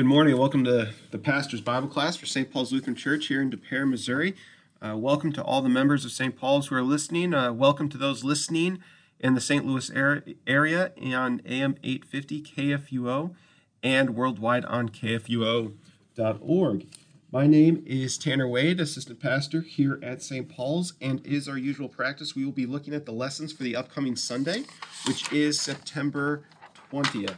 Good 0.00 0.06
morning. 0.06 0.38
Welcome 0.38 0.64
to 0.64 0.94
the 1.10 1.18
pastor's 1.18 1.60
Bible 1.60 1.86
class 1.86 2.16
for 2.16 2.24
St. 2.24 2.50
Paul's 2.50 2.72
Lutheran 2.72 2.96
Church 2.96 3.26
here 3.26 3.42
in 3.42 3.50
Des 3.50 3.58
Peres, 3.58 3.86
Missouri. 3.86 4.34
Uh, 4.80 4.96
welcome 4.96 5.30
to 5.34 5.44
all 5.44 5.60
the 5.60 5.68
members 5.68 6.06
of 6.06 6.10
St. 6.10 6.34
Paul's 6.34 6.68
who 6.68 6.76
are 6.76 6.82
listening. 6.82 7.34
Uh, 7.34 7.52
welcome 7.52 7.90
to 7.90 7.98
those 7.98 8.24
listening 8.24 8.78
in 9.18 9.34
the 9.34 9.42
St. 9.42 9.66
Louis 9.66 9.90
area 10.46 10.92
on 11.14 11.42
AM 11.44 11.76
850 11.82 12.42
KFUO 12.42 13.34
and 13.82 14.14
worldwide 14.16 14.64
on 14.64 14.88
KFUO.org. 14.88 16.86
My 17.30 17.46
name 17.46 17.82
is 17.84 18.16
Tanner 18.16 18.48
Wade, 18.48 18.80
assistant 18.80 19.20
pastor 19.20 19.60
here 19.60 20.00
at 20.02 20.22
St. 20.22 20.48
Paul's, 20.48 20.94
and 21.02 21.20
is 21.26 21.46
our 21.46 21.58
usual 21.58 21.90
practice. 21.90 22.34
We 22.34 22.46
will 22.46 22.52
be 22.52 22.64
looking 22.64 22.94
at 22.94 23.04
the 23.04 23.12
lessons 23.12 23.52
for 23.52 23.64
the 23.64 23.76
upcoming 23.76 24.16
Sunday, 24.16 24.64
which 25.06 25.30
is 25.30 25.60
September 25.60 26.46
20th. 26.90 27.36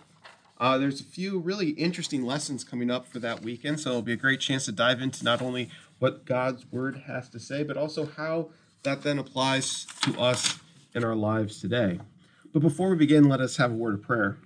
Uh, 0.62 0.78
there's 0.78 1.00
a 1.00 1.04
few 1.04 1.40
really 1.40 1.70
interesting 1.70 2.22
lessons 2.24 2.62
coming 2.62 2.88
up 2.88 3.04
for 3.08 3.18
that 3.18 3.42
weekend, 3.42 3.80
so 3.80 3.90
it'll 3.90 4.00
be 4.00 4.12
a 4.12 4.16
great 4.16 4.38
chance 4.38 4.64
to 4.64 4.70
dive 4.70 5.02
into 5.02 5.24
not 5.24 5.42
only 5.42 5.68
what 5.98 6.24
God's 6.24 6.64
Word 6.70 7.02
has 7.08 7.28
to 7.30 7.40
say, 7.40 7.64
but 7.64 7.76
also 7.76 8.06
how 8.06 8.50
that 8.84 9.02
then 9.02 9.18
applies 9.18 9.86
to 10.02 10.20
us 10.20 10.60
in 10.94 11.02
our 11.02 11.16
lives 11.16 11.60
today. 11.60 11.98
But 12.52 12.62
before 12.62 12.90
we 12.90 12.96
begin, 12.96 13.28
let 13.28 13.40
us 13.40 13.56
have 13.56 13.72
a 13.72 13.74
word 13.74 13.94
of 13.94 14.02
prayer. 14.02 14.38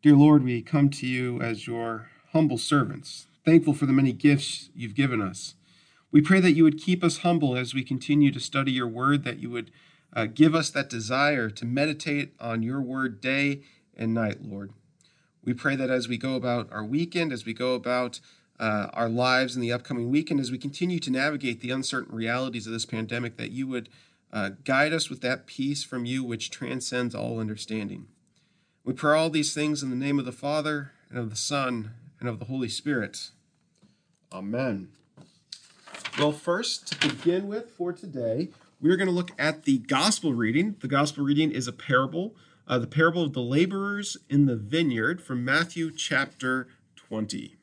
Dear 0.00 0.14
Lord, 0.14 0.44
we 0.44 0.62
come 0.62 0.90
to 0.90 1.08
you 1.08 1.42
as 1.42 1.66
your 1.66 2.08
humble 2.32 2.58
servants, 2.58 3.26
thankful 3.44 3.74
for 3.74 3.86
the 3.86 3.92
many 3.92 4.12
gifts 4.12 4.70
you've 4.76 4.94
given 4.94 5.20
us. 5.20 5.56
We 6.12 6.20
pray 6.20 6.38
that 6.38 6.52
you 6.52 6.62
would 6.62 6.78
keep 6.78 7.02
us 7.02 7.18
humble 7.18 7.56
as 7.56 7.74
we 7.74 7.82
continue 7.82 8.30
to 8.30 8.38
study 8.38 8.70
your 8.70 8.86
word, 8.86 9.24
that 9.24 9.40
you 9.40 9.50
would 9.50 9.72
uh, 10.14 10.26
give 10.26 10.54
us 10.54 10.70
that 10.70 10.88
desire 10.88 11.50
to 11.50 11.64
meditate 11.64 12.34
on 12.38 12.62
your 12.62 12.80
word 12.80 13.20
day 13.20 13.62
and 14.00 14.14
night, 14.14 14.38
Lord. 14.42 14.72
We 15.44 15.54
pray 15.54 15.76
that 15.76 15.90
as 15.90 16.08
we 16.08 16.18
go 16.18 16.34
about 16.34 16.72
our 16.72 16.84
weekend, 16.84 17.32
as 17.32 17.44
we 17.44 17.54
go 17.54 17.74
about 17.74 18.20
uh, 18.58 18.88
our 18.92 19.08
lives 19.08 19.54
in 19.54 19.62
the 19.62 19.72
upcoming 19.72 20.10
weekend, 20.10 20.40
as 20.40 20.50
we 20.50 20.58
continue 20.58 20.98
to 20.98 21.10
navigate 21.10 21.60
the 21.60 21.70
uncertain 21.70 22.14
realities 22.14 22.66
of 22.66 22.72
this 22.72 22.84
pandemic, 22.84 23.36
that 23.36 23.52
you 23.52 23.66
would 23.68 23.88
uh, 24.32 24.50
guide 24.64 24.92
us 24.92 25.08
with 25.08 25.20
that 25.20 25.46
peace 25.46 25.84
from 25.84 26.04
you 26.04 26.24
which 26.24 26.50
transcends 26.50 27.14
all 27.14 27.38
understanding. 27.38 28.06
We 28.84 28.92
pray 28.92 29.16
all 29.16 29.30
these 29.30 29.54
things 29.54 29.82
in 29.82 29.90
the 29.90 29.96
name 29.96 30.18
of 30.18 30.24
the 30.24 30.32
Father, 30.32 30.92
and 31.08 31.18
of 31.18 31.30
the 31.30 31.36
Son, 31.36 31.92
and 32.18 32.28
of 32.28 32.38
the 32.38 32.46
Holy 32.46 32.68
Spirit. 32.68 33.30
Amen. 34.32 34.88
Well, 36.18 36.32
first, 36.32 37.00
to 37.00 37.08
begin 37.08 37.48
with 37.48 37.70
for 37.70 37.92
today, 37.92 38.50
we're 38.80 38.96
going 38.96 39.08
to 39.08 39.14
look 39.14 39.32
at 39.38 39.64
the 39.64 39.78
gospel 39.78 40.32
reading. 40.34 40.76
The 40.80 40.88
gospel 40.88 41.24
reading 41.24 41.50
is 41.50 41.66
a 41.66 41.72
parable 41.72 42.34
uh, 42.70 42.78
the 42.78 42.86
parable 42.86 43.24
of 43.24 43.32
the 43.32 43.42
laborers 43.42 44.16
in 44.28 44.46
the 44.46 44.54
vineyard 44.54 45.20
from 45.20 45.44
Matthew 45.44 45.90
chapter 45.90 46.68
20. 46.94 47.56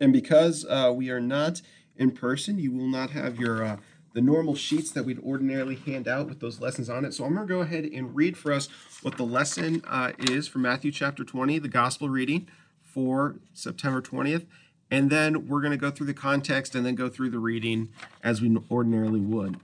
And 0.00 0.12
because 0.12 0.66
uh, 0.68 0.92
we 0.94 1.08
are 1.08 1.20
not 1.20 1.62
in 1.96 2.10
person, 2.10 2.58
you 2.58 2.70
will 2.70 2.88
not 2.88 3.10
have 3.10 3.40
your 3.40 3.64
uh, 3.64 3.76
the 4.12 4.20
normal 4.20 4.54
sheets 4.54 4.90
that 4.90 5.04
we'd 5.04 5.18
ordinarily 5.20 5.76
hand 5.76 6.06
out 6.06 6.28
with 6.28 6.40
those 6.40 6.60
lessons 6.60 6.90
on 6.90 7.04
it. 7.04 7.14
So 7.14 7.24
I'm 7.24 7.34
going 7.34 7.46
to 7.46 7.54
go 7.54 7.60
ahead 7.60 7.84
and 7.84 8.14
read 8.14 8.36
for 8.36 8.52
us 8.52 8.68
what 9.02 9.16
the 9.16 9.22
lesson 9.22 9.82
uh, 9.86 10.12
is 10.18 10.46
for 10.46 10.58
Matthew 10.58 10.92
chapter 10.92 11.24
20, 11.24 11.58
the 11.58 11.68
gospel 11.68 12.08
reading 12.10 12.48
for 12.82 13.36
September 13.54 14.02
20th. 14.02 14.46
And 14.90 15.08
then 15.08 15.46
we're 15.46 15.60
going 15.60 15.72
to 15.72 15.78
go 15.78 15.90
through 15.90 16.06
the 16.06 16.14
context 16.14 16.74
and 16.74 16.84
then 16.84 16.94
go 16.96 17.08
through 17.08 17.30
the 17.30 17.38
reading 17.38 17.90
as 18.22 18.42
we 18.42 18.54
ordinarily 18.70 19.20
would. 19.20 19.60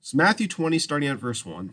So 0.00 0.16
Matthew 0.16 0.46
20, 0.46 0.78
starting 0.78 1.08
at 1.08 1.16
verse 1.16 1.46
1. 1.46 1.72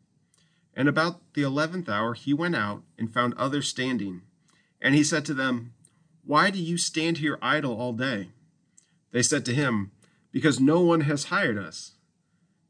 And 0.75 0.87
about 0.87 1.21
the 1.33 1.43
eleventh 1.43 1.89
hour 1.89 2.13
he 2.13 2.33
went 2.33 2.55
out 2.55 2.83
and 2.97 3.13
found 3.13 3.33
others 3.33 3.67
standing. 3.67 4.21
And 4.81 4.95
he 4.95 5.03
said 5.03 5.25
to 5.25 5.33
them, 5.33 5.73
Why 6.23 6.49
do 6.49 6.59
you 6.59 6.77
stand 6.77 7.17
here 7.17 7.37
idle 7.41 7.79
all 7.79 7.93
day? 7.93 8.29
They 9.11 9.21
said 9.21 9.45
to 9.45 9.53
him, 9.53 9.91
Because 10.31 10.59
no 10.59 10.81
one 10.81 11.01
has 11.01 11.25
hired 11.25 11.57
us. 11.57 11.93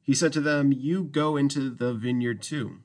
He 0.01 0.13
said 0.13 0.33
to 0.33 0.41
them, 0.41 0.71
You 0.71 1.03
go 1.03 1.37
into 1.37 1.69
the 1.69 1.93
vineyard 1.93 2.41
too. 2.41 2.79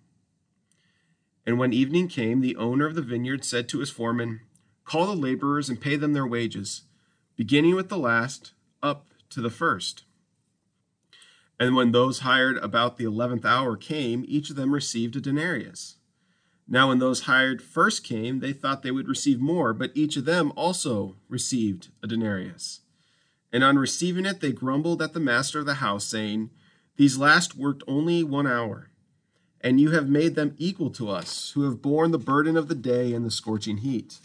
And 1.47 1.59
when 1.59 1.73
evening 1.73 2.09
came, 2.09 2.41
the 2.41 2.57
owner 2.57 2.87
of 2.87 2.95
the 2.95 3.03
vineyard 3.03 3.45
said 3.45 3.69
to 3.69 3.79
his 3.79 3.91
foreman, 3.91 4.41
Call 4.85 5.07
the 5.07 5.15
laborers 5.15 5.69
and 5.69 5.81
pay 5.81 5.97
them 5.97 6.13
their 6.13 6.27
wages, 6.27 6.83
beginning 7.37 7.75
with 7.75 7.89
the 7.89 7.99
last 7.99 8.53
up 8.83 9.07
to 9.31 9.41
the 9.41 9.51
first. 9.51 10.05
And 11.59 11.75
when 11.75 11.93
those 11.93 12.21
hired 12.21 12.59
about 12.59 12.97
the 12.97 13.05
eleventh 13.05 13.45
hour 13.45 13.77
came, 13.77 14.25
each 14.29 14.51
of 14.51 14.57
them 14.57 14.75
received 14.75 15.17
a 15.17 15.21
denarius. 15.21 15.97
Now, 16.69 16.89
when 16.89 16.99
those 16.99 17.23
hired 17.23 17.63
first 17.63 18.03
came, 18.03 18.41
they 18.41 18.53
thought 18.53 18.83
they 18.83 18.91
would 18.91 19.09
receive 19.09 19.41
more, 19.41 19.73
but 19.73 19.93
each 19.95 20.17
of 20.17 20.25
them 20.25 20.53
also 20.57 21.17
received 21.29 21.89
a 22.03 22.07
denarius. 22.09 22.81
And 23.53 23.63
on 23.63 23.79
receiving 23.79 24.27
it, 24.27 24.41
they 24.41 24.53
grumbled 24.53 25.01
at 25.01 25.13
the 25.13 25.21
master 25.21 25.61
of 25.61 25.67
the 25.67 25.75
house, 25.75 26.05
saying, 26.05 26.51
These 26.97 27.19
last 27.19 27.57
worked 27.57 27.85
only 27.87 28.25
one 28.25 28.47
hour, 28.47 28.91
and 29.61 29.81
you 29.81 29.93
have 29.93 30.09
made 30.09 30.35
them 30.35 30.57
equal 30.59 30.91
to 30.91 31.09
us, 31.09 31.53
who 31.53 31.63
have 31.63 31.81
borne 31.81 32.11
the 32.11 32.19
burden 32.19 32.57
of 32.57 32.67
the 32.67 32.75
day 32.75 33.13
and 33.15 33.25
the 33.25 33.31
scorching 33.31 33.79
heat. 33.79 34.19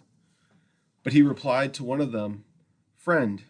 But 1.04 1.14
he 1.14 1.22
replied 1.22 1.74
to 1.76 1.84
one 1.84 2.02
of 2.02 2.12
them, 2.12 2.44
Friend, 2.96 3.44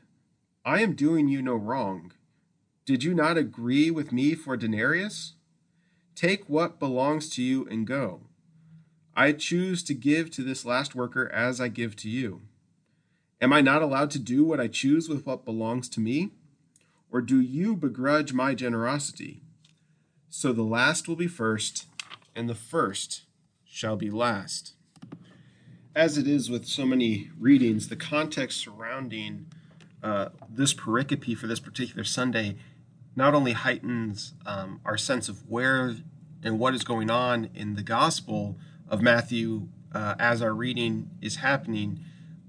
I 0.66 0.82
am 0.82 0.94
doing 0.94 1.30
you 1.30 1.42
no 1.42 1.56
wrong. 1.56 2.12
Did 2.92 3.06
you 3.06 3.14
not 3.14 3.38
agree 3.38 3.90
with 3.90 4.12
me 4.12 4.36
for 4.36 4.58
denarius? 4.58 5.36
Take 6.14 6.50
what 6.50 6.78
belongs 6.78 7.30
to 7.30 7.42
you 7.42 7.66
and 7.68 7.88
go. 7.88 8.24
I 9.16 9.32
choose 9.32 9.82
to 9.84 9.94
give 9.94 10.30
to 10.32 10.44
this 10.44 10.66
last 10.66 10.94
worker 10.94 11.32
as 11.32 11.62
I 11.62 11.70
give 11.70 11.96
to 11.96 12.10
you. 12.10 12.42
Am 13.40 13.54
I 13.54 13.62
not 13.62 13.82
allowed 13.82 14.12
to 14.12 14.20
do 14.20 14.44
what 14.44 14.60
I 14.60 14.68
choose 14.68 15.08
with 15.08 15.26
what 15.26 15.46
belongs 15.46 15.88
to 15.88 16.02
me? 16.02 16.32
Or 17.10 17.22
do 17.22 17.40
you 17.40 17.78
begrudge 17.78 18.34
my 18.34 18.54
generosity? 18.54 19.40
So 20.30 20.52
the 20.52 20.62
last 20.62 21.08
will 21.08 21.16
be 21.16 21.28
first, 21.28 21.86
and 22.36 22.50
the 22.50 22.56
first 22.56 23.22
shall 23.64 23.96
be 23.96 24.10
last. 24.10 24.74
As 25.96 26.18
it 26.18 26.28
is 26.28 26.50
with 26.50 26.66
so 26.66 26.86
many 26.86 27.32
readings, 27.40 27.88
the 27.88 27.96
context 27.96 28.60
surrounding 28.60 29.46
uh, 30.04 30.30
this 30.50 30.74
pericope 30.74 31.38
for 31.38 31.48
this 31.48 31.62
particular 31.62 32.04
Sunday 32.04 32.58
not 33.16 33.34
only 33.34 33.54
heightens 33.54 34.34
um, 34.46 34.80
our 34.86 34.98
sense 34.98 35.30
of 35.30 35.50
where 35.50 35.96
and 36.44 36.60
what 36.60 36.74
is 36.74 36.84
going 36.84 37.10
on 37.10 37.50
in 37.54 37.76
the 37.76 37.84
gospel 37.84 38.58
of 38.88 39.02
Matthew 39.02 39.68
uh, 39.94 40.16
as 40.20 40.42
our 40.42 40.54
reading 40.54 41.10
is 41.22 41.38
happening, 41.38 42.00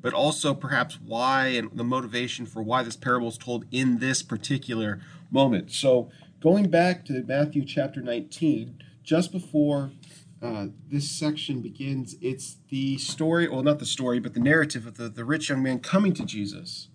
but 0.01 0.13
also 0.13 0.55
perhaps 0.55 0.99
why 1.01 1.49
and 1.49 1.71
the 1.73 1.85
motivation 1.85 2.47
for 2.47 2.63
why 2.63 2.83
this 2.83 2.97
parable 2.97 3.29
is 3.29 3.39
told 3.39 3.65
in 3.71 3.99
this 3.99 4.23
particular 4.23 5.01
moment. 5.31 5.71
So, 5.73 6.11
going 6.41 6.71
back 6.71 7.05
to 7.07 7.23
Matthew 7.23 7.65
chapter 7.65 8.01
19, 8.01 8.83
just 9.03 9.31
before 9.31 9.93
uh, 10.41 10.67
this 10.89 11.11
section 11.11 11.61
begins, 11.61 12.17
it's 12.21 12.57
the 12.69 12.99
story, 12.99 13.49
well, 13.49 13.63
not 13.63 13.79
the 13.79 13.87
story, 13.87 14.19
but 14.19 14.35
the 14.35 14.41
narrative 14.41 14.87
of 14.87 14.97
the, 14.97 15.09
the 15.09 15.25
rich 15.25 15.49
young 15.49 15.63
man 15.63 15.79
coming 15.79 16.13
to 16.15 16.25
Jesus 16.25 16.89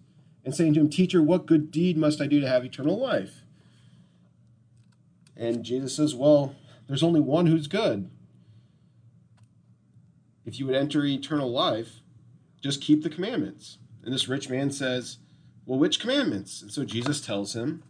and 0.44 0.54
saying 0.54 0.74
to 0.74 0.82
him, 0.82 0.90
Teacher, 0.90 1.22
what 1.22 1.46
good 1.46 1.72
deed 1.72 1.98
must 1.98 2.22
I 2.22 2.28
do 2.28 2.42
to 2.42 2.48
have 2.48 2.66
eternal 2.66 3.00
life? 3.00 3.44
And 5.38 5.64
Jesus 5.64 5.96
says, 5.96 6.16
Well, 6.16 6.56
there's 6.88 7.04
only 7.04 7.22
one 7.22 7.46
who's 7.46 7.68
good. 7.68 8.10
If 10.46 10.60
you 10.60 10.66
would 10.66 10.76
enter 10.76 11.06
eternal 11.06 11.52
life, 11.52 12.02
just 12.62 12.82
keep 12.82 13.04
the 13.04 13.10
commandments. 13.10 13.78
And 14.04 14.14
this 14.14 14.28
rich 14.28 14.50
man 14.50 14.72
says, 14.72 15.18
Well, 15.66 15.80
which 15.80 16.00
commandments? 16.00 16.62
And 16.62 16.72
so 16.72 16.84
Jesus 16.84 17.22
tells 17.22 17.56
him, 17.56 17.84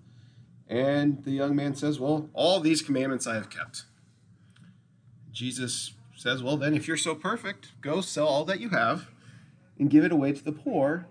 and 0.68 1.24
the 1.24 1.32
young 1.32 1.56
man 1.56 1.76
says, 1.76 2.00
Well, 2.00 2.30
all 2.34 2.60
these 2.60 2.82
commandments 2.82 3.26
I 3.26 3.36
have 3.36 3.50
kept. 3.50 3.86
Jesus 5.32 5.94
says, 6.16 6.44
Well, 6.44 6.58
then, 6.58 6.74
if 6.74 6.88
you're 6.88 6.98
so 6.98 7.16
perfect, 7.16 7.72
go 7.82 8.02
sell 8.02 8.28
all 8.28 8.46
that 8.46 8.60
you 8.60 8.70
have 8.70 9.08
and 9.80 9.90
give 9.90 10.04
it 10.04 10.12
away 10.12 10.34
to 10.34 10.44
the 10.44 10.52
poor, 10.52 11.08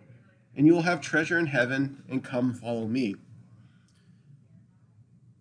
and 0.54 0.66
you 0.66 0.74
will 0.74 0.82
have 0.82 1.00
treasure 1.00 1.38
in 1.38 1.46
heaven, 1.46 2.02
and 2.08 2.24
come 2.24 2.52
follow 2.52 2.86
me. 2.86 3.14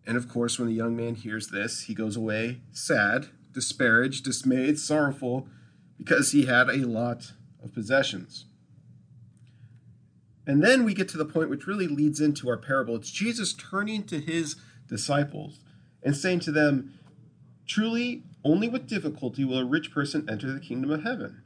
And 0.07 0.17
of 0.17 0.27
course, 0.29 0.59
when 0.59 0.67
the 0.67 0.73
young 0.73 0.95
man 0.95 1.15
hears 1.15 1.47
this, 1.47 1.83
he 1.83 1.93
goes 1.93 2.15
away 2.15 2.61
sad, 2.71 3.27
disparaged, 3.53 4.23
dismayed, 4.23 4.79
sorrowful, 4.79 5.47
because 5.97 6.31
he 6.31 6.45
had 6.45 6.69
a 6.69 6.85
lot 6.85 7.33
of 7.63 7.73
possessions. 7.73 8.45
And 10.47 10.63
then 10.63 10.83
we 10.83 10.93
get 10.93 11.09
to 11.09 11.17
the 11.17 11.25
point 11.25 11.49
which 11.49 11.65
really 11.65 11.87
leads 11.87 12.21
into 12.21 12.49
our 12.49 12.57
parable. 12.57 12.95
It's 12.95 13.09
Jesus 13.09 13.53
turning 13.53 14.03
to 14.03 14.19
his 14.19 14.57
disciples 14.87 15.59
and 16.03 16.15
saying 16.15 16.41
to 16.41 16.51
them, 16.51 16.93
Truly, 17.65 18.23
only 18.43 18.67
with 18.67 18.85
difficulty 18.85 19.43
will 19.43 19.57
a 19.57 19.65
rich 19.65 19.91
person 19.91 20.27
enter 20.29 20.51
the 20.53 20.59
kingdom 20.59 20.91
of 20.91 21.03
heaven. 21.03 21.41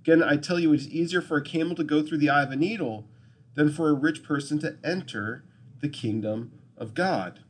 Again, 0.00 0.22
I 0.22 0.36
tell 0.36 0.58
you, 0.58 0.72
it 0.72 0.80
is 0.80 0.88
easier 0.88 1.22
for 1.22 1.36
a 1.36 1.44
camel 1.44 1.76
to 1.76 1.84
go 1.84 2.02
through 2.02 2.18
the 2.18 2.28
eye 2.28 2.42
of 2.42 2.50
a 2.50 2.56
needle 2.56 3.08
than 3.54 3.72
for 3.72 3.88
a 3.88 3.94
rich 3.94 4.24
person 4.24 4.58
to 4.58 4.76
enter 4.82 5.44
the 5.80 5.88
kingdom 5.88 6.52
of 6.76 6.92
God. 6.92 7.40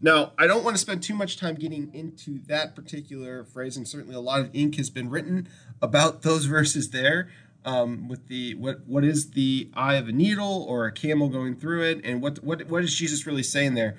Now, 0.00 0.32
I 0.38 0.46
don't 0.46 0.64
want 0.64 0.76
to 0.76 0.80
spend 0.80 1.02
too 1.02 1.14
much 1.14 1.36
time 1.36 1.56
getting 1.56 1.92
into 1.94 2.40
that 2.46 2.74
particular 2.74 3.44
phrase, 3.44 3.76
and 3.76 3.86
certainly 3.86 4.14
a 4.14 4.20
lot 4.20 4.40
of 4.40 4.50
ink 4.54 4.76
has 4.76 4.88
been 4.88 5.10
written 5.10 5.48
about 5.82 6.22
those 6.22 6.44
verses 6.46 6.90
there. 6.90 7.28
Um, 7.62 8.08
with 8.08 8.28
the 8.28 8.54
what 8.54 8.86
what 8.86 9.04
is 9.04 9.32
the 9.32 9.70
eye 9.74 9.96
of 9.96 10.08
a 10.08 10.12
needle 10.12 10.64
or 10.66 10.86
a 10.86 10.92
camel 10.92 11.28
going 11.28 11.56
through 11.56 11.84
it, 11.84 12.00
and 12.04 12.22
what 12.22 12.42
what 12.42 12.66
what 12.68 12.82
is 12.82 12.94
Jesus 12.94 13.26
really 13.26 13.42
saying 13.42 13.74
there? 13.74 13.98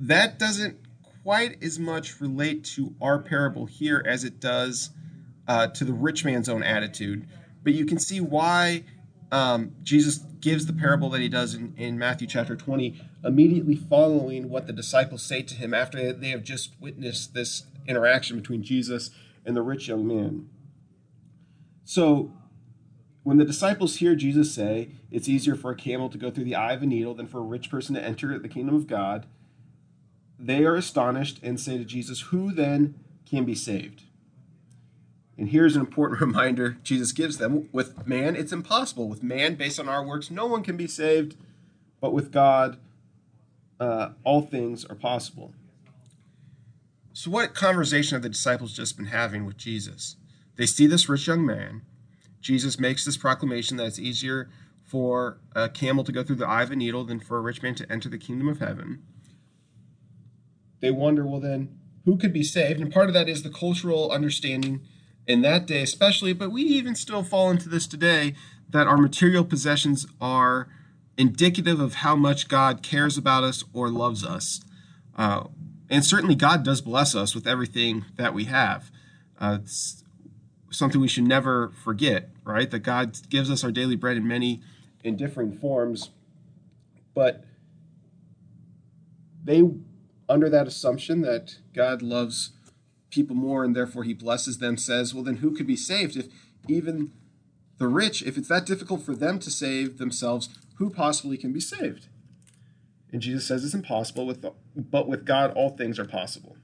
That 0.00 0.38
doesn't 0.38 0.78
quite 1.22 1.62
as 1.62 1.78
much 1.78 2.22
relate 2.22 2.64
to 2.64 2.94
our 3.02 3.18
parable 3.18 3.66
here 3.66 4.02
as 4.06 4.24
it 4.24 4.40
does 4.40 4.90
uh, 5.46 5.66
to 5.68 5.84
the 5.84 5.92
rich 5.92 6.24
man's 6.24 6.48
own 6.48 6.62
attitude. 6.62 7.26
But 7.62 7.74
you 7.74 7.84
can 7.84 7.98
see 7.98 8.20
why 8.20 8.84
um, 9.34 9.72
Jesus 9.82 10.18
gives 10.18 10.66
the 10.66 10.72
parable 10.72 11.10
that 11.10 11.20
he 11.20 11.28
does 11.28 11.54
in, 11.54 11.74
in 11.76 11.98
Matthew 11.98 12.28
chapter 12.28 12.54
20, 12.54 13.00
immediately 13.24 13.74
following 13.74 14.48
what 14.48 14.68
the 14.68 14.72
disciples 14.72 15.24
say 15.24 15.42
to 15.42 15.56
him 15.56 15.74
after 15.74 16.12
they 16.12 16.28
have 16.28 16.44
just 16.44 16.74
witnessed 16.80 17.34
this 17.34 17.64
interaction 17.88 18.38
between 18.38 18.62
Jesus 18.62 19.10
and 19.44 19.56
the 19.56 19.62
rich 19.62 19.88
young 19.88 20.06
man. 20.06 20.48
So, 21.84 22.32
when 23.24 23.38
the 23.38 23.44
disciples 23.44 23.96
hear 23.96 24.14
Jesus 24.14 24.54
say, 24.54 24.90
It's 25.10 25.28
easier 25.28 25.56
for 25.56 25.72
a 25.72 25.76
camel 25.76 26.08
to 26.10 26.18
go 26.18 26.30
through 26.30 26.44
the 26.44 26.54
eye 26.54 26.72
of 26.72 26.84
a 26.84 26.86
needle 26.86 27.14
than 27.14 27.26
for 27.26 27.38
a 27.38 27.42
rich 27.42 27.68
person 27.68 27.96
to 27.96 28.04
enter 28.04 28.38
the 28.38 28.48
kingdom 28.48 28.76
of 28.76 28.86
God, 28.86 29.26
they 30.38 30.64
are 30.64 30.76
astonished 30.76 31.40
and 31.42 31.58
say 31.58 31.76
to 31.76 31.84
Jesus, 31.84 32.20
Who 32.20 32.52
then 32.52 32.94
can 33.28 33.44
be 33.44 33.56
saved? 33.56 34.04
And 35.36 35.48
here's 35.48 35.74
an 35.74 35.80
important 35.80 36.20
reminder 36.22 36.76
Jesus 36.82 37.12
gives 37.12 37.38
them 37.38 37.68
with 37.72 38.06
man, 38.06 38.36
it's 38.36 38.52
impossible. 38.52 39.08
With 39.08 39.22
man, 39.22 39.54
based 39.54 39.80
on 39.80 39.88
our 39.88 40.04
works, 40.04 40.30
no 40.30 40.46
one 40.46 40.62
can 40.62 40.76
be 40.76 40.86
saved, 40.86 41.36
but 42.00 42.12
with 42.12 42.32
God, 42.32 42.78
uh, 43.80 44.10
all 44.22 44.42
things 44.42 44.84
are 44.84 44.94
possible. 44.94 45.52
So, 47.12 47.30
what 47.30 47.54
conversation 47.54 48.16
have 48.16 48.22
the 48.22 48.28
disciples 48.28 48.72
just 48.72 48.96
been 48.96 49.06
having 49.06 49.44
with 49.44 49.56
Jesus? 49.56 50.16
They 50.56 50.66
see 50.66 50.86
this 50.86 51.08
rich 51.08 51.26
young 51.26 51.44
man. 51.44 51.82
Jesus 52.40 52.78
makes 52.78 53.04
this 53.04 53.16
proclamation 53.16 53.76
that 53.76 53.86
it's 53.86 53.98
easier 53.98 54.50
for 54.82 55.38
a 55.56 55.68
camel 55.68 56.04
to 56.04 56.12
go 56.12 56.22
through 56.22 56.36
the 56.36 56.46
eye 56.46 56.62
of 56.62 56.70
a 56.70 56.76
needle 56.76 57.04
than 57.04 57.18
for 57.18 57.38
a 57.38 57.40
rich 57.40 57.62
man 57.62 57.74
to 57.76 57.90
enter 57.90 58.08
the 58.08 58.18
kingdom 58.18 58.48
of 58.48 58.58
heaven. 58.58 59.02
They 60.80 60.90
wonder, 60.90 61.26
well, 61.26 61.40
then, 61.40 61.78
who 62.04 62.18
could 62.18 62.32
be 62.32 62.42
saved? 62.42 62.80
And 62.80 62.92
part 62.92 63.08
of 63.08 63.14
that 63.14 63.28
is 63.28 63.42
the 63.42 63.50
cultural 63.50 64.10
understanding 64.10 64.82
in 65.26 65.42
that 65.42 65.66
day, 65.66 65.82
especially, 65.82 66.32
but 66.32 66.50
we 66.50 66.62
even 66.62 66.94
still 66.94 67.22
fall 67.22 67.50
into 67.50 67.68
this 67.68 67.86
today 67.86 68.34
that 68.68 68.86
our 68.86 68.96
material 68.96 69.44
possessions 69.44 70.06
are 70.20 70.68
indicative 71.16 71.80
of 71.80 71.94
how 71.94 72.16
much 72.16 72.48
God 72.48 72.82
cares 72.82 73.16
about 73.16 73.44
us 73.44 73.64
or 73.72 73.88
loves 73.88 74.24
us. 74.24 74.60
Uh, 75.16 75.44
and 75.88 76.04
certainly, 76.04 76.34
God 76.34 76.64
does 76.64 76.80
bless 76.80 77.14
us 77.14 77.34
with 77.34 77.46
everything 77.46 78.04
that 78.16 78.34
we 78.34 78.44
have. 78.44 78.90
Uh, 79.38 79.58
it's 79.62 80.02
something 80.70 81.00
we 81.00 81.08
should 81.08 81.24
never 81.24 81.70
forget, 81.82 82.30
right? 82.44 82.70
That 82.70 82.80
God 82.80 83.16
gives 83.28 83.50
us 83.50 83.62
our 83.62 83.70
daily 83.70 83.96
bread 83.96 84.16
in 84.16 84.26
many 84.26 84.60
in 85.04 85.16
different 85.16 85.60
forms. 85.60 86.10
But 87.14 87.44
they, 89.44 89.62
under 90.28 90.48
that 90.48 90.66
assumption 90.66 91.20
that 91.20 91.58
God 91.74 92.02
loves 92.02 92.53
people 93.14 93.36
more 93.36 93.64
and 93.64 93.76
therefore 93.76 94.04
he 94.04 94.12
blesses 94.12 94.58
them 94.58 94.76
says, 94.76 95.14
well, 95.14 95.22
then 95.22 95.36
who 95.36 95.54
could 95.54 95.66
be 95.66 95.76
saved 95.76 96.16
if 96.16 96.26
even 96.68 97.12
the 97.78 97.86
rich, 97.86 98.22
if 98.22 98.36
it's 98.36 98.48
that 98.48 98.66
difficult 98.66 99.02
for 99.02 99.14
them 99.14 99.38
to 99.38 99.50
save 99.50 99.98
themselves, 99.98 100.48
who 100.76 100.90
possibly 100.90 101.36
can 101.36 101.52
be 101.52 101.60
saved? 101.60 102.08
And 103.12 103.22
Jesus 103.22 103.46
says 103.46 103.64
it's 103.64 103.74
impossible, 103.74 104.26
with 104.26 104.42
the, 104.42 104.52
but 104.74 105.06
with 105.06 105.24
God 105.24 105.52
all 105.52 105.70
things 105.70 105.98
are 106.00 106.04
possible. 106.04 106.56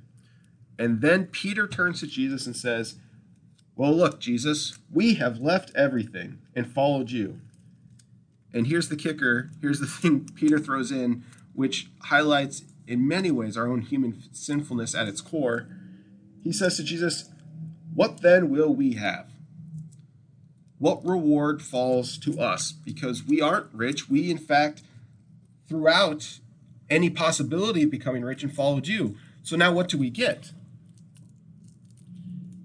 And 0.78 1.00
then 1.00 1.26
Peter 1.26 1.68
turns 1.68 2.00
to 2.00 2.06
Jesus 2.06 2.46
and 2.46 2.56
says, 2.56 2.96
Well, 3.76 3.92
look, 3.92 4.18
Jesus, 4.18 4.76
we 4.92 5.14
have 5.14 5.38
left 5.38 5.70
everything 5.76 6.38
and 6.56 6.66
followed 6.66 7.10
you. 7.10 7.40
And 8.52 8.66
here's 8.66 8.88
the 8.88 8.96
kicker 8.96 9.50
here's 9.60 9.78
the 9.78 9.86
thing 10.02 10.28
Peter 10.34 10.58
throws 10.58 10.90
in, 10.90 11.22
which 11.54 11.88
highlights 12.04 12.64
in 12.88 13.06
many 13.06 13.30
ways 13.30 13.56
our 13.56 13.68
own 13.68 13.82
human 13.82 14.20
sinfulness 14.32 14.94
at 14.94 15.06
its 15.06 15.20
core 15.20 15.68
he 16.42 16.52
says 16.52 16.76
to 16.76 16.82
Jesus, 16.82 17.30
What 17.94 18.22
then 18.22 18.50
will 18.50 18.74
we 18.74 18.94
have? 18.94 19.30
What 20.78 21.04
reward 21.04 21.60
falls 21.60 22.16
to 22.18 22.40
us? 22.40 22.72
Because 22.72 23.24
we 23.24 23.40
aren't 23.40 23.72
rich. 23.74 24.08
We, 24.08 24.30
in 24.30 24.38
fact, 24.38 24.82
throughout 25.68 26.40
any 26.88 27.10
possibility 27.10 27.82
of 27.82 27.90
becoming 27.90 28.24
rich 28.24 28.42
and 28.42 28.54
followed 28.54 28.88
you. 28.88 29.16
So 29.42 29.56
now 29.56 29.72
what 29.72 29.88
do 29.88 29.98
we 29.98 30.10
get? 30.10 30.52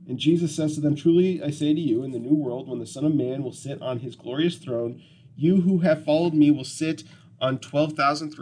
And 0.07 0.17
Jesus 0.17 0.55
says 0.55 0.75
to 0.75 0.81
them, 0.81 0.95
Truly 0.95 1.41
I 1.43 1.49
say 1.51 1.73
to 1.73 1.79
you, 1.79 2.03
in 2.03 2.11
the 2.11 2.19
new 2.19 2.35
world, 2.35 2.67
when 2.67 2.79
the 2.79 2.87
Son 2.87 3.05
of 3.05 3.13
Man 3.13 3.43
will 3.43 3.51
sit 3.51 3.81
on 3.81 3.99
his 3.99 4.15
glorious 4.15 4.55
throne, 4.55 5.01
you 5.35 5.61
who 5.61 5.79
have 5.79 6.05
followed 6.05 6.33
me 6.33 6.51
will 6.51 6.63
sit 6.63 7.03
on 7.41 7.59
12,000 7.59 8.35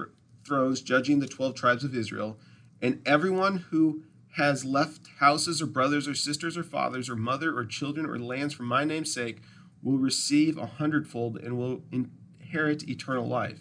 thrones, 0.45 0.81
judging 0.81 1.19
the 1.19 1.27
12 1.27 1.55
tribes 1.55 1.83
of 1.83 1.95
Israel. 1.95 2.37
And 2.81 3.01
everyone 3.05 3.65
who 3.71 4.03
has 4.33 4.65
left 4.65 5.07
houses 5.19 5.61
or 5.61 5.65
brothers 5.67 6.07
or 6.07 6.15
sisters 6.15 6.57
or 6.57 6.63
fathers 6.63 7.09
or 7.09 7.15
mother 7.15 7.55
or 7.55 7.65
children 7.65 8.05
or 8.05 8.17
lands 8.17 8.53
for 8.53 8.63
my 8.63 8.83
name's 8.83 9.13
sake 9.13 9.41
will 9.81 9.97
receive 9.97 10.57
a 10.57 10.65
hundredfold 10.65 11.37
and 11.37 11.57
will 11.57 11.83
inherit 11.91 12.87
eternal 12.89 13.27
life. 13.27 13.59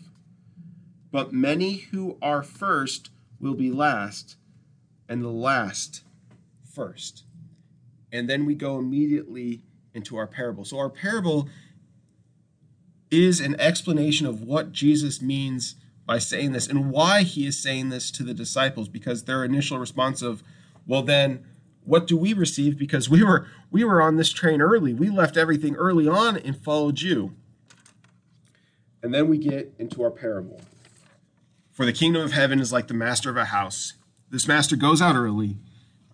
But 1.10 1.32
many 1.32 1.74
who 1.74 2.16
are 2.22 2.42
first 2.42 3.10
will 3.38 3.54
be 3.54 3.70
last, 3.70 4.36
and 5.08 5.22
the 5.22 5.28
last 5.28 6.04
first. 6.64 7.24
And 8.10 8.30
then 8.30 8.46
we 8.46 8.54
go 8.54 8.78
immediately 8.78 9.62
into 9.92 10.16
our 10.16 10.26
parable. 10.26 10.64
So, 10.64 10.78
our 10.78 10.88
parable 10.88 11.48
is 13.10 13.40
an 13.40 13.60
explanation 13.60 14.26
of 14.26 14.42
what 14.42 14.72
Jesus 14.72 15.20
means 15.20 15.74
by 16.06 16.18
saying 16.18 16.52
this 16.52 16.66
and 16.66 16.90
why 16.90 17.24
he 17.24 17.46
is 17.46 17.62
saying 17.62 17.90
this 17.90 18.10
to 18.12 18.22
the 18.22 18.32
disciples 18.32 18.88
because 18.88 19.24
their 19.24 19.44
initial 19.44 19.78
response 19.78 20.22
of 20.22 20.42
well 20.86 21.02
then 21.02 21.44
what 21.84 22.06
do 22.06 22.16
we 22.16 22.32
receive? 22.32 22.78
Because 22.78 23.08
we 23.08 23.22
were 23.22 23.46
we 23.70 23.84
were 23.84 24.00
on 24.00 24.16
this 24.16 24.32
train 24.32 24.60
early. 24.60 24.94
We 24.94 25.10
left 25.10 25.36
everything 25.36 25.74
early 25.76 26.06
on 26.06 26.36
and 26.36 26.56
followed 26.56 27.00
you. 27.00 27.34
And 29.02 29.12
then 29.12 29.28
we 29.28 29.38
get 29.38 29.74
into 29.78 30.02
our 30.02 30.10
parable. 30.10 30.60
For 31.72 31.84
the 31.84 31.92
kingdom 31.92 32.22
of 32.22 32.32
heaven 32.32 32.60
is 32.60 32.72
like 32.72 32.86
the 32.86 32.94
master 32.94 33.30
of 33.30 33.36
a 33.36 33.46
house. 33.46 33.94
This 34.30 34.46
master 34.46 34.76
goes 34.76 35.02
out 35.02 35.16
early. 35.16 35.56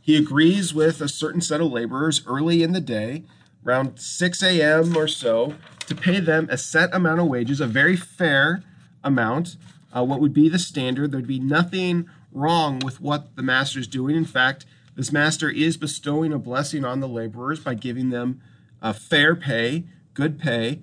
He 0.00 0.16
agrees 0.16 0.72
with 0.72 1.02
a 1.02 1.08
certain 1.08 1.42
set 1.42 1.60
of 1.60 1.70
laborers 1.70 2.22
early 2.26 2.62
in 2.62 2.72
the 2.72 2.80
day 2.80 3.24
around 3.66 3.98
6 3.98 4.42
a.m 4.42 4.96
or 4.96 5.08
so 5.08 5.54
to 5.86 5.94
pay 5.94 6.20
them 6.20 6.48
a 6.48 6.56
set 6.56 6.94
amount 6.94 7.20
of 7.20 7.26
wages 7.26 7.60
a 7.60 7.66
very 7.66 7.96
fair 7.96 8.62
amount 9.04 9.56
uh, 9.94 10.04
what 10.04 10.20
would 10.20 10.34
be 10.34 10.48
the 10.48 10.58
standard. 10.58 11.12
There'd 11.12 11.26
be 11.26 11.40
nothing 11.40 12.08
wrong 12.32 12.80
with 12.80 13.00
what 13.00 13.36
the 13.36 13.42
master 13.42 13.78
is 13.78 13.86
doing. 13.86 14.16
In 14.16 14.24
fact, 14.24 14.66
this 14.96 15.12
master 15.12 15.48
is 15.48 15.76
bestowing 15.76 16.32
a 16.32 16.38
blessing 16.38 16.84
on 16.84 17.00
the 17.00 17.08
laborers 17.08 17.60
by 17.60 17.74
giving 17.74 18.10
them 18.10 18.40
a 18.82 18.92
fair 18.92 19.34
pay, 19.34 19.84
good 20.14 20.38
pay. 20.38 20.80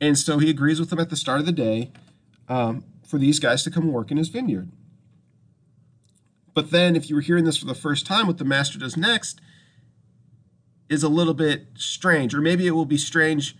And 0.00 0.18
so 0.18 0.38
he 0.38 0.50
agrees 0.50 0.80
with 0.80 0.90
them 0.90 0.98
at 0.98 1.10
the 1.10 1.16
start 1.16 1.40
of 1.40 1.46
the 1.46 1.52
day 1.52 1.90
um, 2.48 2.84
for 3.06 3.18
these 3.18 3.38
guys 3.38 3.62
to 3.64 3.70
come 3.70 3.92
work 3.92 4.10
in 4.10 4.16
his 4.16 4.28
vineyard. 4.28 4.70
But 6.54 6.70
then, 6.70 6.96
if 6.96 7.10
you 7.10 7.14
were 7.14 7.22
hearing 7.22 7.44
this 7.44 7.58
for 7.58 7.66
the 7.66 7.74
first 7.74 8.06
time, 8.06 8.26
what 8.26 8.38
the 8.38 8.44
master 8.44 8.78
does 8.78 8.96
next 8.96 9.40
is 10.88 11.02
a 11.02 11.08
little 11.08 11.34
bit 11.34 11.66
strange, 11.74 12.34
or 12.34 12.40
maybe 12.40 12.66
it 12.66 12.70
will 12.70 12.86
be 12.86 12.96
strange 12.96 13.56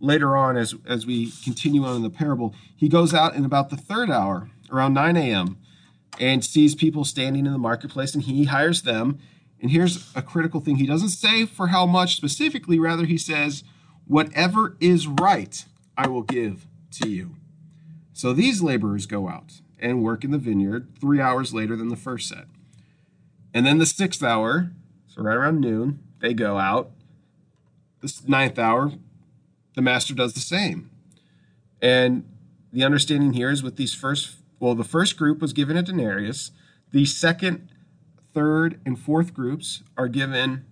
later 0.00 0.36
on 0.36 0.56
as, 0.56 0.74
as 0.86 1.06
we 1.06 1.30
continue 1.44 1.84
on 1.84 1.96
in 1.96 2.02
the 2.02 2.10
parable. 2.10 2.54
He 2.74 2.88
goes 2.88 3.14
out 3.14 3.34
in 3.34 3.44
about 3.44 3.70
the 3.70 3.76
third 3.76 4.10
hour 4.10 4.50
around 4.70 4.94
9 4.94 5.16
a.m. 5.16 5.58
and 6.18 6.44
sees 6.44 6.74
people 6.74 7.04
standing 7.04 7.46
in 7.46 7.52
the 7.52 7.58
marketplace 7.58 8.14
and 8.14 8.24
he 8.24 8.44
hires 8.44 8.82
them. 8.82 9.18
And 9.60 9.70
here's 9.70 10.10
a 10.14 10.22
critical 10.22 10.60
thing 10.60 10.76
he 10.76 10.86
doesn't 10.86 11.10
say 11.10 11.44
for 11.44 11.68
how 11.68 11.86
much 11.86 12.16
specifically, 12.16 12.78
rather, 12.78 13.04
he 13.04 13.18
says, 13.18 13.62
Whatever 14.06 14.76
is 14.80 15.06
right, 15.06 15.64
I 15.96 16.08
will 16.08 16.22
give 16.22 16.66
to 16.92 17.08
you. 17.08 17.36
So 18.12 18.32
these 18.32 18.62
laborers 18.62 19.06
go 19.06 19.28
out 19.28 19.60
and 19.78 20.02
work 20.02 20.24
in 20.24 20.30
the 20.30 20.38
vineyard 20.38 20.88
three 21.00 21.20
hours 21.20 21.54
later 21.54 21.76
than 21.76 21.88
the 21.88 21.96
first 21.96 22.28
set. 22.28 22.46
And 23.54 23.66
then 23.66 23.78
the 23.78 23.86
sixth 23.86 24.22
hour, 24.22 24.72
so 25.06 25.22
right 25.22 25.36
around 25.36 25.60
noon, 25.60 26.00
they 26.20 26.34
go 26.34 26.58
out 26.58 26.90
this 28.00 28.26
ninth 28.26 28.58
hour, 28.58 28.92
the 29.74 29.82
master 29.82 30.14
does 30.14 30.34
the 30.34 30.40
same. 30.40 30.90
And 31.80 32.24
the 32.72 32.84
understanding 32.84 33.32
here 33.32 33.50
is 33.50 33.62
with 33.62 33.76
these 33.76 33.94
first, 33.94 34.36
well, 34.60 34.74
the 34.74 34.84
first 34.84 35.16
group 35.16 35.40
was 35.40 35.52
given 35.52 35.76
a 35.76 35.82
denarius. 35.82 36.52
The 36.92 37.06
second, 37.06 37.70
third, 38.34 38.80
and 38.84 38.98
fourth 38.98 39.32
groups 39.32 39.82
are 39.96 40.06
given, 40.06 40.66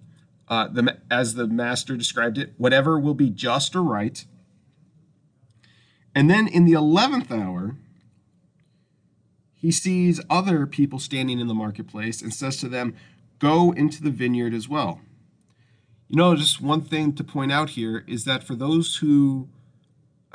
uh, 0.46 0.68
the, 0.68 0.98
as 1.10 1.34
the 1.34 1.46
master 1.48 1.96
described 1.96 2.36
it, 2.38 2.52
whatever 2.58 3.00
will 3.00 3.14
be 3.14 3.30
just 3.30 3.74
or 3.74 3.82
right. 3.82 4.24
And 6.14 6.30
then 6.30 6.46
in 6.46 6.66
the 6.66 6.74
11th 6.74 7.30
hour, 7.30 7.76
he 9.54 9.72
sees 9.72 10.20
other 10.30 10.66
people 10.66 10.98
standing 10.98 11.40
in 11.40 11.48
the 11.48 11.54
marketplace 11.54 12.22
and 12.22 12.32
says 12.32 12.58
to 12.58 12.68
them, 12.68 12.94
Go 13.38 13.72
into 13.72 14.02
the 14.02 14.10
vineyard 14.10 14.52
as 14.52 14.68
well. 14.68 15.00
You 16.08 16.16
know, 16.16 16.34
just 16.34 16.60
one 16.60 16.80
thing 16.80 17.12
to 17.14 17.24
point 17.24 17.52
out 17.52 17.70
here 17.70 18.04
is 18.06 18.24
that 18.24 18.42
for 18.42 18.54
those 18.54 18.96
who 18.96 19.48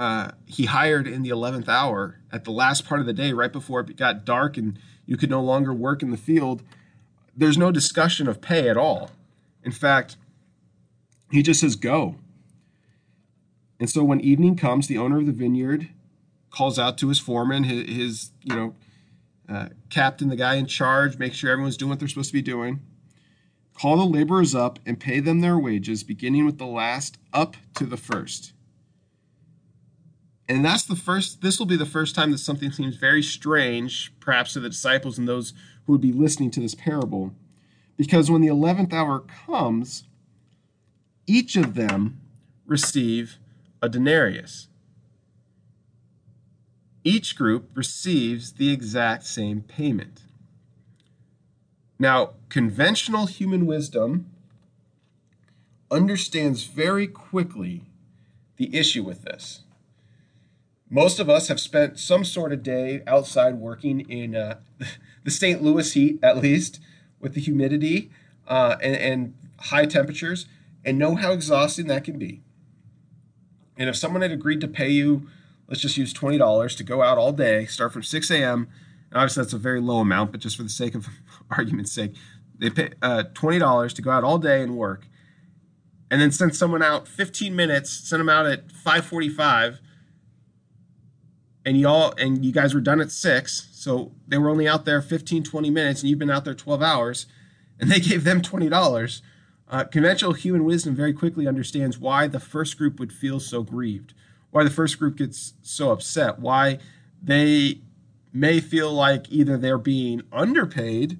uh, 0.04 0.32
he 0.46 0.66
hired 0.66 1.08
in 1.08 1.24
the 1.24 1.30
11th 1.30 1.70
hour 1.70 2.20
at 2.30 2.44
the 2.44 2.52
last 2.52 2.86
part 2.86 3.00
of 3.00 3.06
the 3.06 3.14
day, 3.14 3.32
right 3.32 3.54
before 3.54 3.80
it 3.80 3.96
got 3.96 4.26
dark 4.26 4.58
and 4.58 4.78
you 5.06 5.16
could 5.16 5.30
no 5.30 5.42
longer 5.42 5.74
work 5.74 6.04
in 6.04 6.12
the 6.12 6.18
field, 6.18 6.62
there's 7.38 7.58
no 7.58 7.72
discussion 7.72 8.28
of 8.28 8.42
pay 8.42 8.68
at 8.68 8.76
all. 8.76 9.12
In 9.64 9.72
fact, 9.72 10.18
he 11.32 11.42
just 11.42 11.62
says, 11.62 11.78
go. 11.78 12.16
And 13.80 13.90
so 13.90 14.04
when 14.04 14.20
evening 14.20 14.58
comes, 14.58 14.88
the 14.88 14.98
owner 14.98 15.20
of 15.20 15.26
the 15.26 15.32
vineyard 15.32 15.88
calls 16.50 16.78
out 16.78 16.98
to 16.98 17.08
his 17.08 17.20
foreman, 17.20 17.64
his, 17.64 17.88
his 17.88 18.32
you 18.42 18.54
know, 18.54 18.76
uh, 19.48 19.70
captain, 19.90 20.28
the 20.28 20.36
guy 20.36 20.56
in 20.56 20.66
charge, 20.66 21.18
make 21.18 21.34
sure 21.34 21.50
everyone's 21.50 21.78
doing 21.78 21.92
what 21.92 22.00
they're 22.00 22.10
supposed 22.10 22.32
to 22.32 22.34
be 22.34 22.42
doing. 22.42 22.82
Call 23.74 23.96
the 23.96 24.04
laborers 24.04 24.54
up 24.54 24.80
and 24.86 25.00
pay 25.00 25.22
them 25.22 25.40
their 25.40 25.58
wages, 25.58 26.04
beginning 26.04 26.46
with 26.46 26.58
the 26.58 26.66
last 26.66 27.18
up 27.32 27.56
to 27.76 27.86
the 27.86 27.96
first. 27.96 28.52
And 30.54 30.64
that's 30.64 30.84
the 30.84 30.96
first, 30.96 31.42
this 31.42 31.58
will 31.58 31.66
be 31.66 31.78
the 31.78 31.84
first 31.84 32.14
time 32.14 32.30
that 32.32 32.38
something 32.38 32.72
seems 32.72 32.96
very 32.96 33.24
strange, 33.24 34.14
perhaps 34.20 34.54
to 34.54 34.60
the 34.60 34.70
disciples 34.70 35.18
and 35.18 35.28
those 35.28 35.52
who 35.86 35.94
would 35.94 36.02
be 36.02 36.14
listening 36.14 36.52
to 36.52 36.60
this 36.60 36.76
parable. 36.76 37.34
Because 37.98 38.30
when 38.30 38.42
the 38.42 38.50
11th 38.50 38.94
hour 38.94 39.22
comes, 39.22 40.04
each 41.26 41.56
of 41.56 41.74
them 41.74 42.22
receive 42.68 43.40
a 43.82 43.90
denarius. 43.90 44.68
Each 47.04 47.36
group 47.36 47.72
receives 47.74 48.54
the 48.54 48.72
exact 48.72 49.26
same 49.26 49.62
payment. 49.62 50.22
Now, 51.98 52.34
conventional 52.50 53.26
human 53.26 53.66
wisdom 53.66 54.30
understands 55.90 56.66
very 56.66 57.08
quickly 57.08 57.86
the 58.58 58.78
issue 58.78 59.02
with 59.02 59.24
this. 59.24 59.64
Most 60.94 61.20
of 61.20 61.28
us 61.28 61.48
have 61.48 61.60
spent 61.60 61.98
some 61.98 62.24
sort 62.24 62.54
of 62.54 62.62
day 62.62 63.02
outside 63.08 63.56
working 63.56 64.02
in 64.02 64.36
uh, 64.36 64.60
the 65.24 65.32
St. 65.32 65.60
Louis 65.60 65.92
heat, 65.92 66.20
at 66.22 66.38
least, 66.38 66.80
with 67.20 67.34
the 67.34 67.42
humidity 67.42 68.12
uh, 68.48 68.76
and, 68.80 68.96
and 68.96 69.34
high 69.58 69.88
temperatures, 69.88 70.46
and 70.86 71.00
know 71.00 71.16
how 71.16 71.32
exhausting 71.32 71.88
that 71.88 72.04
can 72.04 72.20
be. 72.20 72.42
And 73.76 73.90
if 73.90 73.96
someone 73.96 74.22
had 74.22 74.32
agreed 74.32 74.62
to 74.62 74.68
pay 74.68 74.90
you, 74.90 75.28
let's 75.68 75.82
just 75.82 75.98
use 75.98 76.14
$20 76.14 76.78
to 76.78 76.84
go 76.84 77.02
out 77.02 77.18
all 77.18 77.32
day, 77.32 77.66
start 77.66 77.92
from 77.92 78.04
6 78.04 78.30
a.m., 78.30 78.68
obviously 79.12 79.42
that's 79.42 79.54
a 79.54 79.58
very 79.58 79.82
low 79.82 79.98
amount, 79.98 80.32
but 80.32 80.42
just 80.42 80.58
for 80.58 80.64
the 80.64 80.70
sake 80.70 80.94
of 80.94 81.08
argument's 81.50 81.92
sake, 81.92 82.14
they 82.60 82.70
pay 82.70 82.92
uh, 83.02 83.24
twenty 83.34 83.58
dollars 83.58 83.96
to 83.96 84.04
go 84.04 84.12
out 84.12 84.24
all 84.24 84.38
day 84.38 84.62
and 84.62 84.78
work, 84.78 85.08
and 86.12 86.22
then 86.22 86.32
send 86.32 86.56
someone 86.56 86.84
out 86.84 87.08
fifteen 87.08 87.56
minutes, 87.56 87.92
send 87.92 88.20
them 88.20 88.30
out 88.30 88.46
at 88.46 88.72
five 88.72 89.06
forty-five, 89.06 89.80
and 91.66 91.78
y'all 91.78 92.14
and 92.18 92.46
you 92.46 92.52
guys 92.52 92.74
were 92.74 92.82
done 92.82 93.00
at 93.02 93.12
six, 93.12 93.70
so 93.72 94.12
they 94.28 94.38
were 94.38 94.50
only 94.50 94.68
out 94.68 94.86
there 94.86 95.02
15, 95.02 95.44
20 95.44 95.70
minutes, 95.70 96.02
and 96.02 96.10
you've 96.10 96.20
been 96.20 96.30
out 96.30 96.46
there 96.46 96.54
twelve 96.54 96.82
hours, 96.82 97.26
and 97.80 97.90
they 97.90 98.00
gave 98.02 98.24
them 98.24 98.42
twenty 98.42 98.70
dollars. 98.70 99.22
Uh, 99.70 99.84
conventional 99.86 100.34
human 100.34 100.66
wisdom 100.66 100.96
very 100.96 101.14
quickly 101.14 101.48
understands 101.48 101.98
why 101.98 102.28
the 102.28 102.40
first 102.40 102.78
group 102.78 103.00
would 103.00 103.12
feel 103.12 103.40
so 103.40 103.64
grieved, 103.64 104.14
why 104.52 104.64
the 104.64 104.70
first 104.70 105.00
group 105.00 105.18
gets 105.18 105.54
so 105.62 105.92
upset, 105.92 106.38
why 106.40 106.78
they 107.22 107.82
may 108.32 108.60
feel 108.60 108.92
like 108.92 109.32
either 109.32 109.58
they're 109.58 109.78
being 109.78 110.22
underpaid 110.32 111.20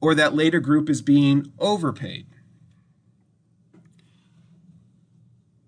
or 0.00 0.14
that 0.14 0.34
later 0.34 0.60
group 0.60 0.88
is 0.88 1.02
being 1.02 1.52
overpaid. 1.58 2.26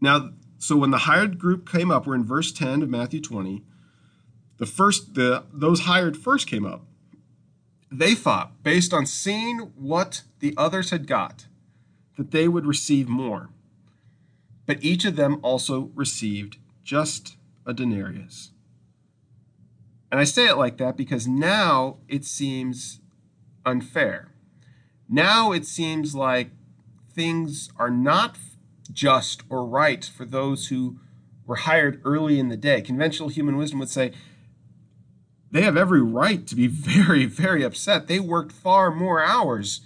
Now, 0.00 0.30
so 0.58 0.76
when 0.76 0.90
the 0.90 0.98
hired 0.98 1.38
group 1.38 1.68
came 1.68 1.90
up, 1.90 2.06
we're 2.06 2.14
in 2.14 2.24
verse 2.24 2.52
10 2.52 2.82
of 2.82 2.88
Matthew 2.88 3.20
20. 3.20 3.64
The 4.60 4.66
first, 4.66 5.14
the 5.14 5.44
those 5.54 5.80
hired 5.80 6.18
first 6.18 6.46
came 6.46 6.66
up. 6.66 6.84
They 7.90 8.14
thought, 8.14 8.62
based 8.62 8.92
on 8.92 9.06
seeing 9.06 9.72
what 9.74 10.22
the 10.40 10.52
others 10.56 10.90
had 10.90 11.06
got, 11.06 11.46
that 12.18 12.30
they 12.30 12.46
would 12.46 12.66
receive 12.66 13.08
more. 13.08 13.48
But 14.66 14.84
each 14.84 15.06
of 15.06 15.16
them 15.16 15.40
also 15.42 15.90
received 15.94 16.58
just 16.84 17.36
a 17.64 17.72
denarius. 17.72 18.50
And 20.12 20.20
I 20.20 20.24
say 20.24 20.46
it 20.46 20.58
like 20.58 20.76
that 20.76 20.94
because 20.94 21.26
now 21.26 21.96
it 22.06 22.26
seems 22.26 23.00
unfair. 23.64 24.28
Now 25.08 25.52
it 25.52 25.64
seems 25.64 26.14
like 26.14 26.50
things 27.14 27.70
are 27.78 27.90
not 27.90 28.36
just 28.92 29.42
or 29.48 29.64
right 29.64 30.04
for 30.04 30.26
those 30.26 30.68
who 30.68 30.98
were 31.46 31.56
hired 31.56 32.00
early 32.04 32.38
in 32.38 32.48
the 32.48 32.58
day. 32.58 32.82
Conventional 32.82 33.30
human 33.30 33.56
wisdom 33.56 33.78
would 33.78 33.88
say 33.88 34.12
they 35.50 35.62
have 35.62 35.76
every 35.76 36.02
right 36.02 36.46
to 36.46 36.54
be 36.54 36.66
very, 36.68 37.26
very 37.26 37.62
upset. 37.62 38.06
They 38.06 38.20
worked 38.20 38.52
far 38.52 38.90
more 38.90 39.22
hours 39.22 39.80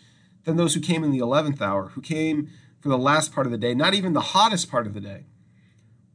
than 0.44 0.56
those 0.56 0.74
who 0.74 0.80
came 0.80 1.02
in 1.04 1.10
the 1.10 1.20
11th 1.20 1.60
hour, 1.60 1.88
who 1.88 2.00
came 2.00 2.50
for 2.80 2.88
the 2.88 2.98
last 2.98 3.32
part 3.32 3.46
of 3.46 3.50
the 3.50 3.58
day, 3.58 3.74
not 3.74 3.94
even 3.94 4.12
the 4.12 4.20
hottest 4.20 4.70
part 4.70 4.86
of 4.86 4.94
the 4.94 5.00
day. 5.00 5.24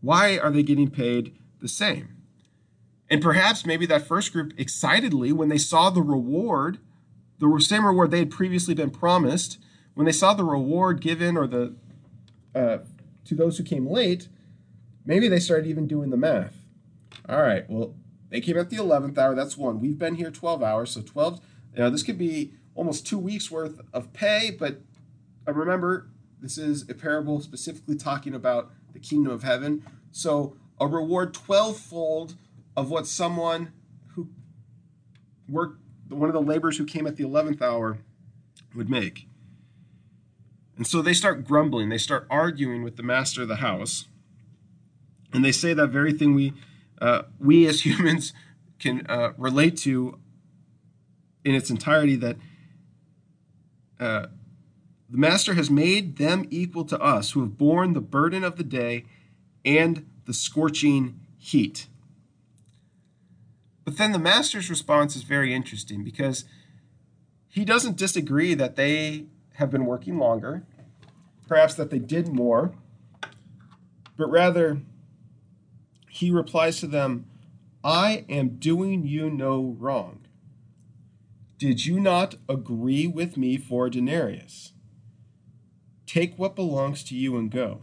Why 0.02 0.38
are 0.38 0.52
they 0.52 0.64
getting 0.64 0.90
paid 0.90 1.36
the 1.62 1.68
same? 1.68 2.16
And 3.10 3.22
perhaps 3.22 3.66
maybe 3.66 3.86
that 3.88 4.06
first 4.06 4.32
group 4.32 4.54
excitedly, 4.56 5.32
when 5.32 5.50
they 5.50 5.58
saw 5.58 5.90
the 5.90 6.04
reward, 6.04 6.78
the 7.40 7.60
same 7.60 7.86
reward 7.86 8.12
they 8.12 8.20
had 8.20 8.30
previously 8.30 8.76
been 8.76 8.92
promised, 8.92 9.58
when 9.96 10.06
they 10.06 10.12
saw 10.12 10.34
the 10.34 10.44
reward 10.44 11.02
given 11.02 11.36
or 11.36 11.48
the 11.48 11.76
uh, 12.54 12.78
to 13.26 13.36
those 13.36 13.58
who 13.58 13.64
came 13.64 13.88
late, 13.88 14.28
maybe 15.06 15.28
they 15.28 15.40
started 15.40 15.68
even 15.68 15.88
doing 15.88 16.10
the 16.10 16.18
math. 16.18 16.56
All 17.28 17.42
right, 17.42 17.68
well, 17.70 17.96
they 18.30 18.42
came 18.42 18.58
at 18.58 18.70
the 18.70 18.78
11th 18.78 19.18
hour. 19.18 19.36
That's 19.36 19.58
one. 19.58 19.80
We've 19.80 19.98
been 19.98 20.16
here 20.16 20.32
12 20.32 20.62
hours, 20.62 20.92
so 20.92 21.02
12. 21.02 21.42
You 21.74 21.80
know, 21.80 21.90
this 21.90 22.04
could 22.04 22.18
be 22.18 22.54
almost 22.76 23.06
two 23.06 23.18
weeks 23.18 23.50
worth 23.50 23.82
of 23.94 24.14
pay, 24.14 24.56
but 24.58 24.82
uh, 25.48 25.54
remember, 25.54 26.10
this 26.42 26.58
is 26.58 26.90
a 26.90 26.94
parable 26.94 27.42
specifically 27.42 27.96
talking 27.96 28.34
about 28.34 28.72
the 28.94 29.00
kingdom 29.00 29.32
of 29.32 29.44
heaven. 29.44 29.84
So 30.12 30.56
a 30.80 30.88
reward 30.88 31.34
12 31.34 31.78
fold 31.78 32.36
of 32.76 32.90
what 32.90 33.08
someone 33.08 33.74
who 34.14 34.30
worked, 35.48 35.82
one 36.08 36.30
of 36.30 36.34
the 36.34 36.42
laborers 36.42 36.78
who 36.78 36.86
came 36.86 37.06
at 37.06 37.18
the 37.18 37.24
11th 37.24 37.62
hour 37.62 38.00
would 38.76 38.90
make. 38.90 39.28
And 40.78 40.88
so 40.88 41.02
they 41.02 41.14
start 41.14 41.46
grumbling, 41.46 41.90
they 41.90 41.98
start 41.98 42.26
arguing 42.30 42.84
with 42.84 42.96
the 42.96 43.04
master 43.04 43.42
of 43.42 43.50
the 43.50 43.58
house. 43.58 44.08
And 45.34 45.44
they 45.44 45.52
say 45.52 45.74
that 45.74 45.88
very 45.88 46.14
thing 46.14 46.34
we, 46.34 46.54
uh, 47.02 47.24
we 47.40 47.68
as 47.68 47.82
humans 47.86 48.34
can 48.80 49.06
uh, 49.08 49.34
relate 49.38 49.78
to 49.78 50.20
in 51.44 51.56
its 51.56 51.70
entirety 51.70 52.16
that 52.16 52.38
uh, 54.00 54.28
the 55.10 55.18
master 55.18 55.56
has 55.56 55.70
made 55.70 56.18
them 56.18 56.46
equal 56.50 56.86
to 56.86 57.00
us 57.00 57.32
who 57.32 57.42
have 57.42 57.58
borne 57.58 57.94
the 57.94 58.02
burden 58.02 58.44
of 58.44 58.58
the 58.58 58.64
day 58.64 59.06
and 59.66 60.06
the 60.26 60.34
scorching 60.34 61.20
heat. 61.38 61.88
But 63.84 63.98
then 63.98 64.12
the 64.12 64.20
master's 64.20 64.70
response 64.70 65.16
is 65.16 65.24
very 65.24 65.54
interesting 65.54 66.04
because 66.04 66.46
he 67.48 67.66
doesn't 67.66 67.98
disagree 67.98 68.54
that 68.54 68.76
they 68.76 69.26
have 69.56 69.72
been 69.72 69.86
working 69.86 70.20
longer, 70.20 70.64
perhaps 71.48 71.74
that 71.74 71.90
they 71.90 72.00
did 72.00 72.28
more, 72.28 72.74
but 74.16 74.30
rather 74.30 74.82
he 76.10 76.32
replies 76.32 76.80
to 76.80 76.88
them, 76.88 77.26
I 77.84 78.26
am 78.28 78.58
doing 78.58 79.06
you 79.06 79.30
no 79.30 79.76
wrong. 79.80 80.26
Did 81.58 81.86
you 81.86 82.00
not 82.00 82.36
agree 82.48 83.08
with 83.08 83.38
me 83.38 83.58
for 83.58 83.88
a 83.88 83.92
denarius? 83.92 84.74
Take 86.06 86.38
what 86.38 86.56
belongs 86.56 87.04
to 87.06 87.16
you 87.16 87.38
and 87.38 87.52
go. 87.52 87.82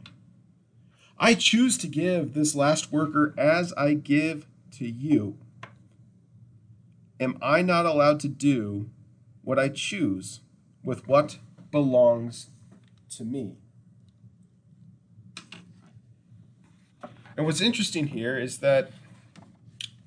I 1.19 1.35
choose 1.35 1.79
to 1.79 1.87
give 1.87 2.35
this 2.35 2.55
last 2.55 2.93
worker 2.93 3.35
as 3.39 3.73
I 3.75 3.95
give 3.95 4.47
to 4.73 4.87
you 4.87 5.39
am 7.21 7.39
I 7.41 7.63
not 7.63 7.87
allowed 7.87 8.21
to 8.21 8.29
do 8.29 8.91
what 9.43 9.59
I 9.59 9.69
choose 9.69 10.41
with 10.83 11.07
what 11.07 11.39
belongs 11.71 12.51
to 13.11 13.25
me? 13.25 13.57
And 17.37 17.45
what's 17.45 17.61
interesting 17.61 18.09
here 18.09 18.39
is 18.39 18.59
that 18.59 18.91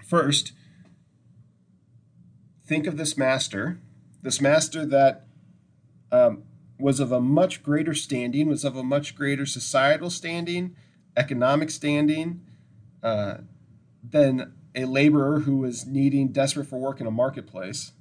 first, 0.04 0.54
think 2.66 2.88
of 2.88 2.98
this 2.98 3.18
master, 3.18 3.80
this 4.22 4.42
master 4.42 4.86
that 4.86 5.26
um, 6.12 6.44
was 6.80 7.00
of 7.00 7.12
a 7.12 7.22
much 7.22 7.62
greater 7.62 7.94
standing, 7.94 8.48
was 8.48 8.64
of 8.64 8.76
a 8.76 8.84
much 8.84 9.16
greater 9.16 9.46
societal 9.46 10.10
standing, 10.10 10.76
economic 11.16 11.70
standing 11.70 12.42
uh, 13.04 13.38
than 14.04 14.54
a 14.74 14.86
laborer 14.86 15.42
who 15.42 15.58
was 15.58 15.86
needing, 15.86 16.30
desperate 16.30 16.66
for 16.66 16.80
work 16.80 17.02
in 17.02 17.08
a 17.08 17.12
marketplace. 17.12 17.92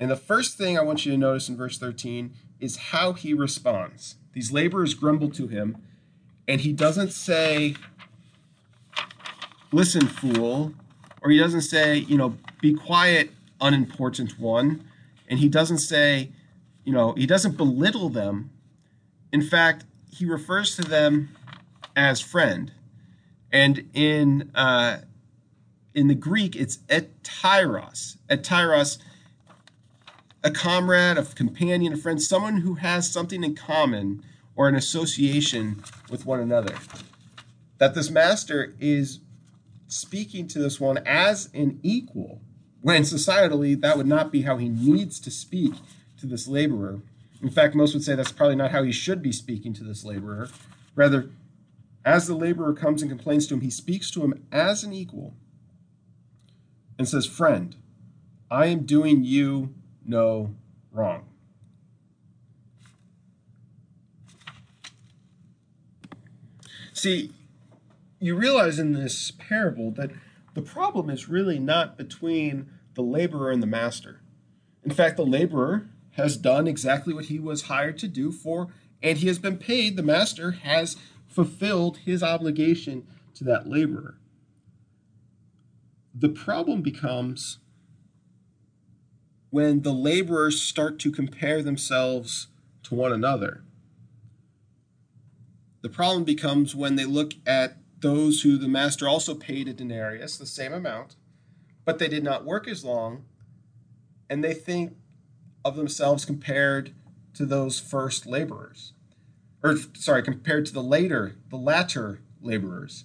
And 0.00 0.10
the 0.10 0.16
first 0.16 0.58
thing 0.58 0.76
I 0.76 0.82
want 0.82 1.04
you 1.04 1.12
to 1.12 1.18
notice 1.18 1.48
in 1.48 1.56
verse 1.56 1.78
13 1.78 2.32
is 2.58 2.76
how 2.76 3.12
he 3.12 3.34
responds. 3.34 4.16
These 4.32 4.50
laborers 4.50 4.94
grumble 4.94 5.30
to 5.30 5.46
him, 5.46 5.76
and 6.48 6.62
he 6.62 6.72
doesn't 6.72 7.12
say, 7.12 7.76
Listen, 9.72 10.06
fool, 10.06 10.74
or 11.22 11.30
he 11.30 11.38
doesn't 11.38 11.62
say, 11.62 11.96
you 11.96 12.18
know, 12.18 12.36
be 12.60 12.74
quiet, 12.74 13.30
unimportant 13.60 14.38
one. 14.38 14.84
And 15.28 15.38
he 15.38 15.48
doesn't 15.48 15.78
say, 15.78 16.30
you 16.84 16.92
know, 16.92 17.12
he 17.14 17.26
doesn't 17.26 17.56
belittle 17.56 18.10
them. 18.10 18.50
In 19.32 19.40
fact, 19.40 19.84
he 20.10 20.26
refers 20.26 20.76
to 20.76 20.82
them 20.82 21.30
as 21.96 22.20
friend. 22.20 22.72
And 23.50 23.88
in 23.94 24.50
uh, 24.54 24.98
in 25.94 26.08
the 26.08 26.14
Greek, 26.14 26.56
it's 26.56 26.78
etyros. 26.88 28.16
Etyros, 28.28 28.98
a 30.42 30.50
comrade, 30.50 31.18
a 31.18 31.24
companion, 31.24 31.92
a 31.92 31.96
friend, 31.96 32.20
someone 32.20 32.58
who 32.58 32.74
has 32.74 33.10
something 33.10 33.44
in 33.44 33.54
common 33.54 34.22
or 34.54 34.68
an 34.68 34.74
association 34.74 35.82
with 36.10 36.26
one 36.26 36.40
another. 36.40 36.74
That 37.78 37.94
this 37.94 38.10
master 38.10 38.74
is 38.80 39.20
speaking 39.92 40.48
to 40.48 40.58
this 40.58 40.80
one 40.80 40.98
as 41.06 41.50
an 41.52 41.78
equal, 41.82 42.40
when 42.80 43.02
societally 43.02 43.78
that 43.80 43.96
would 43.96 44.06
not 44.06 44.32
be 44.32 44.42
how 44.42 44.56
he 44.56 44.68
needs 44.68 45.20
to 45.20 45.30
speak 45.30 45.74
to 46.18 46.26
this 46.26 46.48
laborer. 46.48 47.00
In 47.42 47.50
fact, 47.50 47.74
most 47.74 47.92
would 47.92 48.02
say 48.02 48.14
that's 48.14 48.32
probably 48.32 48.56
not 48.56 48.70
how 48.70 48.82
he 48.82 48.92
should 48.92 49.22
be 49.22 49.32
speaking 49.32 49.72
to 49.74 49.84
this 49.84 50.04
laborer. 50.04 50.48
Rather, 50.94 51.30
as 52.04 52.26
the 52.26 52.34
laborer 52.34 52.72
comes 52.72 53.02
and 53.02 53.10
complains 53.10 53.46
to 53.46 53.54
him, 53.54 53.60
he 53.60 53.70
speaks 53.70 54.10
to 54.12 54.22
him 54.22 54.44
as 54.50 54.82
an 54.82 54.92
equal 54.92 55.34
and 56.98 57.08
says, 57.08 57.26
Friend, 57.26 57.76
I 58.50 58.66
am 58.66 58.84
doing 58.84 59.24
you 59.24 59.74
no 60.04 60.54
wrong. 60.90 61.26
See, 66.92 67.32
you 68.22 68.36
realize 68.36 68.78
in 68.78 68.92
this 68.92 69.32
parable 69.32 69.90
that 69.90 70.12
the 70.54 70.62
problem 70.62 71.10
is 71.10 71.28
really 71.28 71.58
not 71.58 71.98
between 71.98 72.70
the 72.94 73.02
laborer 73.02 73.50
and 73.50 73.60
the 73.60 73.66
master. 73.66 74.20
In 74.84 74.92
fact, 74.92 75.16
the 75.16 75.26
laborer 75.26 75.88
has 76.12 76.36
done 76.36 76.68
exactly 76.68 77.12
what 77.12 77.24
he 77.24 77.40
was 77.40 77.62
hired 77.62 77.98
to 77.98 78.06
do 78.06 78.30
for, 78.30 78.68
and 79.02 79.18
he 79.18 79.26
has 79.26 79.40
been 79.40 79.56
paid. 79.56 79.96
The 79.96 80.04
master 80.04 80.52
has 80.52 80.96
fulfilled 81.26 81.98
his 81.98 82.22
obligation 82.22 83.08
to 83.34 83.44
that 83.44 83.68
laborer. 83.68 84.18
The 86.14 86.28
problem 86.28 86.80
becomes 86.80 87.58
when 89.50 89.82
the 89.82 89.92
laborers 89.92 90.60
start 90.62 91.00
to 91.00 91.10
compare 91.10 91.60
themselves 91.60 92.46
to 92.84 92.94
one 92.94 93.12
another. 93.12 93.64
The 95.80 95.88
problem 95.88 96.22
becomes 96.22 96.76
when 96.76 96.94
they 96.94 97.04
look 97.04 97.32
at 97.44 97.81
those 98.02 98.42
who 98.42 98.58
the 98.58 98.68
master 98.68 99.08
also 99.08 99.34
paid 99.34 99.68
a 99.68 99.72
denarius, 99.72 100.36
the 100.36 100.46
same 100.46 100.72
amount, 100.72 101.16
but 101.84 101.98
they 101.98 102.08
did 102.08 102.22
not 102.22 102.44
work 102.44 102.68
as 102.68 102.84
long, 102.84 103.24
and 104.28 104.44
they 104.44 104.54
think 104.54 104.96
of 105.64 105.76
themselves 105.76 106.24
compared 106.24 106.92
to 107.34 107.46
those 107.46 107.80
first 107.80 108.26
laborers. 108.26 108.92
Or 109.62 109.76
sorry, 109.94 110.22
compared 110.22 110.66
to 110.66 110.72
the 110.72 110.82
later, 110.82 111.36
the 111.48 111.56
latter 111.56 112.20
laborers. 112.40 113.04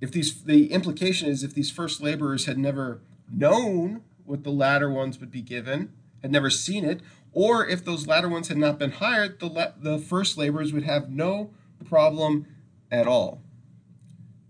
If 0.00 0.10
these 0.10 0.42
the 0.42 0.72
implication 0.72 1.28
is 1.28 1.44
if 1.44 1.54
these 1.54 1.70
first 1.70 2.02
laborers 2.02 2.46
had 2.46 2.58
never 2.58 3.00
known 3.32 4.02
what 4.24 4.42
the 4.42 4.50
latter 4.50 4.90
ones 4.90 5.20
would 5.20 5.30
be 5.30 5.42
given, 5.42 5.92
had 6.22 6.32
never 6.32 6.50
seen 6.50 6.84
it, 6.84 7.00
or 7.32 7.66
if 7.66 7.84
those 7.84 8.06
latter 8.06 8.28
ones 8.28 8.48
had 8.48 8.56
not 8.56 8.78
been 8.78 8.92
hired, 8.92 9.38
the, 9.38 9.72
the 9.78 9.98
first 9.98 10.36
laborers 10.36 10.72
would 10.72 10.82
have 10.82 11.10
no 11.10 11.50
problem 11.84 12.46
at 12.90 13.06
all. 13.06 13.42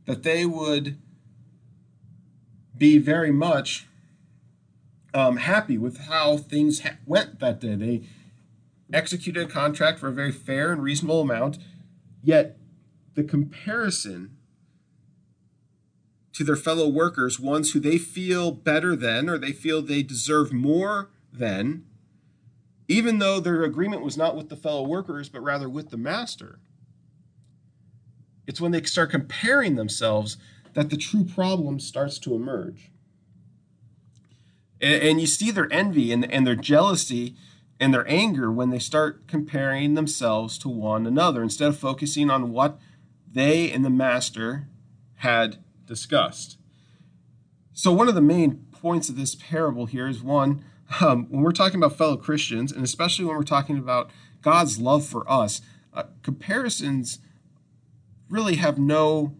That 0.06 0.22
they 0.22 0.44
would 0.44 0.98
be 2.76 2.98
very 2.98 3.30
much 3.30 3.86
um, 5.12 5.36
happy 5.38 5.76
with 5.76 6.06
how 6.06 6.36
things 6.36 6.80
ha- 6.80 6.96
went 7.06 7.40
that 7.40 7.60
day. 7.60 7.74
They 7.74 8.02
executed 8.92 9.46
a 9.46 9.50
contract 9.50 9.98
for 9.98 10.08
a 10.08 10.12
very 10.12 10.32
fair 10.32 10.72
and 10.72 10.82
reasonable 10.82 11.20
amount, 11.20 11.58
yet 12.22 12.56
the 13.14 13.24
comparison 13.24 14.36
to 16.32 16.44
their 16.44 16.56
fellow 16.56 16.88
workers, 16.88 17.38
ones 17.38 17.72
who 17.72 17.80
they 17.80 17.98
feel 17.98 18.50
better 18.50 18.96
than 18.96 19.28
or 19.28 19.36
they 19.36 19.52
feel 19.52 19.82
they 19.82 20.02
deserve 20.02 20.52
more 20.52 21.10
than, 21.32 21.84
even 22.88 23.18
though 23.18 23.40
their 23.40 23.62
agreement 23.62 24.02
was 24.02 24.16
not 24.16 24.36
with 24.36 24.48
the 24.48 24.56
fellow 24.56 24.82
workers, 24.82 25.28
but 25.28 25.42
rather 25.42 25.68
with 25.68 25.90
the 25.90 25.96
master, 25.96 26.60
it's 28.50 28.60
when 28.60 28.72
they 28.72 28.82
start 28.82 29.12
comparing 29.12 29.76
themselves 29.76 30.36
that 30.74 30.90
the 30.90 30.96
true 30.96 31.22
problem 31.22 31.78
starts 31.78 32.18
to 32.18 32.34
emerge. 32.34 32.90
And, 34.80 35.02
and 35.04 35.20
you 35.20 35.28
see 35.28 35.52
their 35.52 35.72
envy 35.72 36.10
and, 36.10 36.28
and 36.32 36.44
their 36.44 36.56
jealousy 36.56 37.36
and 37.78 37.94
their 37.94 38.04
anger 38.10 38.50
when 38.50 38.70
they 38.70 38.80
start 38.80 39.28
comparing 39.28 39.94
themselves 39.94 40.58
to 40.58 40.68
one 40.68 41.06
another 41.06 41.44
instead 41.44 41.68
of 41.68 41.78
focusing 41.78 42.28
on 42.28 42.50
what 42.50 42.80
they 43.24 43.70
and 43.70 43.84
the 43.84 43.88
master 43.88 44.66
had 45.18 45.62
discussed. 45.86 46.58
So, 47.72 47.92
one 47.92 48.08
of 48.08 48.16
the 48.16 48.20
main 48.20 48.66
points 48.72 49.08
of 49.08 49.16
this 49.16 49.36
parable 49.36 49.86
here 49.86 50.08
is 50.08 50.24
one, 50.24 50.64
um, 51.00 51.26
when 51.30 51.42
we're 51.42 51.52
talking 51.52 51.80
about 51.80 51.96
fellow 51.96 52.16
Christians, 52.16 52.72
and 52.72 52.82
especially 52.82 53.26
when 53.26 53.36
we're 53.36 53.44
talking 53.44 53.78
about 53.78 54.10
God's 54.42 54.80
love 54.80 55.06
for 55.06 55.30
us, 55.30 55.60
uh, 55.94 56.02
comparisons 56.24 57.20
really 58.30 58.56
have 58.56 58.78
no 58.78 59.34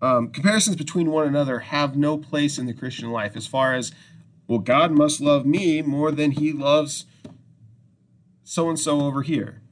um, 0.00 0.30
comparisons 0.30 0.74
between 0.74 1.12
one 1.12 1.28
another 1.28 1.60
have 1.60 1.96
no 1.96 2.18
place 2.18 2.58
in 2.58 2.66
the 2.66 2.74
Christian 2.74 3.12
life 3.12 3.36
as 3.36 3.46
far 3.46 3.74
as 3.74 3.92
well 4.48 4.58
God 4.58 4.90
must 4.90 5.20
love 5.20 5.46
me 5.46 5.80
more 5.82 6.10
than 6.10 6.32
he 6.32 6.52
loves 6.52 7.06
so 8.42 8.68
and 8.68 8.78
so 8.78 9.00
over 9.02 9.22
here. 9.22 9.62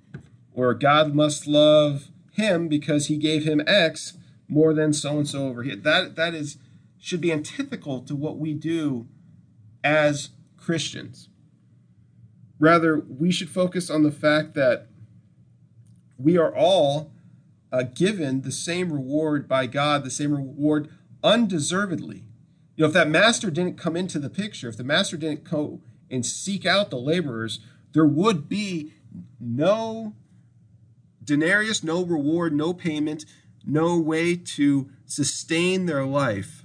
Or 0.52 0.74
God 0.74 1.14
must 1.14 1.46
love 1.46 2.08
him 2.32 2.68
because 2.68 3.06
he 3.06 3.16
gave 3.16 3.44
him 3.44 3.62
X 3.66 4.16
more 4.48 4.72
than 4.72 4.92
so 4.92 5.18
and 5.18 5.28
so 5.28 5.48
over 5.48 5.62
here. 5.62 5.76
That 5.76 6.16
that 6.16 6.34
is 6.34 6.58
should 6.98 7.20
be 7.20 7.32
antithetical 7.32 8.02
to 8.02 8.14
what 8.14 8.38
we 8.38 8.54
do 8.54 9.06
as 9.82 10.30
Christians. 10.56 11.28
Rather 12.58 12.98
we 12.98 13.32
should 13.32 13.48
focus 13.48 13.90
on 13.90 14.02
the 14.02 14.12
fact 14.12 14.54
that 14.54 14.86
we 16.18 16.36
are 16.36 16.54
all 16.54 17.10
uh, 17.72 17.82
given 17.82 18.42
the 18.42 18.52
same 18.52 18.92
reward 18.92 19.48
by 19.48 19.66
God, 19.66 20.04
the 20.04 20.10
same 20.10 20.32
reward 20.32 20.88
undeservedly. 21.22 22.24
You 22.76 22.82
know, 22.82 22.88
if 22.88 22.94
that 22.94 23.08
master 23.08 23.50
didn't 23.50 23.78
come 23.78 23.96
into 23.96 24.18
the 24.18 24.30
picture, 24.30 24.68
if 24.68 24.76
the 24.76 24.84
master 24.84 25.16
didn't 25.16 25.44
go 25.44 25.80
and 26.10 26.24
seek 26.24 26.66
out 26.66 26.90
the 26.90 26.98
laborers, 26.98 27.60
there 27.92 28.06
would 28.06 28.48
be 28.48 28.94
no 29.38 30.14
denarius, 31.22 31.84
no 31.84 32.04
reward, 32.04 32.52
no 32.52 32.72
payment, 32.72 33.24
no 33.64 33.98
way 33.98 34.34
to 34.34 34.90
sustain 35.04 35.86
their 35.86 36.04
life. 36.04 36.64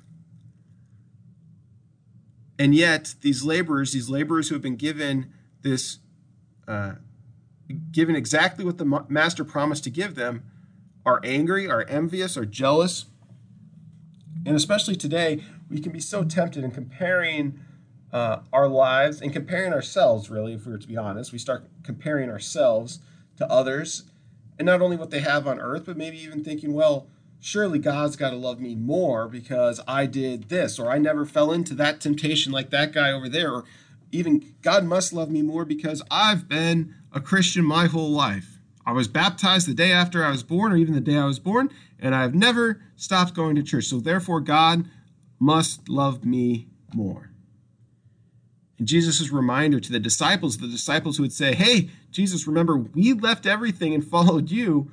And 2.58 2.74
yet, 2.74 3.16
these 3.22 3.44
laborers, 3.44 3.92
these 3.92 4.10
laborers 4.10 4.48
who 4.48 4.56
have 4.56 4.62
been 4.62 4.78
given 4.78 5.34
this, 5.62 6.00
uh, 6.68 6.94
given 7.92 8.16
exactly 8.16 8.64
what 8.64 8.78
the 8.78 9.04
master 9.10 9.44
promised 9.44 9.84
to 9.84 9.90
give 9.90 10.16
them, 10.16 10.44
are 11.06 11.20
angry, 11.24 11.70
are 11.70 11.84
envious, 11.84 12.38
are 12.38 12.46
jealous. 12.46 13.06
And 14.46 14.56
especially 14.56 14.96
today, 14.96 15.44
we 15.70 15.80
can 15.80 15.92
be 15.92 16.00
so 16.00 16.24
tempted 16.24 16.64
in 16.64 16.72
comparing 16.72 17.60
uh, 18.12 18.40
our 18.54 18.68
lives 18.68 19.22
and 19.22 19.34
comparing 19.34 19.74
ourselves, 19.74 20.30
really, 20.30 20.54
if 20.54 20.66
we 20.66 20.72
were 20.72 20.78
to 20.78 20.88
be 20.88 20.98
honest. 20.98 21.32
We 21.32 21.40
start 21.40 21.68
comparing 21.84 22.30
ourselves 22.30 23.00
to 23.38 23.50
others 23.50 24.04
and 24.58 24.66
not 24.66 24.82
only 24.82 24.98
what 24.98 25.12
they 25.12 25.20
have 25.20 25.48
on 25.48 25.60
earth, 25.60 25.84
but 25.86 25.98
maybe 25.98 26.22
even 26.22 26.44
thinking, 26.44 26.74
well, 26.74 27.08
surely 27.40 27.78
God's 27.78 28.16
got 28.16 28.30
to 28.30 28.38
love 28.38 28.60
me 28.60 28.76
more 28.76 29.28
because 29.28 29.82
I 29.88 30.06
did 30.06 30.50
this, 30.50 30.80
or 30.80 30.90
I 30.90 30.98
never 30.98 31.26
fell 31.26 31.52
into 31.52 31.74
that 31.76 32.00
temptation 32.00 32.52
like 32.52 32.70
that 32.70 32.94
guy 32.94 33.12
over 33.12 33.28
there, 33.28 33.52
or 33.52 33.66
even 34.12 34.56
God 34.62 34.86
must 34.86 35.12
love 35.12 35.30
me 35.30 35.42
more 35.42 35.66
because 35.66 36.02
I've 36.10 36.48
been 36.48 36.96
a 37.12 37.20
Christian 37.20 37.66
my 37.66 37.88
whole 37.88 38.12
life. 38.12 38.55
I 38.86 38.92
was 38.92 39.08
baptized 39.08 39.68
the 39.68 39.74
day 39.74 39.92
after 39.92 40.24
I 40.24 40.30
was 40.30 40.44
born, 40.44 40.72
or 40.72 40.78
even 40.78 40.94
the 40.94 41.02
day 41.02 41.18
I 41.18 41.26
was 41.26 41.40
born, 41.40 41.72
and 42.00 42.14
I 42.14 42.22
have 42.22 42.36
never 42.36 42.82
stopped 42.96 43.34
going 43.34 43.56
to 43.56 43.64
church. 43.64 43.86
So 43.86 44.00
therefore, 44.00 44.42
God 44.42 44.88
must 45.40 45.90
love 45.90 46.24
me 46.24 46.68
more. 46.94 47.32
And 48.78 48.88
Jesus' 48.88 49.32
reminder 49.32 49.80
to 49.80 49.92
the 49.92 50.00
disciples, 50.00 50.58
the 50.58 50.68
disciples 50.68 51.18
who 51.18 51.24
would 51.24 51.34
say, 51.34 51.56
Hey, 51.56 51.90
Jesus, 52.12 52.46
remember, 52.46 52.78
we 52.78 53.14
left 53.14 53.46
everything 53.46 53.94
and 53.94 54.06
followed 54.08 54.52
you. 54.52 54.92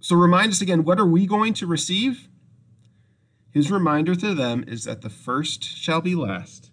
So 0.00 0.16
remind 0.16 0.52
us 0.52 0.62
again, 0.62 0.84
what 0.84 0.98
are 0.98 1.06
we 1.06 1.26
going 1.26 1.52
to 1.54 1.66
receive? 1.66 2.28
His 3.50 3.70
reminder 3.70 4.14
to 4.14 4.34
them 4.34 4.64
is 4.66 4.84
that 4.84 5.02
the 5.02 5.10
first 5.10 5.64
shall 5.64 6.00
be 6.00 6.14
last, 6.14 6.70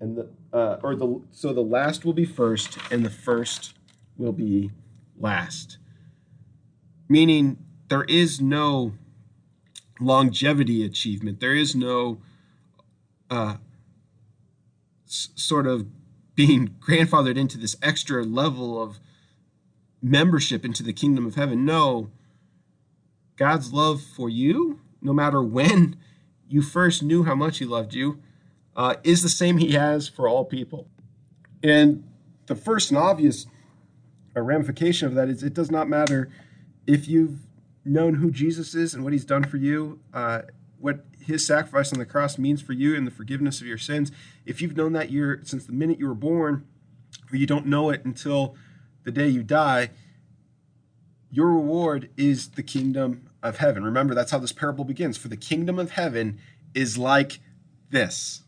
and 0.00 0.16
the 0.16 0.30
uh, 0.50 0.78
or 0.82 0.96
the 0.96 1.20
so 1.30 1.52
the 1.52 1.60
last 1.60 2.06
will 2.06 2.14
be 2.14 2.24
first, 2.24 2.78
and 2.90 3.04
the 3.04 3.10
first 3.10 3.74
will 4.16 4.32
be 4.32 4.70
last. 5.18 5.78
Meaning 7.08 7.58
there 7.88 8.04
is 8.04 8.40
no 8.40 8.94
longevity 10.00 10.84
achievement. 10.84 11.40
There 11.40 11.54
is 11.54 11.74
no 11.74 12.20
uh, 13.30 13.56
s- 15.06 15.28
sort 15.34 15.66
of 15.66 15.86
being 16.34 16.68
grandfathered 16.80 17.36
into 17.36 17.58
this 17.58 17.76
extra 17.82 18.24
level 18.24 18.82
of 18.82 18.98
membership 20.02 20.64
into 20.64 20.82
the 20.82 20.92
kingdom 20.92 21.26
of 21.26 21.36
heaven. 21.36 21.64
No, 21.64 22.10
God's 23.36 23.72
love 23.72 24.02
for 24.02 24.28
you, 24.28 24.80
no 25.00 25.12
matter 25.12 25.42
when 25.42 25.96
you 26.48 26.62
first 26.62 27.02
knew 27.02 27.24
how 27.24 27.34
much 27.34 27.58
He 27.58 27.64
loved 27.64 27.94
you, 27.94 28.20
uh, 28.74 28.96
is 29.04 29.22
the 29.22 29.28
same 29.28 29.58
He 29.58 29.72
has 29.72 30.08
for 30.08 30.28
all 30.28 30.44
people. 30.44 30.88
And 31.62 32.04
the 32.46 32.54
first 32.54 32.90
and 32.90 32.98
obvious 32.98 33.46
a 34.34 34.42
ramification 34.42 35.08
of 35.08 35.14
that 35.14 35.28
is 35.28 35.42
it 35.42 35.54
does 35.54 35.70
not 35.70 35.88
matter 35.88 36.30
if 36.86 37.08
you've 37.08 37.40
known 37.84 38.14
who 38.14 38.30
Jesus 38.30 38.74
is 38.74 38.94
and 38.94 39.04
what 39.04 39.12
he's 39.12 39.24
done 39.24 39.44
for 39.44 39.56
you, 39.56 40.00
uh, 40.12 40.42
what 40.78 41.04
his 41.20 41.46
sacrifice 41.46 41.92
on 41.92 41.98
the 41.98 42.06
cross 42.06 42.38
means 42.38 42.60
for 42.60 42.72
you 42.72 42.96
and 42.96 43.06
the 43.06 43.10
forgiveness 43.10 43.60
of 43.60 43.66
your 43.66 43.78
sins. 43.78 44.10
If 44.44 44.60
you've 44.60 44.76
known 44.76 44.92
that 44.94 45.10
year 45.10 45.40
since 45.44 45.66
the 45.66 45.72
minute 45.72 45.98
you 45.98 46.08
were 46.08 46.14
born, 46.14 46.66
or 47.30 47.36
you 47.36 47.46
don't 47.46 47.66
know 47.66 47.90
it 47.90 48.04
until 48.04 48.56
the 49.04 49.12
day 49.12 49.28
you 49.28 49.42
die, 49.42 49.90
your 51.30 51.48
reward 51.48 52.10
is 52.16 52.50
the 52.50 52.62
kingdom 52.62 53.30
of 53.42 53.58
heaven. 53.58 53.84
Remember, 53.84 54.14
that's 54.14 54.30
how 54.30 54.38
this 54.38 54.52
parable 54.52 54.84
begins. 54.84 55.16
For 55.16 55.28
the 55.28 55.36
kingdom 55.36 55.78
of 55.78 55.92
heaven 55.92 56.38
is 56.74 56.98
like 56.98 57.40
this. 57.90 58.42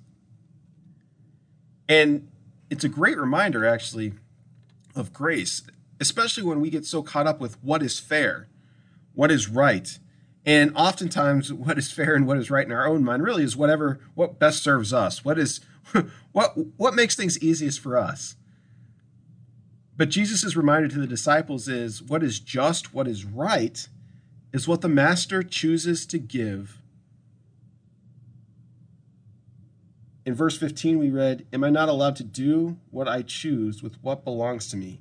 And 1.88 2.28
it's 2.70 2.84
a 2.84 2.88
great 2.88 3.18
reminder, 3.18 3.66
actually, 3.66 4.14
of 4.94 5.12
grace 5.12 5.62
especially 6.00 6.42
when 6.42 6.60
we 6.60 6.70
get 6.70 6.84
so 6.84 7.02
caught 7.02 7.26
up 7.26 7.40
with 7.40 7.62
what 7.62 7.82
is 7.82 7.98
fair, 7.98 8.48
what 9.14 9.30
is 9.30 9.48
right. 9.48 9.98
And 10.44 10.72
oftentimes 10.76 11.52
what 11.52 11.78
is 11.78 11.92
fair 11.92 12.14
and 12.14 12.26
what 12.26 12.38
is 12.38 12.50
right 12.50 12.66
in 12.66 12.72
our 12.72 12.86
own 12.86 13.04
mind 13.04 13.22
really 13.22 13.44
is 13.44 13.56
whatever 13.56 14.00
what 14.14 14.38
best 14.38 14.62
serves 14.62 14.92
us. 14.92 15.24
What 15.24 15.38
is 15.38 15.60
what 16.32 16.54
what 16.76 16.94
makes 16.94 17.14
things 17.14 17.38
easiest 17.40 17.80
for 17.80 17.96
us. 17.96 18.36
But 19.96 20.08
Jesus' 20.08 20.56
reminder 20.56 20.88
to 20.88 20.98
the 20.98 21.06
disciples 21.06 21.68
is 21.68 22.02
what 22.02 22.24
is 22.24 22.40
just, 22.40 22.92
what 22.92 23.06
is 23.06 23.24
right, 23.24 23.86
is 24.52 24.66
what 24.66 24.80
the 24.80 24.88
master 24.88 25.40
chooses 25.44 26.04
to 26.06 26.18
give. 26.18 26.82
In 30.26 30.34
verse 30.34 30.56
15, 30.56 30.98
we 30.98 31.10
read, 31.10 31.46
Am 31.52 31.64
I 31.64 31.70
not 31.70 31.88
allowed 31.88 32.16
to 32.16 32.24
do 32.24 32.78
what 32.90 33.08
I 33.08 33.22
choose 33.22 33.82
with 33.82 34.02
what 34.02 34.24
belongs 34.24 34.68
to 34.68 34.76
me? 34.76 35.00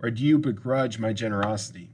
or 0.00 0.10
do 0.10 0.22
you 0.22 0.38
begrudge 0.38 0.98
my 0.98 1.12
generosity? 1.12 1.90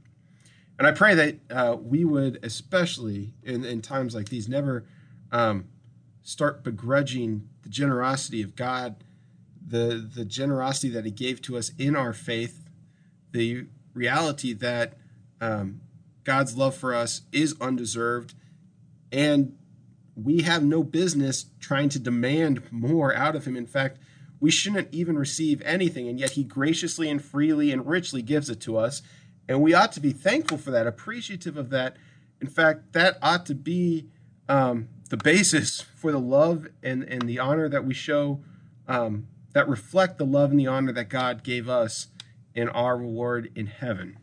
And 0.77 0.87
I 0.87 0.91
pray 0.91 1.15
that 1.15 1.39
uh, 1.49 1.77
we 1.79 2.03
would, 2.03 2.39
especially 2.43 3.33
in, 3.43 3.63
in, 3.63 3.81
times 3.81 4.13
like 4.13 4.29
these, 4.29 4.49
never 4.49 4.85
um, 5.31 5.65
start 6.21 6.63
begrudging 6.63 7.47
the 7.63 7.69
generosity 7.69 8.41
of 8.41 8.55
God, 8.55 9.03
the, 9.65 10.09
the 10.13 10.25
generosity 10.25 10.89
that 10.89 11.05
He 11.05 11.11
gave 11.11 11.41
to 11.43 11.57
us 11.57 11.71
in 11.77 11.95
our 11.95 12.13
faith, 12.13 12.69
the 13.31 13.67
reality 13.93 14.53
that 14.53 14.97
um, 15.39 15.81
God's 16.25 16.57
love 16.57 16.75
for 16.75 16.93
us 16.93 17.21
is 17.31 17.55
undeserved, 17.61 18.35
and 19.11 19.57
we 20.15 20.41
have 20.43 20.63
no 20.63 20.83
business 20.83 21.45
trying 21.59 21.89
to 21.89 21.99
demand 21.99 22.61
more 22.71 23.13
out 23.13 23.35
of 23.35 23.45
Him. 23.45 23.55
In 23.55 23.67
fact, 23.67 23.99
we 24.39 24.51
shouldn't 24.51 24.93
even 24.93 25.17
receive 25.17 25.61
anything, 25.63 26.07
and 26.07 26.19
yet 26.19 26.31
He 26.31 26.43
graciously 26.43 27.09
and 27.09 27.23
freely 27.23 27.71
and 27.71 27.85
richly 27.85 28.21
gives 28.21 28.49
it 28.49 28.61
to 28.61 28.77
us. 28.77 29.01
And 29.47 29.61
we 29.61 29.73
ought 29.73 29.91
to 29.93 29.99
be 29.99 30.11
thankful 30.11 30.57
for 30.57 30.71
that, 30.71 30.87
appreciative 30.87 31.57
of 31.57 31.69
that. 31.69 31.97
In 32.41 32.47
fact, 32.47 32.93
that 32.93 33.17
ought 33.21 33.45
to 33.47 33.55
be 33.55 34.07
um, 34.49 34.87
the 35.09 35.17
basis 35.17 35.81
for 35.81 36.11
the 36.11 36.19
love 36.19 36.67
and, 36.81 37.03
and 37.03 37.23
the 37.23 37.39
honor 37.39 37.69
that 37.69 37.85
we 37.85 37.93
show 37.93 38.41
um, 38.87 39.27
that 39.53 39.67
reflect 39.69 40.17
the 40.17 40.25
love 40.25 40.51
and 40.51 40.59
the 40.59 40.67
honor 40.67 40.91
that 40.91 41.09
God 41.09 41.43
gave 41.43 41.69
us 41.69 42.07
in 42.53 42.69
our 42.69 42.97
reward 42.97 43.51
in 43.55 43.67
heaven. 43.67 44.17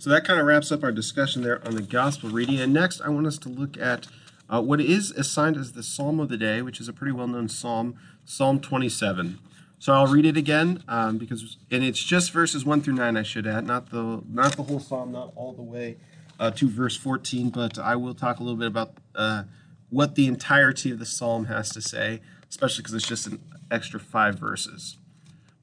So 0.00 0.08
that 0.08 0.24
kind 0.24 0.40
of 0.40 0.46
wraps 0.46 0.72
up 0.72 0.82
our 0.82 0.92
discussion 0.92 1.42
there 1.42 1.60
on 1.66 1.76
the 1.76 1.82
gospel 1.82 2.30
reading. 2.30 2.58
And 2.58 2.72
next, 2.72 3.02
I 3.02 3.10
want 3.10 3.26
us 3.26 3.36
to 3.36 3.50
look 3.50 3.76
at 3.76 4.06
uh, 4.48 4.62
what 4.62 4.80
is 4.80 5.10
assigned 5.10 5.58
as 5.58 5.72
the 5.72 5.82
psalm 5.82 6.20
of 6.20 6.30
the 6.30 6.38
day, 6.38 6.62
which 6.62 6.80
is 6.80 6.88
a 6.88 6.94
pretty 6.94 7.12
well 7.12 7.26
known 7.26 7.50
psalm, 7.50 7.98
Psalm 8.24 8.60
27. 8.60 9.38
So 9.78 9.92
I'll 9.92 10.06
read 10.06 10.24
it 10.24 10.38
again 10.38 10.82
um, 10.88 11.18
because, 11.18 11.58
and 11.70 11.84
it's 11.84 12.02
just 12.02 12.32
verses 12.32 12.64
one 12.64 12.80
through 12.80 12.94
nine. 12.94 13.18
I 13.18 13.22
should 13.22 13.46
add, 13.46 13.66
not 13.66 13.90
the 13.90 14.22
not 14.26 14.56
the 14.56 14.62
whole 14.62 14.80
psalm, 14.80 15.12
not 15.12 15.34
all 15.36 15.52
the 15.52 15.60
way 15.60 15.98
uh, 16.38 16.50
to 16.52 16.70
verse 16.70 16.96
14, 16.96 17.50
but 17.50 17.78
I 17.78 17.94
will 17.96 18.14
talk 18.14 18.40
a 18.40 18.42
little 18.42 18.58
bit 18.58 18.68
about 18.68 18.94
uh, 19.14 19.42
what 19.90 20.14
the 20.14 20.26
entirety 20.26 20.90
of 20.90 20.98
the 20.98 21.04
psalm 21.04 21.44
has 21.44 21.68
to 21.70 21.82
say, 21.82 22.22
especially 22.48 22.80
because 22.80 22.94
it's 22.94 23.06
just 23.06 23.26
an 23.26 23.38
extra 23.70 24.00
five 24.00 24.38
verses. 24.38 24.96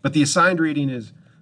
But 0.03 0.13
the 0.13 0.21
assigned 0.21 0.59
reading 0.59 0.91
is: 0.91 1.11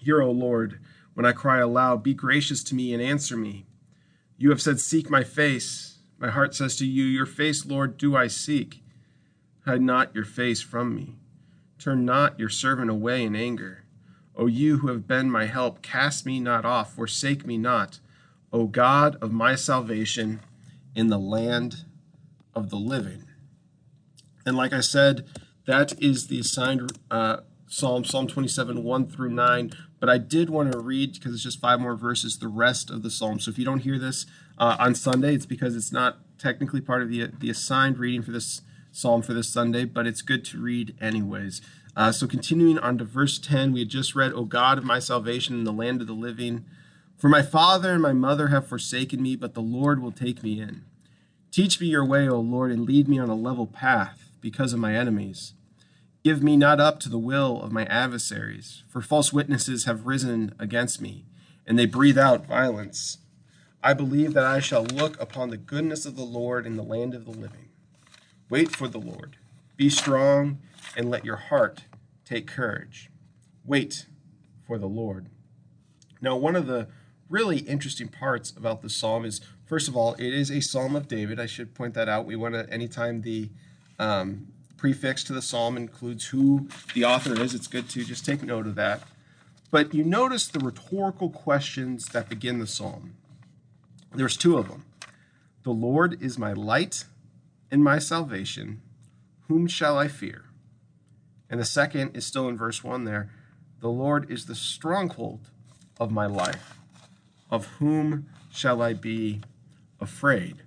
Hear, 0.00 0.22
O 0.22 0.30
Lord, 0.30 0.80
when 1.14 1.26
I 1.26 1.32
cry 1.32 1.58
aloud, 1.58 2.02
be 2.02 2.14
gracious 2.14 2.62
to 2.64 2.74
me 2.74 2.92
and 2.92 3.02
answer 3.02 3.36
me. 3.36 3.66
You 4.36 4.50
have 4.50 4.62
said, 4.62 4.80
Seek 4.80 5.10
my 5.10 5.24
face. 5.24 5.98
My 6.18 6.30
heart 6.30 6.54
says 6.54 6.76
to 6.76 6.86
you, 6.86 7.04
Your 7.04 7.26
face, 7.26 7.66
Lord, 7.66 7.96
do 7.96 8.16
I 8.16 8.26
seek. 8.26 8.82
Hide 9.64 9.82
not 9.82 10.14
your 10.14 10.24
face 10.24 10.62
from 10.62 10.94
me. 10.94 11.16
Turn 11.78 12.04
not 12.04 12.38
your 12.38 12.48
servant 12.48 12.90
away 12.90 13.22
in 13.22 13.36
anger. 13.36 13.84
O 14.34 14.46
you 14.46 14.78
who 14.78 14.88
have 14.88 15.06
been 15.08 15.30
my 15.30 15.46
help, 15.46 15.82
cast 15.82 16.24
me 16.24 16.38
not 16.40 16.64
off, 16.64 16.94
forsake 16.94 17.44
me 17.44 17.58
not. 17.58 17.98
O 18.52 18.66
God 18.66 19.16
of 19.20 19.32
my 19.32 19.56
salvation, 19.56 20.40
in 20.94 21.08
the 21.08 21.18
land 21.18 21.84
of 22.54 22.70
the 22.70 22.76
living. 22.76 23.24
And 24.44 24.56
like 24.56 24.72
I 24.72 24.80
said, 24.80 25.26
that 25.66 26.00
is 26.02 26.28
the 26.28 26.40
assigned 26.40 26.98
uh, 27.10 27.38
Psalm, 27.68 28.04
Psalm 28.04 28.26
27, 28.26 28.82
1 28.82 29.06
through 29.08 29.30
9. 29.30 29.72
But 30.00 30.08
I 30.08 30.18
did 30.18 30.50
want 30.50 30.72
to 30.72 30.78
read, 30.78 31.14
because 31.14 31.34
it's 31.34 31.42
just 31.42 31.60
five 31.60 31.80
more 31.80 31.96
verses, 31.96 32.38
the 32.38 32.48
rest 32.48 32.90
of 32.90 33.02
the 33.02 33.10
Psalm. 33.10 33.40
So 33.40 33.50
if 33.50 33.58
you 33.58 33.64
don't 33.64 33.80
hear 33.80 33.98
this 33.98 34.26
uh, 34.56 34.76
on 34.78 34.94
Sunday, 34.94 35.34
it's 35.34 35.46
because 35.46 35.74
it's 35.74 35.92
not 35.92 36.18
technically 36.38 36.80
part 36.80 37.02
of 37.02 37.08
the, 37.08 37.30
the 37.38 37.50
assigned 37.50 37.98
reading 37.98 38.22
for 38.22 38.30
this 38.30 38.62
Psalm 38.92 39.22
for 39.22 39.34
this 39.34 39.48
Sunday, 39.48 39.84
but 39.84 40.06
it's 40.06 40.22
good 40.22 40.44
to 40.46 40.60
read 40.60 40.96
anyways. 41.00 41.60
Uh, 41.96 42.12
so 42.12 42.26
continuing 42.26 42.78
on 42.78 42.96
to 42.98 43.04
verse 43.04 43.38
10, 43.38 43.72
we 43.72 43.80
had 43.80 43.88
just 43.88 44.14
read, 44.14 44.32
O 44.32 44.44
God 44.44 44.78
of 44.78 44.84
my 44.84 44.98
salvation 44.98 45.56
in 45.56 45.64
the 45.64 45.72
land 45.72 46.00
of 46.00 46.06
the 46.06 46.12
living, 46.12 46.64
For 47.16 47.28
my 47.28 47.42
father 47.42 47.92
and 47.92 48.02
my 48.02 48.12
mother 48.12 48.48
have 48.48 48.68
forsaken 48.68 49.20
me, 49.20 49.34
but 49.34 49.54
the 49.54 49.60
Lord 49.60 50.00
will 50.00 50.12
take 50.12 50.42
me 50.42 50.60
in. 50.60 50.84
Teach 51.50 51.80
me 51.80 51.88
your 51.88 52.04
way, 52.04 52.28
O 52.28 52.38
Lord, 52.38 52.70
and 52.70 52.86
lead 52.86 53.08
me 53.08 53.18
on 53.18 53.28
a 53.28 53.34
level 53.34 53.66
path 53.66 54.30
because 54.40 54.72
of 54.72 54.78
my 54.78 54.94
enemies. 54.94 55.54
Give 56.24 56.42
me 56.42 56.56
not 56.56 56.80
up 56.80 56.98
to 57.00 57.08
the 57.08 57.18
will 57.18 57.62
of 57.62 57.72
my 57.72 57.84
adversaries, 57.86 58.82
for 58.88 59.00
false 59.00 59.32
witnesses 59.32 59.84
have 59.84 60.06
risen 60.06 60.54
against 60.58 61.00
me, 61.00 61.24
and 61.66 61.78
they 61.78 61.86
breathe 61.86 62.18
out 62.18 62.46
violence. 62.46 63.18
I 63.82 63.94
believe 63.94 64.34
that 64.34 64.44
I 64.44 64.58
shall 64.58 64.84
look 64.84 65.20
upon 65.20 65.50
the 65.50 65.56
goodness 65.56 66.04
of 66.04 66.16
the 66.16 66.24
Lord 66.24 66.66
in 66.66 66.76
the 66.76 66.82
land 66.82 67.14
of 67.14 67.24
the 67.24 67.30
living. 67.30 67.68
Wait 68.50 68.74
for 68.74 68.88
the 68.88 68.98
Lord. 68.98 69.36
Be 69.76 69.88
strong, 69.88 70.58
and 70.96 71.08
let 71.08 71.24
your 71.24 71.36
heart 71.36 71.84
take 72.24 72.46
courage. 72.46 73.10
Wait 73.64 74.06
for 74.66 74.78
the 74.78 74.88
Lord. 74.88 75.26
Now, 76.20 76.36
one 76.36 76.56
of 76.56 76.66
the 76.66 76.88
really 77.28 77.58
interesting 77.58 78.08
parts 78.08 78.50
about 78.50 78.82
the 78.82 78.90
psalm 78.90 79.24
is 79.24 79.40
first 79.64 79.86
of 79.86 79.96
all, 79.96 80.14
it 80.14 80.34
is 80.34 80.50
a 80.50 80.60
psalm 80.60 80.96
of 80.96 81.06
David. 81.06 81.38
I 81.38 81.46
should 81.46 81.74
point 81.74 81.94
that 81.94 82.08
out. 82.08 82.26
We 82.26 82.36
want 82.36 82.54
to, 82.54 82.68
anytime 82.70 83.22
the 83.22 83.50
um, 83.98 84.48
prefix 84.78 85.22
to 85.24 85.34
the 85.34 85.42
psalm 85.42 85.76
includes 85.76 86.26
who 86.26 86.68
the 86.94 87.04
author 87.04 87.38
is, 87.38 87.54
it's 87.54 87.66
good 87.66 87.90
to 87.90 88.04
just 88.04 88.24
take 88.24 88.42
note 88.42 88.66
of 88.66 88.76
that. 88.76 89.02
But 89.70 89.92
you 89.92 90.02
notice 90.02 90.48
the 90.48 90.60
rhetorical 90.60 91.28
questions 91.28 92.06
that 92.06 92.30
begin 92.30 92.58
the 92.58 92.66
psalm. 92.66 93.14
There's 94.14 94.36
two 94.36 94.56
of 94.56 94.68
them. 94.68 94.84
The 95.64 95.72
Lord 95.72 96.22
is 96.22 96.38
my 96.38 96.54
light 96.54 97.04
and 97.70 97.84
my 97.84 97.98
salvation. 97.98 98.80
Whom 99.48 99.66
shall 99.66 99.98
I 99.98 100.08
fear? 100.08 100.44
And 101.50 101.60
the 101.60 101.66
second 101.66 102.16
is 102.16 102.24
still 102.24 102.48
in 102.48 102.56
verse 102.56 102.82
1 102.82 103.04
there. 103.04 103.30
The 103.80 103.88
Lord 103.88 104.30
is 104.30 104.46
the 104.46 104.54
stronghold 104.54 105.50
of 106.00 106.10
my 106.10 106.26
life. 106.26 106.78
Of 107.50 107.66
whom 107.78 108.28
shall 108.50 108.80
I 108.80 108.92
be 108.92 109.42
afraid? 110.00 110.62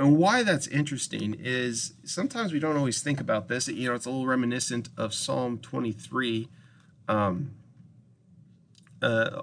And 0.00 0.16
why 0.16 0.42
that's 0.44 0.66
interesting 0.66 1.36
is 1.38 1.92
sometimes 2.04 2.54
we 2.54 2.58
don't 2.58 2.78
always 2.78 3.02
think 3.02 3.20
about 3.20 3.48
this. 3.48 3.68
You 3.68 3.90
know, 3.90 3.94
it's 3.94 4.06
a 4.06 4.10
little 4.10 4.26
reminiscent 4.26 4.88
of 4.96 5.12
Psalm 5.12 5.58
23. 5.58 6.48
Um, 7.06 7.50
uh, 9.02 9.42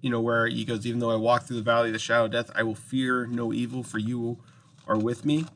you 0.00 0.10
know, 0.10 0.20
where 0.20 0.48
he 0.48 0.64
goes, 0.64 0.84
Even 0.86 0.98
though 0.98 1.12
I 1.12 1.14
walk 1.14 1.44
through 1.44 1.58
the 1.58 1.62
valley 1.62 1.90
of 1.90 1.92
the 1.92 2.00
shadow 2.00 2.24
of 2.24 2.32
death, 2.32 2.50
I 2.52 2.64
will 2.64 2.74
fear 2.74 3.28
no 3.28 3.52
evil, 3.52 3.84
for 3.84 3.98
you 3.98 4.40
are 4.88 4.98
with 4.98 5.24
me. 5.24 5.46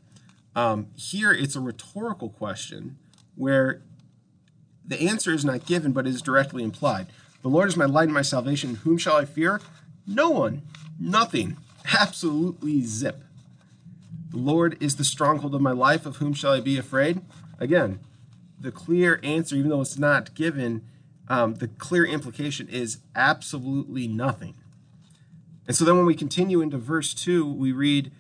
Um, 0.55 0.87
here, 0.95 1.33
it's 1.33 1.57
a 1.57 1.61
rhetorical 1.61 2.29
question 2.29 2.99
where 3.35 3.83
the 4.85 5.09
answer 5.09 5.33
is 5.33 5.45
not 5.45 5.67
given, 5.67 5.91
but 5.91 6.07
is 6.07 6.23
directly 6.23 6.63
implied. 6.63 7.09
The 7.43 7.49
Lord 7.49 7.69
is 7.69 7.77
my 7.77 7.87
light 7.87 8.05
and 8.05 8.15
my 8.15 8.23
salvation. 8.23 8.77
Whom 8.77 8.97
shall 8.97 9.17
I 9.17 9.25
fear? 9.25 9.61
No 10.07 10.31
one, 10.31 10.63
nothing, 11.01 11.57
absolutely 11.99 12.83
zip. 12.83 13.25
The 14.31 14.39
Lord 14.39 14.77
is 14.81 14.97
the 14.97 15.05
stronghold 15.05 15.55
of 15.55 15.61
my 15.61 15.73
life. 15.73 16.07
Of 16.07 16.17
whom 16.17 16.33
shall 16.33 16.53
I 16.53 16.61
be 16.61 16.79
afraid? 16.79 17.21
Again, 17.59 18.01
the 18.59 18.71
clear 18.71 19.21
answer, 19.23 19.57
even 19.57 19.71
though 19.71 19.81
it's 19.81 19.99
not 19.99 20.35
given, 20.35 20.83
um, 21.29 21.55
the 21.55 21.69
clear 21.69 22.05
implication 22.05 22.69
is 22.69 22.99
absolutely 23.15 24.07
nothing. 24.07 24.55
And 25.67 25.77
so 25.77 25.85
then 25.85 25.97
when 25.97 26.07
we 26.07 26.15
continue 26.15 26.61
into 26.61 26.79
verse 26.79 27.15
2, 27.15 27.47
we 27.47 27.73
read, 27.73 28.11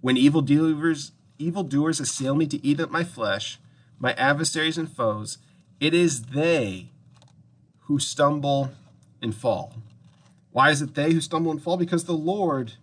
When 0.00 0.16
evildoers, 0.16 1.12
evildoers 1.38 2.00
assail 2.00 2.34
me 2.34 2.46
to 2.46 2.64
eat 2.64 2.80
up 2.80 2.90
my 2.90 3.04
flesh, 3.04 3.58
my 3.98 4.12
adversaries 4.14 4.78
and 4.78 4.90
foes, 4.90 5.38
it 5.80 5.94
is 5.94 6.26
they 6.26 6.90
who 7.86 7.98
stumble 7.98 8.72
and 9.20 9.34
fall. 9.34 9.74
Why 10.52 10.70
is 10.70 10.82
it 10.82 10.94
they 10.94 11.12
who 11.12 11.20
stumble 11.20 11.50
and 11.50 11.62
fall? 11.62 11.76
Because 11.76 12.04
the 12.04 12.12
Lord 12.12 12.74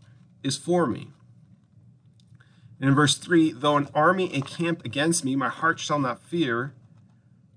is 0.43 0.57
for 0.57 0.85
me. 0.85 1.09
And 2.79 2.89
in 2.89 2.95
verse 2.95 3.17
3, 3.17 3.51
though 3.53 3.77
an 3.77 3.89
army 3.93 4.33
encamp 4.33 4.85
against 4.85 5.25
me, 5.25 5.35
my 5.35 5.49
heart 5.49 5.79
shall 5.79 5.99
not 5.99 6.21
fear. 6.21 6.73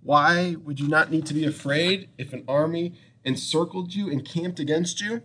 Why 0.02 0.56
would 0.64 0.80
you 0.80 0.88
not 0.88 1.10
need 1.10 1.26
to 1.26 1.34
be 1.34 1.44
afraid 1.44 2.08
if 2.18 2.32
an 2.32 2.44
army 2.48 2.94
encircled 3.24 3.94
you, 3.94 4.08
encamped 4.08 4.58
against 4.58 5.00
you? 5.00 5.22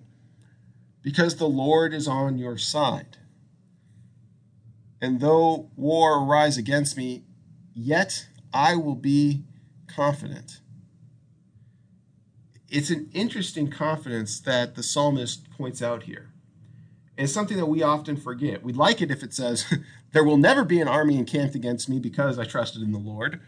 Because 1.01 1.37
the 1.37 1.47
Lord 1.47 1.93
is 1.93 2.07
on 2.07 2.37
your 2.37 2.57
side. 2.57 3.17
And 5.01 5.19
though 5.19 5.69
war 5.75 6.23
arise 6.23 6.57
against 6.57 6.95
me, 6.95 7.23
yet 7.73 8.27
I 8.53 8.75
will 8.75 8.95
be 8.95 9.43
confident 9.87 10.59
it's 12.69 12.89
an 12.89 13.09
interesting 13.13 13.69
confidence 13.69 14.39
that 14.41 14.75
the 14.75 14.83
psalmist 14.83 15.49
points 15.51 15.81
out 15.81 16.03
here. 16.03 16.29
It's 17.17 17.33
something 17.33 17.57
that 17.57 17.65
we 17.65 17.81
often 17.81 18.15
forget. 18.15 18.63
We'd 18.63 18.75
like 18.75 19.01
it 19.01 19.11
if 19.11 19.23
it 19.23 19.33
says, 19.33 19.65
There 20.13 20.23
will 20.23 20.37
never 20.37 20.63
be 20.63 20.79
an 20.79 20.87
army 20.87 21.17
encamped 21.17 21.55
against 21.55 21.89
me 21.89 21.99
because 21.99 22.39
I 22.39 22.45
trusted 22.45 22.81
in 22.81 22.91
the 22.91 22.99
Lord, 22.99 23.41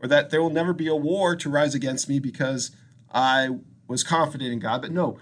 or 0.00 0.08
that 0.08 0.30
there 0.30 0.40
will 0.40 0.50
never 0.50 0.72
be 0.72 0.88
a 0.88 0.96
war 0.96 1.36
to 1.36 1.50
rise 1.50 1.74
against 1.74 2.08
me 2.08 2.18
because 2.18 2.70
I 3.12 3.50
was 3.86 4.02
confident 4.02 4.52
in 4.52 4.58
God. 4.58 4.82
But 4.82 4.92
no, 4.92 5.18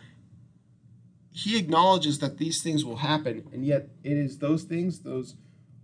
he 1.31 1.59
acknowledges 1.59 2.21
that 2.21 2.39
these 2.39 2.63
things 2.63 2.85
will 2.85 2.99
happen, 2.99 3.49
and 3.53 3.67
yet 3.67 3.89
it 4.05 4.17
is 4.17 4.39
those 4.39 4.63
things, 4.63 5.01
those 5.01 5.35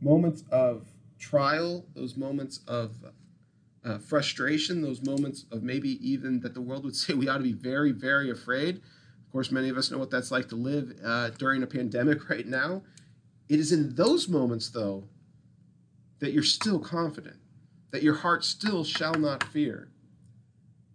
moments 0.00 0.44
of 0.50 0.86
trial, 1.18 1.84
those 1.94 2.16
moments 2.16 2.60
of 2.68 2.92
uh, 3.84 3.98
frustration, 3.98 4.82
those 4.82 5.02
moments 5.02 5.46
of 5.50 5.62
maybe 5.62 5.98
even 6.08 6.40
that 6.40 6.54
the 6.54 6.60
world 6.60 6.84
would 6.84 6.96
say 6.96 7.14
we 7.14 7.28
ought 7.28 7.38
to 7.38 7.42
be 7.42 7.52
very, 7.52 7.92
very 7.92 8.30
afraid. 8.30 8.80
Of 9.30 9.32
course, 9.32 9.52
many 9.52 9.68
of 9.68 9.76
us 9.76 9.92
know 9.92 9.98
what 9.98 10.10
that's 10.10 10.32
like 10.32 10.48
to 10.48 10.56
live 10.56 10.92
uh, 11.04 11.30
during 11.30 11.62
a 11.62 11.66
pandemic 11.68 12.28
right 12.28 12.44
now. 12.44 12.82
It 13.48 13.60
is 13.60 13.70
in 13.70 13.94
those 13.94 14.28
moments, 14.28 14.70
though, 14.70 15.04
that 16.18 16.32
you're 16.32 16.42
still 16.42 16.80
confident, 16.80 17.36
that 17.92 18.02
your 18.02 18.16
heart 18.16 18.44
still 18.44 18.82
shall 18.82 19.14
not 19.14 19.44
fear, 19.44 19.88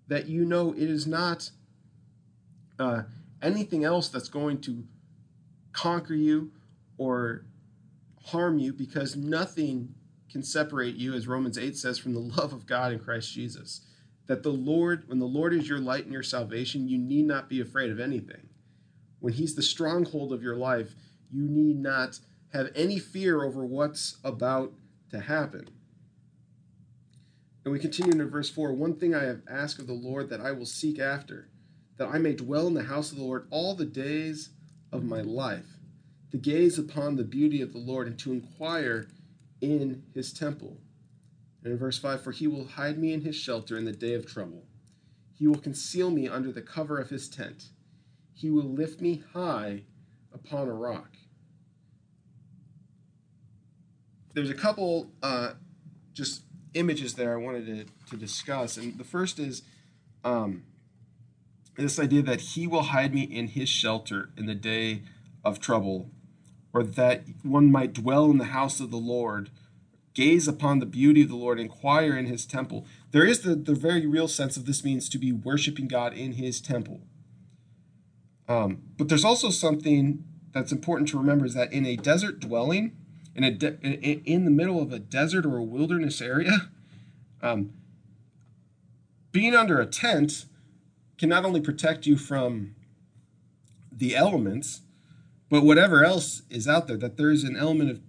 that 0.09 0.27
you 0.27 0.43
know 0.43 0.73
it 0.73 0.89
is 0.89 1.07
not 1.07 1.49
uh, 2.77 3.03
anything 3.41 3.85
else 3.85 4.09
that's 4.09 4.27
going 4.27 4.59
to 4.63 4.83
conquer 5.71 6.13
you 6.13 6.51
or 6.97 7.45
harm 8.25 8.59
you 8.59 8.73
because 8.73 9.15
nothing 9.15 9.95
can 10.29 10.43
separate 10.43 10.95
you, 10.95 11.13
as 11.13 11.25
Romans 11.25 11.57
8 11.57 11.77
says, 11.77 11.97
from 11.97 12.13
the 12.13 12.19
love 12.19 12.51
of 12.51 12.65
God 12.65 12.91
in 12.91 12.99
Christ 12.99 13.31
Jesus. 13.31 13.79
That 14.27 14.43
the 14.43 14.49
Lord, 14.49 15.03
when 15.07 15.19
the 15.19 15.25
Lord 15.25 15.53
is 15.53 15.69
your 15.69 15.79
light 15.79 16.03
and 16.03 16.13
your 16.13 16.23
salvation, 16.23 16.87
you 16.87 16.97
need 16.97 17.25
not 17.25 17.49
be 17.49 17.61
afraid 17.61 17.91
of 17.91 17.99
anything. 17.99 18.49
When 19.19 19.33
He's 19.33 19.55
the 19.55 19.61
stronghold 19.61 20.33
of 20.33 20.41
your 20.41 20.55
life, 20.55 20.95
you 21.31 21.47
need 21.47 21.79
not 21.79 22.19
have 22.53 22.71
any 22.75 22.99
fear 22.99 23.43
over 23.43 23.65
what's 23.65 24.17
about 24.23 24.73
to 25.11 25.19
happen. 25.19 25.69
And 27.63 27.71
we 27.71 27.79
continue 27.79 28.11
into 28.11 28.25
verse 28.25 28.49
4 28.49 28.73
One 28.73 28.95
thing 28.95 29.13
I 29.13 29.23
have 29.23 29.41
asked 29.49 29.79
of 29.79 29.87
the 29.87 29.93
Lord 29.93 30.29
that 30.29 30.39
I 30.39 30.51
will 30.51 30.65
seek 30.65 30.99
after, 30.99 31.49
that 31.97 32.07
I 32.07 32.19
may 32.19 32.33
dwell 32.33 32.67
in 32.67 32.75
the 32.75 32.83
house 32.83 33.11
of 33.11 33.17
the 33.17 33.23
Lord 33.23 33.47
all 33.49 33.75
the 33.75 33.85
days 33.85 34.49
of 34.91 35.03
my 35.03 35.21
life, 35.21 35.79
to 36.31 36.37
gaze 36.37 36.77
upon 36.77 37.15
the 37.15 37.23
beauty 37.23 37.61
of 37.61 37.73
the 37.73 37.79
Lord 37.79 38.07
and 38.07 38.19
to 38.19 38.31
inquire 38.31 39.07
in 39.61 40.03
his 40.13 40.31
temple. 40.31 40.77
And 41.65 41.73
in 41.73 41.79
verse 41.79 41.97
5, 41.97 42.21
for 42.21 42.31
he 42.31 42.45
will 42.45 42.67
hide 42.67 42.99
me 42.99 43.11
in 43.11 43.21
his 43.21 43.35
shelter 43.35 43.75
in 43.75 43.85
the 43.85 43.91
day 43.91 44.13
of 44.13 44.27
trouble. 44.27 44.65
He 45.33 45.47
will 45.47 45.57
conceal 45.57 46.11
me 46.11 46.27
under 46.27 46.51
the 46.51 46.61
cover 46.61 46.99
of 46.99 47.09
his 47.09 47.27
tent. 47.27 47.69
He 48.33 48.51
will 48.51 48.63
lift 48.63 49.01
me 49.01 49.23
high 49.33 49.81
upon 50.31 50.67
a 50.67 50.73
rock. 50.73 51.17
There's 54.35 54.51
a 54.51 54.53
couple 54.53 55.09
uh, 55.23 55.53
just 56.13 56.43
images 56.75 57.15
there 57.15 57.33
I 57.33 57.41
wanted 57.41 57.65
to, 57.65 58.11
to 58.11 58.15
discuss. 58.15 58.77
And 58.77 58.99
the 58.99 59.03
first 59.03 59.39
is 59.39 59.63
um, 60.23 60.65
this 61.77 61.97
idea 61.97 62.21
that 62.21 62.41
he 62.41 62.67
will 62.67 62.83
hide 62.83 63.11
me 63.11 63.23
in 63.23 63.47
his 63.47 63.69
shelter 63.69 64.29
in 64.37 64.45
the 64.45 64.53
day 64.53 65.01
of 65.43 65.59
trouble 65.59 66.11
or 66.73 66.83
that 66.83 67.23
one 67.41 67.71
might 67.71 67.93
dwell 67.93 68.29
in 68.29 68.37
the 68.37 68.45
house 68.45 68.79
of 68.79 68.91
the 68.91 68.97
Lord, 68.97 69.49
gaze 70.15 70.47
upon 70.47 70.79
the 70.79 70.85
beauty 70.87 71.21
of 71.21 71.29
the 71.29 71.35
Lord, 71.35 71.59
inquire 71.59 72.17
in 72.17 72.25
his 72.25 72.45
temple. 72.45 72.85
There 73.11 73.25
is 73.25 73.41
the, 73.41 73.53
the 73.53 73.75
very 73.75 74.07
real 74.07 74.27
sense 74.27 74.57
of 74.57 74.65
this 74.65 74.83
means 74.83 75.07
to 75.09 75.19
be 75.19 75.31
worshiping 75.31 75.87
God 75.87 76.13
in 76.13 76.33
his 76.33 76.59
temple. 76.59 77.01
Um, 78.47 78.83
but 78.97 79.09
there's 79.09 79.25
also 79.25 79.49
something 79.49 80.23
that's 80.53 80.71
important 80.71 81.09
to 81.09 81.17
remember 81.17 81.45
is 81.45 81.53
that 81.53 81.71
in 81.73 81.85
a 81.85 81.97
desert 81.97 82.39
dwelling, 82.39 82.95
in, 83.35 83.43
a 83.43 83.51
de- 83.51 83.77
in 83.83 84.45
the 84.45 84.51
middle 84.51 84.81
of 84.81 84.93
a 84.93 84.99
desert 84.99 85.45
or 85.45 85.57
a 85.57 85.63
wilderness 85.63 86.21
area, 86.21 86.69
um, 87.41 87.73
being 89.31 89.53
under 89.53 89.81
a 89.81 89.85
tent 89.85 90.45
can 91.17 91.27
not 91.27 91.43
only 91.43 91.59
protect 91.59 92.05
you 92.05 92.17
from 92.17 92.75
the 93.91 94.15
elements, 94.15 94.81
but 95.49 95.63
whatever 95.63 96.03
else 96.03 96.43
is 96.49 96.67
out 96.67 96.87
there, 96.87 96.97
that 96.97 97.17
there 97.17 97.31
is 97.31 97.43
an 97.43 97.57
element 97.57 97.89
of, 97.91 98.01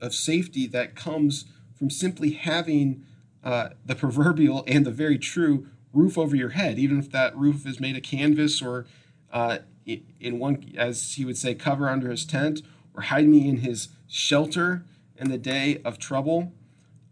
of 0.00 0.14
safety 0.14 0.66
that 0.66 0.94
comes 0.94 1.46
from 1.74 1.90
simply 1.90 2.30
having 2.30 3.04
uh, 3.44 3.70
the 3.84 3.94
proverbial 3.94 4.64
and 4.66 4.84
the 4.84 4.90
very 4.90 5.18
true 5.18 5.66
roof 5.92 6.18
over 6.18 6.36
your 6.36 6.50
head, 6.50 6.78
even 6.78 6.98
if 6.98 7.10
that 7.10 7.36
roof 7.36 7.66
is 7.66 7.80
made 7.80 7.96
of 7.96 8.02
canvas 8.02 8.60
or 8.60 8.86
uh, 9.32 9.58
in 9.86 10.38
one, 10.38 10.72
as 10.76 11.14
he 11.14 11.24
would 11.24 11.38
say, 11.38 11.54
cover 11.54 11.88
under 11.88 12.10
his 12.10 12.24
tent, 12.24 12.62
or 12.94 13.02
hide 13.02 13.28
me 13.28 13.48
in 13.48 13.58
his 13.58 13.88
shelter 14.08 14.84
in 15.16 15.30
the 15.30 15.38
day 15.38 15.80
of 15.84 15.98
trouble. 15.98 16.52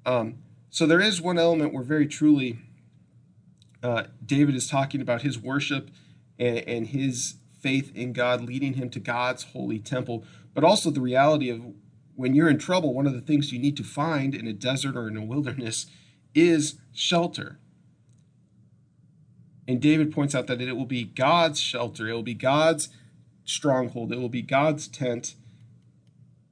Um, 0.05 0.37
so 0.71 0.87
there 0.87 1.01
is 1.01 1.21
one 1.21 1.39
element 1.39 1.73
where 1.73 1.85
very 1.85 2.07
truly 2.07 2.59
uh, 3.83 4.05
David 4.25 4.55
is 4.55 4.69
talking 4.69 5.01
about 5.01 5.23
his 5.23 5.39
worship 5.39 5.91
and, 6.39 6.59
and 6.59 6.87
his 6.89 7.37
faith 7.61 7.95
in 7.95 8.13
God 8.13 8.43
leading 8.43 8.75
him 8.75 8.91
to 8.91 9.01
God's 9.01 9.45
holy 9.45 9.79
temple, 9.79 10.25
but 10.53 10.65
also 10.65 10.91
the 10.91 11.01
reality 11.01 11.49
of 11.49 11.63
when 12.17 12.35
you're 12.35 12.49
in 12.49 12.59
trouble, 12.59 12.95
one 12.95 13.07
of 13.07 13.15
the 13.15 13.21
things 13.21 13.53
you 13.53 13.59
need 13.59 13.77
to 13.77 13.85
find 13.85 14.35
in 14.35 14.47
a 14.47 14.53
desert 14.53 14.97
or 14.97 15.09
in 15.09 15.17
a 15.17 15.25
wilderness 15.25 15.87
is 16.35 16.79
shelter. 16.93 17.59
And 19.67 19.81
David 19.81 20.13
points 20.13 20.35
out 20.35 20.47
that 20.47 20.61
it 20.61 20.77
will 20.77 20.85
be 20.85 21.05
God's 21.05 21.61
shelter, 21.61 22.09
it 22.09 22.13
will 22.13 22.23
be 22.23 22.35
God's 22.35 22.89
stronghold, 23.45 24.13
it 24.13 24.19
will 24.19 24.29
be 24.29 24.43
God's 24.43 24.89
tent, 24.89 25.35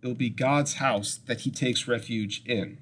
it 0.02 0.06
will 0.06 0.14
be 0.14 0.30
God's 0.30 0.74
house 0.74 1.20
that 1.26 1.40
he 1.40 1.50
takes 1.50 1.86
refuge 1.86 2.42
in. 2.46 2.78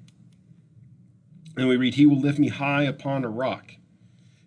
And 1.57 1.69
we 1.69 1.77
read, 1.77 1.95
He 1.95 2.07
will 2.07 2.21
lift 2.21 2.39
me 2.39 2.49
high 2.49 2.85
upon 2.85 3.25
a 3.25 3.29
rock. 3.29 3.73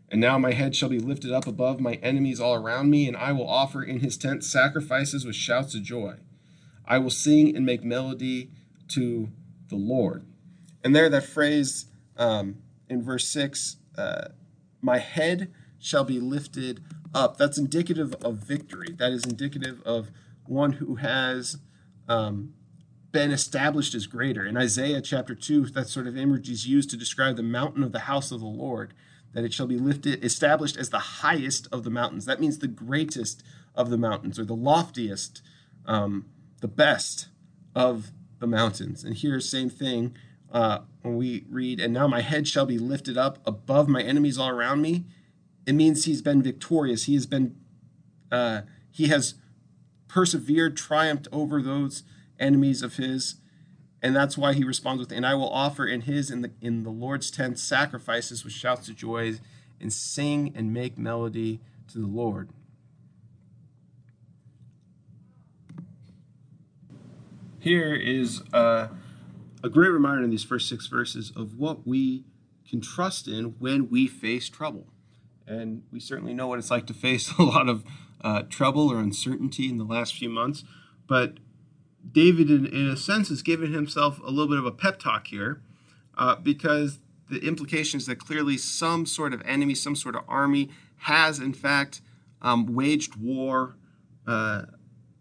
And 0.10 0.22
now 0.22 0.38
my 0.38 0.54
head 0.54 0.76
shall 0.76 0.90
be 0.90 1.00
lifted 1.00 1.32
up 1.32 1.48
above 1.48 1.80
my 1.80 1.94
enemies 1.96 2.40
all 2.40 2.56
around 2.56 2.90
me, 2.90 3.08
and 3.08 3.18
I 3.18 3.32
will 3.32 3.48
offer 3.48 3.84
in 3.84 4.00
his 4.00 4.16
tent 4.16 4.44
sacrifices 4.44 5.26
with 5.26 5.36
shouts 5.36 5.76
of 5.76 5.84
joy. 5.84 6.18
I 6.86 6.98
will 6.98 7.10
sing 7.10 7.56
and 7.56 7.66
make 7.66 7.84
melody 7.84 8.52
to 8.90 9.30
the 9.70 9.76
Lord. 9.76 10.26
And 10.84 10.96
there, 10.96 11.10
that 11.10 11.26
phrase 11.26 11.86
um, 12.18 12.58
in 12.90 13.02
verse 13.02 13.28
6, 13.28 13.78
uh, 13.98 14.30
my 14.82 15.00
head 15.00 15.54
shall 15.80 16.04
be 16.04 16.20
lifted 16.20 16.84
up. 17.14 17.38
That's 17.38 17.58
indicative 17.58 18.14
of 18.24 18.38
victory. 18.38 18.94
That 18.98 19.12
is 19.12 19.24
indicative 19.24 19.82
of 19.86 20.12
one 20.46 20.74
who 20.74 20.96
has 20.96 21.58
um, 22.08 22.54
been 23.12 23.32
established 23.32 23.96
as 23.96 24.08
greater. 24.08 24.46
In 24.46 24.58
Isaiah 24.58 25.02
chapter 25.02 25.36
2, 25.36 25.68
that 25.68 25.88
sort 25.88 26.08
of 26.08 26.18
image 26.18 26.50
is 26.50 26.68
used 26.68 26.90
to 26.90 26.98
describe 26.98 27.38
the 27.38 27.44
mountain 27.44 27.84
of 27.84 27.92
the 27.92 28.00
house 28.00 28.32
of 28.32 28.42
the 28.42 28.46
Lord 28.46 28.94
that 29.34 29.44
it 29.44 29.54
shall 29.54 29.68
be 29.68 29.78
lifted, 29.78 30.24
established 30.24 30.78
as 30.78 30.90
the 30.90 31.00
highest 31.00 31.68
of 31.72 31.84
the 31.84 31.90
mountains. 31.90 32.26
That 32.26 32.40
means 32.40 32.60
the 32.60 32.68
greatest 32.68 33.44
of 33.76 33.90
the 33.90 33.98
mountains, 33.98 34.38
or 34.40 34.46
the 34.46 34.56
loftiest, 34.56 35.42
um, 35.86 36.28
the 36.64 36.68
best 36.70 37.28
of 37.76 38.14
the 38.40 38.48
mountains. 38.48 39.04
And 39.04 39.14
here, 39.18 39.42
same 39.42 39.70
thing 39.70 40.16
uh, 40.50 40.80
when 41.02 41.18
we 41.18 41.44
read, 41.50 41.82
and 41.82 41.94
now 41.94 42.08
my 42.08 42.22
head 42.22 42.48
shall 42.48 42.66
be 42.66 42.78
lifted 42.78 43.18
up 43.18 43.40
above 43.46 43.90
my 43.90 44.02
enemies 44.02 44.38
all 44.38 44.48
around 44.48 44.82
me. 44.82 45.04
It 45.66 45.74
means 45.74 46.06
he's 46.06 46.22
been 46.22 46.42
victorious. 46.42 47.04
He 47.04 47.16
has 47.16 47.26
been, 47.26 47.58
uh, 48.32 48.62
he 48.90 49.10
has 49.10 49.36
persevered, 50.08 50.78
triumphed 50.78 51.28
over 51.34 51.62
those 51.62 52.04
enemies 52.40 52.82
of 52.82 52.96
his 52.96 53.36
and 54.02 54.14
that's 54.14 54.38
why 54.38 54.54
he 54.54 54.66
responds 54.66 55.00
with, 55.00 55.14
"And 55.14 55.26
I 55.26 55.34
will 55.34 55.50
offer 55.50 55.86
in 55.86 56.02
his 56.02 56.30
in 56.30 56.42
the 56.42 56.52
in 56.60 56.84
the 56.84 56.90
Lord's 56.90 57.32
tent 57.32 57.58
sacrifices 57.58 58.44
with 58.44 58.52
shouts 58.52 58.90
of 58.90 58.98
joy, 58.98 59.40
and 59.80 59.94
sing 59.94 60.52
and 60.56 60.74
make 60.74 60.98
melody 60.98 61.62
to 61.88 62.00
the 62.00 62.08
Lord." 62.08 62.50
Here 67.64 67.96
is 67.96 68.42
uh, 68.52 68.90
a 69.64 69.70
great 69.70 69.88
reminder 69.88 70.26
in 70.26 70.30
these 70.30 70.44
first 70.44 70.68
six 70.68 70.88
verses 70.88 71.32
of 71.34 71.58
what 71.58 71.88
we 71.88 72.26
can 72.70 72.82
trust 72.82 73.26
in 73.26 73.56
when 73.58 73.90
we 73.90 74.06
face 74.06 74.50
trouble. 74.50 74.88
And 75.48 75.84
we 75.90 76.02
certainly 76.02 76.34
know 76.34 76.48
what 76.48 76.60
it's 76.60 76.70
like 76.70 76.88
to 76.88 76.94
face 76.94 77.32
a 77.40 77.44
lot 77.44 77.70
of 77.70 77.86
uh, 78.20 78.42
trouble 78.50 78.92
or 78.92 79.00
uncertainty 79.00 79.70
in 79.70 79.78
the 79.78 79.86
last 79.86 80.14
few 80.14 80.30
months. 80.30 80.66
But 81.08 81.38
David, 82.12 82.50
in, 82.52 82.66
in, 82.66 82.90
a 82.90 82.98
sense, 82.98 83.30
has 83.30 83.42
given 83.42 83.72
himself 83.72 84.20
a 84.20 84.30
little 84.30 84.50
bit 84.50 84.58
of 84.58 84.66
a 84.66 84.72
pep 84.72 85.00
talk 85.00 85.28
here 85.28 85.62
uh, 86.18 86.36
because 86.36 87.00
the 87.30 87.40
implication 87.48 87.98
is 87.98 88.08
that 88.08 88.20
clearly 88.20 88.58
some 88.58 89.06
sort 89.06 89.34
of 89.34 89.42
enemy, 89.46 89.74
some 89.74 89.96
sort 89.96 90.18
of 90.18 90.24
army 90.28 90.70
has, 90.98 91.40
in 91.40 91.54
fact, 91.54 92.02
um, 92.42 92.66
waged 92.76 93.16
war 93.16 93.78
uh, 94.28 94.64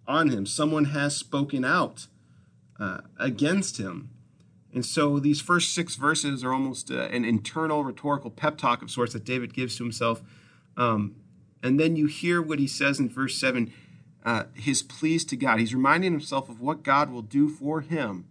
on 0.08 0.30
him. 0.30 0.44
Someone 0.44 0.86
has 0.86 1.16
spoken 1.16 1.64
out 1.64 2.08
uh, 2.78 2.98
against 3.18 3.78
him. 3.78 4.10
And 4.74 4.86
so 4.86 5.18
these 5.18 5.40
first 5.40 5.74
six 5.74 5.96
verses 5.96 6.42
are 6.42 6.52
almost 6.52 6.90
uh, 6.90 7.02
an 7.02 7.24
internal 7.24 7.84
rhetorical 7.84 8.30
pep 8.30 8.56
talk 8.56 8.82
of 8.82 8.90
sorts 8.90 9.12
that 9.12 9.24
David 9.24 9.52
gives 9.52 9.76
to 9.76 9.84
himself. 9.84 10.22
Um, 10.76 11.16
and 11.62 11.78
then 11.78 11.96
you 11.96 12.06
hear 12.06 12.40
what 12.40 12.58
he 12.58 12.66
says 12.66 12.98
in 12.98 13.08
verse 13.08 13.36
7 13.36 13.72
uh, 14.24 14.44
his 14.54 14.82
pleas 14.82 15.24
to 15.26 15.36
God. 15.36 15.58
He's 15.58 15.74
reminding 15.74 16.12
himself 16.12 16.48
of 16.48 16.60
what 16.60 16.82
God 16.82 17.10
will 17.10 17.22
do 17.22 17.48
for 17.48 17.80
him. 17.80 18.26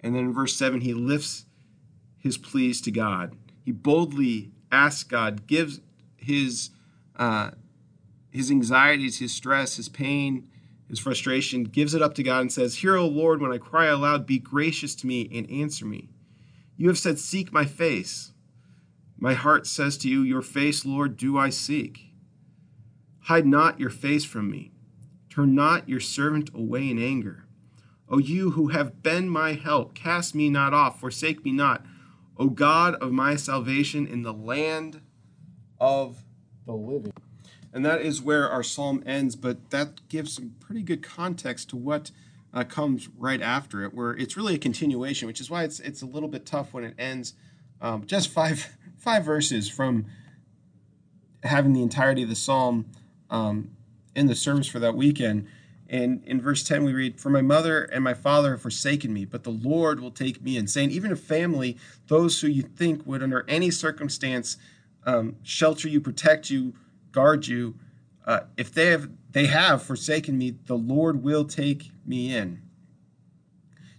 And 0.00 0.14
then 0.14 0.24
in 0.24 0.34
verse 0.34 0.56
7, 0.56 0.80
he 0.80 0.94
lifts 0.94 1.46
his 2.18 2.36
pleas 2.36 2.80
to 2.82 2.90
God. 2.90 3.36
He 3.64 3.72
boldly 3.72 4.50
asks 4.72 5.04
God, 5.04 5.46
gives 5.46 5.80
his, 6.16 6.70
uh, 7.16 7.52
his 8.30 8.50
anxieties, 8.50 9.20
his 9.20 9.32
stress, 9.32 9.76
his 9.76 9.88
pain, 9.88 10.49
his 10.90 10.98
frustration, 10.98 11.64
gives 11.64 11.94
it 11.94 12.02
up 12.02 12.14
to 12.16 12.22
God 12.22 12.40
and 12.40 12.52
says, 12.52 12.76
Hear, 12.76 12.96
O 12.96 13.06
Lord, 13.06 13.40
when 13.40 13.52
I 13.52 13.58
cry 13.58 13.86
aloud, 13.86 14.26
be 14.26 14.38
gracious 14.38 14.94
to 14.96 15.06
me 15.06 15.30
and 15.32 15.48
answer 15.48 15.86
me. 15.86 16.10
You 16.76 16.88
have 16.88 16.98
said, 16.98 17.18
Seek 17.18 17.52
my 17.52 17.64
face. 17.64 18.32
My 19.16 19.34
heart 19.34 19.66
says 19.68 19.96
to 19.98 20.08
you, 20.08 20.22
Your 20.22 20.42
face, 20.42 20.84
Lord, 20.84 21.16
do 21.16 21.38
I 21.38 21.48
seek. 21.48 22.06
Hide 23.20 23.46
not 23.46 23.78
your 23.78 23.90
face 23.90 24.24
from 24.24 24.50
me. 24.50 24.72
Turn 25.30 25.54
not 25.54 25.88
your 25.88 26.00
servant 26.00 26.50
away 26.52 26.90
in 26.90 27.00
anger. 27.00 27.44
O 28.08 28.18
you 28.18 28.50
who 28.50 28.68
have 28.68 29.00
been 29.00 29.28
my 29.28 29.52
help, 29.52 29.94
cast 29.94 30.34
me 30.34 30.50
not 30.50 30.74
off, 30.74 30.98
forsake 30.98 31.44
me 31.44 31.52
not. 31.52 31.86
O 32.36 32.48
God 32.48 32.96
of 32.96 33.12
my 33.12 33.36
salvation 33.36 34.08
in 34.08 34.22
the 34.22 34.32
land 34.32 35.00
of 35.78 36.24
the 36.66 36.72
living. 36.72 37.12
And 37.72 37.84
that 37.84 38.00
is 38.00 38.20
where 38.20 38.48
our 38.48 38.62
psalm 38.62 39.02
ends, 39.06 39.36
but 39.36 39.70
that 39.70 40.08
gives 40.08 40.34
some 40.34 40.54
pretty 40.58 40.82
good 40.82 41.02
context 41.02 41.70
to 41.70 41.76
what 41.76 42.10
uh, 42.52 42.64
comes 42.64 43.08
right 43.16 43.40
after 43.40 43.84
it, 43.84 43.94
where 43.94 44.10
it's 44.12 44.36
really 44.36 44.54
a 44.56 44.58
continuation, 44.58 45.28
which 45.28 45.40
is 45.40 45.48
why 45.48 45.62
it's 45.62 45.78
it's 45.78 46.02
a 46.02 46.06
little 46.06 46.28
bit 46.28 46.44
tough 46.46 46.72
when 46.72 46.82
it 46.82 46.94
ends 46.98 47.34
um, 47.80 48.04
just 48.06 48.28
five 48.28 48.76
five 48.96 49.24
verses 49.24 49.68
from 49.68 50.06
having 51.42 51.72
the 51.72 51.82
entirety 51.82 52.22
of 52.22 52.28
the 52.28 52.34
psalm 52.34 52.86
um, 53.30 53.70
in 54.14 54.26
the 54.26 54.34
service 54.34 54.66
for 54.66 54.78
that 54.78 54.94
weekend. 54.94 55.46
And 55.88 56.22
in 56.24 56.40
verse 56.40 56.62
10, 56.62 56.84
we 56.84 56.92
read, 56.92 57.20
For 57.20 57.30
my 57.30 57.42
mother 57.42 57.82
and 57.82 58.04
my 58.04 58.14
father 58.14 58.52
have 58.52 58.62
forsaken 58.62 59.12
me, 59.12 59.24
but 59.24 59.42
the 59.42 59.50
Lord 59.50 59.98
will 59.98 60.12
take 60.12 60.40
me 60.40 60.56
in. 60.56 60.68
Saying, 60.68 60.92
even 60.92 61.10
a 61.10 61.16
family, 61.16 61.76
those 62.06 62.40
who 62.40 62.46
you 62.46 62.62
think 62.62 63.04
would, 63.06 63.24
under 63.24 63.44
any 63.48 63.72
circumstance, 63.72 64.56
um, 65.04 65.34
shelter 65.42 65.88
you, 65.88 66.00
protect 66.00 66.48
you, 66.48 66.74
guard 67.12 67.46
you, 67.46 67.76
uh, 68.26 68.40
if 68.56 68.72
they 68.72 68.86
have, 68.86 69.10
they 69.30 69.46
have 69.46 69.82
forsaken 69.82 70.38
me, 70.38 70.56
the 70.66 70.76
Lord 70.76 71.22
will 71.22 71.44
take 71.44 71.90
me 72.06 72.34
in. 72.34 72.62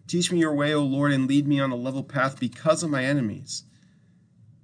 Teach 0.07 0.31
me 0.31 0.39
your 0.39 0.53
way, 0.53 0.73
O 0.73 0.83
Lord, 0.83 1.13
and 1.13 1.27
lead 1.27 1.47
me 1.47 1.59
on 1.59 1.71
a 1.71 1.75
level 1.75 2.03
path 2.03 2.39
because 2.39 2.83
of 2.83 2.89
my 2.89 3.05
enemies. 3.05 3.63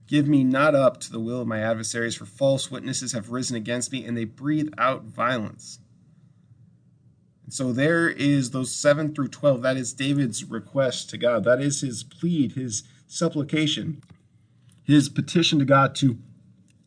Give 0.08 0.28
me 0.28 0.44
not 0.44 0.76
up 0.76 1.00
to 1.02 1.12
the 1.12 1.20
will 1.20 1.42
of 1.42 1.48
my 1.48 1.60
adversaries, 1.60 2.16
for 2.16 2.26
false 2.26 2.72
witnesses 2.72 3.12
have 3.14 3.32
risen 3.32 3.56
against 3.56 3.92
me, 3.92 4.06
and 4.06 4.18
they 4.18 4.26
breathe 4.26 4.70
out 4.78 5.04
violence. 5.04 5.80
And 7.44 7.54
so 7.54 7.72
there 7.72 8.10
is 8.10 8.52
those 8.52 8.74
7 8.74 9.16
through 9.16 9.30
12. 9.30 9.62
That 9.62 9.78
is 9.78 9.94
David's 9.94 10.44
request 10.44 11.10
to 11.12 11.18
God. 11.18 11.46
That 11.46 11.62
is 11.62 11.80
his 11.80 12.04
plead, 12.04 12.54
his 12.54 12.84
supplication, 13.08 14.04
his 14.84 15.08
petition 15.08 15.60
to 15.60 15.66
God 15.66 15.96
to 15.96 16.18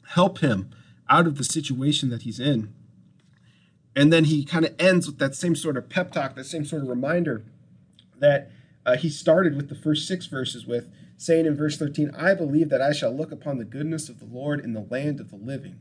help 0.09 0.41
him 0.41 0.71
out 1.11 1.27
of 1.27 1.37
the 1.37 1.45
situation 1.45 2.09
that 2.11 2.23
he's 2.23 2.41
in. 2.41 2.73
And 3.95 4.13
then 4.13 4.25
he 4.25 4.45
kind 4.45 4.65
of 4.65 4.75
ends 4.79 5.07
with 5.07 5.19
that 5.19 5.35
same 5.35 5.57
sort 5.57 5.77
of 5.77 5.89
pep 5.89 6.13
talk, 6.13 6.37
that 6.37 6.47
same 6.47 6.65
sort 6.65 6.83
of 6.83 6.89
reminder 6.89 7.45
that 8.19 8.51
uh, 8.87 8.97
he 8.97 9.11
started 9.11 9.57
with 9.57 9.69
the 9.69 9.75
first 9.75 10.07
six 10.07 10.27
verses 10.27 10.67
with 10.67 10.91
saying 11.17 11.45
in 11.45 11.57
verse 11.57 11.77
13, 11.77 12.13
I 12.17 12.35
believe 12.35 12.71
that 12.71 12.81
I 12.81 12.93
shall 12.93 13.15
look 13.15 13.33
upon 13.33 13.59
the 13.59 13.65
goodness 13.65 14.09
of 14.09 14.21
the 14.21 14.25
Lord 14.25 14.61
in 14.61 14.73
the 14.73 14.87
land 14.89 15.21
of 15.21 15.31
the 15.31 15.37
living. 15.37 15.81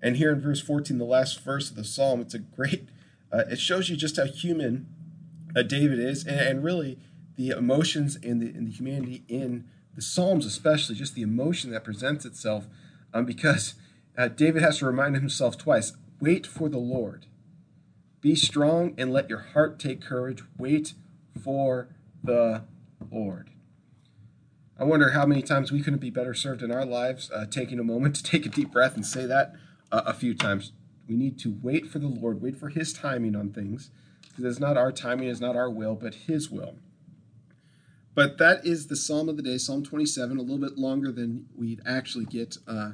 And 0.00 0.16
here 0.16 0.32
in 0.32 0.40
verse 0.40 0.60
14, 0.62 0.96
the 0.96 1.04
last 1.04 1.40
verse 1.40 1.68
of 1.68 1.76
the 1.76 1.84
psalm, 1.84 2.20
it's 2.20 2.32
a 2.32 2.38
great, 2.38 2.88
uh, 3.30 3.44
it 3.50 3.58
shows 3.58 3.90
you 3.90 3.96
just 3.96 4.16
how 4.16 4.24
human 4.24 4.86
uh, 5.54 5.62
David 5.62 5.98
is, 5.98 6.24
and, 6.24 6.40
and, 6.40 6.64
really 6.64 6.98
the 7.36 7.50
emotions 7.50 8.16
and 8.22 8.40
the, 8.40 8.46
and 8.46 8.68
the 8.68 8.72
humanity 8.72 9.24
in 9.28 9.64
the 9.94 10.02
Psalms, 10.02 10.46
especially, 10.46 10.94
just 10.94 11.14
the 11.14 11.22
emotion 11.22 11.70
that 11.72 11.84
presents 11.84 12.24
itself, 12.24 12.66
um, 13.12 13.24
because 13.24 13.74
uh, 14.16 14.28
David 14.28 14.62
has 14.62 14.78
to 14.78 14.86
remind 14.86 15.16
himself 15.16 15.56
twice 15.56 15.92
wait 16.20 16.46
for 16.46 16.68
the 16.68 16.78
Lord. 16.78 17.26
Be 18.20 18.34
strong 18.34 18.94
and 18.98 19.12
let 19.12 19.30
your 19.30 19.38
heart 19.38 19.78
take 19.78 20.02
courage. 20.02 20.42
Wait 20.58 20.94
for 21.42 21.88
the 22.22 22.64
Lord. 23.10 23.50
I 24.78 24.84
wonder 24.84 25.10
how 25.10 25.26
many 25.26 25.42
times 25.42 25.72
we 25.72 25.82
couldn't 25.82 26.00
be 26.00 26.10
better 26.10 26.34
served 26.34 26.62
in 26.62 26.70
our 26.70 26.84
lives 26.84 27.30
uh, 27.34 27.46
taking 27.46 27.78
a 27.78 27.84
moment 27.84 28.16
to 28.16 28.22
take 28.22 28.46
a 28.46 28.50
deep 28.50 28.72
breath 28.72 28.94
and 28.94 29.04
say 29.04 29.26
that 29.26 29.54
uh, 29.92 30.02
a 30.06 30.14
few 30.14 30.34
times 30.34 30.72
We 31.08 31.16
need 31.16 31.38
to 31.40 31.58
wait 31.62 31.86
for 31.86 31.98
the 31.98 32.06
Lord, 32.06 32.40
wait 32.40 32.56
for 32.56 32.68
His 32.68 32.92
timing 32.92 33.34
on 33.34 33.50
things, 33.50 33.90
because 34.22 34.44
it's 34.44 34.60
not 34.60 34.76
our 34.76 34.92
timing, 34.92 35.28
it's 35.28 35.40
not 35.40 35.56
our 35.56 35.70
will, 35.70 35.94
but 35.94 36.14
His 36.14 36.50
will. 36.50 36.76
But 38.14 38.38
that 38.38 38.64
is 38.64 38.86
the 38.86 38.96
psalm 38.96 39.28
of 39.28 39.36
the 39.36 39.42
day, 39.42 39.58
Psalm 39.58 39.82
27, 39.82 40.36
a 40.36 40.40
little 40.40 40.58
bit 40.58 40.78
longer 40.78 41.12
than 41.12 41.46
we'd 41.56 41.80
actually 41.86 42.24
get 42.24 42.56
uh, 42.66 42.92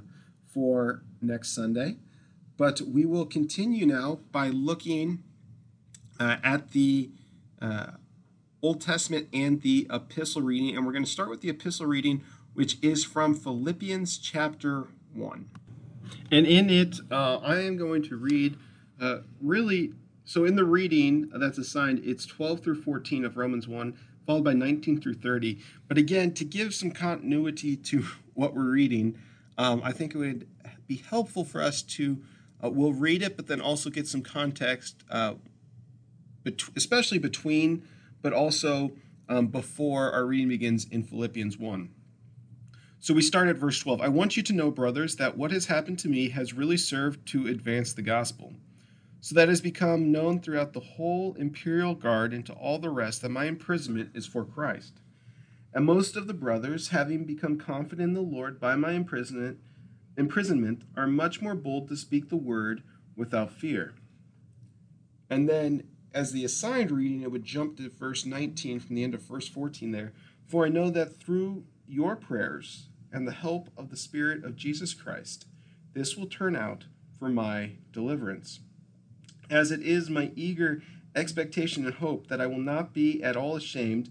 for 0.56 1.02
next 1.20 1.54
Sunday. 1.54 1.98
But 2.56 2.80
we 2.80 3.04
will 3.04 3.26
continue 3.26 3.84
now 3.84 4.20
by 4.32 4.48
looking 4.48 5.22
uh, 6.18 6.38
at 6.42 6.70
the 6.70 7.10
uh, 7.60 7.88
Old 8.62 8.80
Testament 8.80 9.28
and 9.34 9.60
the 9.60 9.86
epistle 9.92 10.40
reading. 10.40 10.74
And 10.74 10.86
we're 10.86 10.92
going 10.92 11.04
to 11.04 11.10
start 11.10 11.28
with 11.28 11.42
the 11.42 11.50
epistle 11.50 11.84
reading, 11.84 12.24
which 12.54 12.78
is 12.80 13.04
from 13.04 13.34
Philippians 13.34 14.16
chapter 14.16 14.88
1. 15.12 15.50
And 16.30 16.46
in 16.46 16.70
it, 16.70 17.00
uh, 17.10 17.36
I 17.36 17.60
am 17.60 17.76
going 17.76 18.02
to 18.04 18.16
read 18.16 18.56
uh, 18.98 19.18
really, 19.42 19.92
so 20.24 20.46
in 20.46 20.56
the 20.56 20.64
reading 20.64 21.28
that's 21.34 21.58
assigned, 21.58 22.00
it's 22.02 22.24
12 22.24 22.60
through 22.60 22.80
14 22.80 23.26
of 23.26 23.36
Romans 23.36 23.68
1 23.68 23.94
followed 24.26 24.42
by 24.42 24.54
19 24.54 25.02
through 25.02 25.14
30. 25.14 25.58
But 25.86 25.98
again, 25.98 26.32
to 26.34 26.44
give 26.44 26.74
some 26.74 26.90
continuity 26.90 27.76
to 27.76 28.04
what 28.34 28.54
we're 28.54 28.70
reading, 28.70 29.18
um, 29.58 29.80
I 29.84 29.92
think 29.92 30.14
it 30.14 30.18
would 30.18 30.48
be 30.86 30.96
helpful 30.96 31.44
for 31.44 31.62
us 31.62 31.82
to, 31.82 32.22
uh, 32.62 32.70
we'll 32.70 32.92
read 32.92 33.22
it, 33.22 33.36
but 33.36 33.46
then 33.46 33.60
also 33.60 33.90
get 33.90 34.06
some 34.06 34.22
context, 34.22 35.02
uh, 35.10 35.34
bet- 36.44 36.62
especially 36.76 37.18
between, 37.18 37.86
but 38.22 38.32
also 38.32 38.92
um, 39.28 39.48
before 39.48 40.12
our 40.12 40.24
reading 40.24 40.48
begins 40.48 40.86
in 40.90 41.02
Philippians 41.02 41.58
1. 41.58 41.90
So 42.98 43.14
we 43.14 43.22
start 43.22 43.48
at 43.48 43.56
verse 43.56 43.78
12. 43.78 44.00
I 44.00 44.08
want 44.08 44.36
you 44.36 44.42
to 44.42 44.52
know, 44.52 44.70
brothers, 44.70 45.16
that 45.16 45.36
what 45.36 45.50
has 45.52 45.66
happened 45.66 45.98
to 46.00 46.08
me 46.08 46.30
has 46.30 46.52
really 46.52 46.76
served 46.76 47.26
to 47.28 47.46
advance 47.46 47.92
the 47.92 48.02
gospel 48.02 48.54
so 49.20 49.34
that 49.34 49.48
has 49.48 49.60
become 49.60 50.12
known 50.12 50.40
throughout 50.40 50.72
the 50.72 50.80
whole 50.80 51.34
imperial 51.34 51.94
guard 51.94 52.32
and 52.32 52.44
to 52.46 52.52
all 52.52 52.78
the 52.78 52.90
rest 52.90 53.22
that 53.22 53.28
my 53.28 53.46
imprisonment 53.46 54.10
is 54.14 54.26
for 54.26 54.44
Christ. 54.44 55.00
And 55.76 55.84
most 55.84 56.16
of 56.16 56.26
the 56.26 56.32
brothers, 56.32 56.88
having 56.88 57.24
become 57.24 57.58
confident 57.58 58.08
in 58.08 58.14
the 58.14 58.22
Lord 58.22 58.58
by 58.58 58.76
my 58.76 58.92
imprisonment, 58.92 59.58
imprisonment, 60.16 60.84
are 60.96 61.06
much 61.06 61.42
more 61.42 61.54
bold 61.54 61.88
to 61.88 61.98
speak 61.98 62.30
the 62.30 62.36
word 62.38 62.82
without 63.14 63.52
fear. 63.52 63.92
And 65.28 65.46
then, 65.46 65.86
as 66.14 66.32
the 66.32 66.46
assigned 66.46 66.90
reading, 66.90 67.20
it 67.20 67.30
would 67.30 67.44
jump 67.44 67.76
to 67.76 67.90
verse 67.90 68.24
19 68.24 68.80
from 68.80 68.96
the 68.96 69.04
end 69.04 69.12
of 69.12 69.20
verse 69.20 69.48
14 69.48 69.90
there. 69.90 70.14
For 70.46 70.64
I 70.64 70.70
know 70.70 70.88
that 70.88 71.20
through 71.20 71.64
your 71.86 72.16
prayers 72.16 72.88
and 73.12 73.28
the 73.28 73.32
help 73.32 73.68
of 73.76 73.90
the 73.90 73.98
Spirit 73.98 74.44
of 74.44 74.56
Jesus 74.56 74.94
Christ, 74.94 75.44
this 75.92 76.16
will 76.16 76.26
turn 76.26 76.56
out 76.56 76.86
for 77.18 77.28
my 77.28 77.72
deliverance 77.92 78.60
as 79.50 79.70
it 79.70 79.82
is 79.82 80.08
my 80.08 80.32
eager 80.34 80.80
expectation 81.14 81.84
and 81.84 81.96
hope 81.96 82.28
that 82.28 82.40
I 82.40 82.46
will 82.46 82.56
not 82.56 82.94
be 82.94 83.22
at 83.22 83.36
all 83.36 83.56
ashamed, 83.56 84.10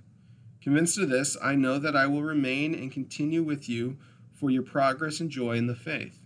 Convinced 0.61 0.99
of 0.99 1.09
this, 1.09 1.35
I 1.41 1.55
know 1.55 1.79
that 1.79 1.95
I 1.95 2.05
will 2.05 2.21
remain 2.21 2.75
and 2.75 2.91
continue 2.91 3.41
with 3.41 3.67
you 3.67 3.97
for 4.31 4.51
your 4.51 4.61
progress 4.61 5.19
and 5.19 5.29
joy 5.29 5.53
in 5.53 5.65
the 5.65 5.75
faith, 5.75 6.19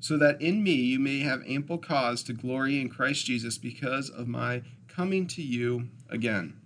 so 0.00 0.16
that 0.18 0.40
in 0.42 0.64
me 0.64 0.74
you 0.74 0.98
may 0.98 1.20
have 1.20 1.42
ample 1.46 1.78
cause 1.78 2.24
to 2.24 2.32
glory 2.32 2.80
in 2.80 2.88
Christ 2.88 3.24
Jesus 3.26 3.56
because 3.56 4.10
of 4.10 4.26
my 4.26 4.62
coming 4.88 5.28
to 5.28 5.42
you 5.42 5.88
again. 6.10 6.60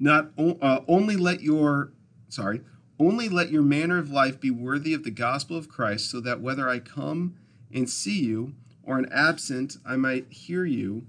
Not 0.00 0.30
uh, 0.36 0.80
only 0.88 1.16
let 1.16 1.40
your 1.42 1.92
sorry, 2.28 2.62
only 2.98 3.28
let 3.28 3.50
your 3.50 3.62
manner 3.62 3.98
of 3.98 4.10
life 4.10 4.40
be 4.40 4.50
worthy 4.50 4.94
of 4.94 5.04
the 5.04 5.10
gospel 5.10 5.56
of 5.56 5.68
Christ, 5.68 6.10
so 6.10 6.20
that 6.20 6.40
whether 6.40 6.68
I 6.68 6.80
come 6.80 7.36
and 7.72 7.88
see 7.88 8.20
you 8.20 8.54
or 8.82 8.98
am 8.98 9.06
absent, 9.12 9.76
I 9.86 9.94
might 9.94 10.32
hear 10.32 10.64
you 10.64 11.06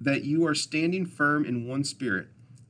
that 0.00 0.24
you 0.24 0.44
are 0.46 0.54
standing 0.54 1.06
firm 1.06 1.44
in 1.44 1.68
one 1.68 1.84
spirit 1.84 2.28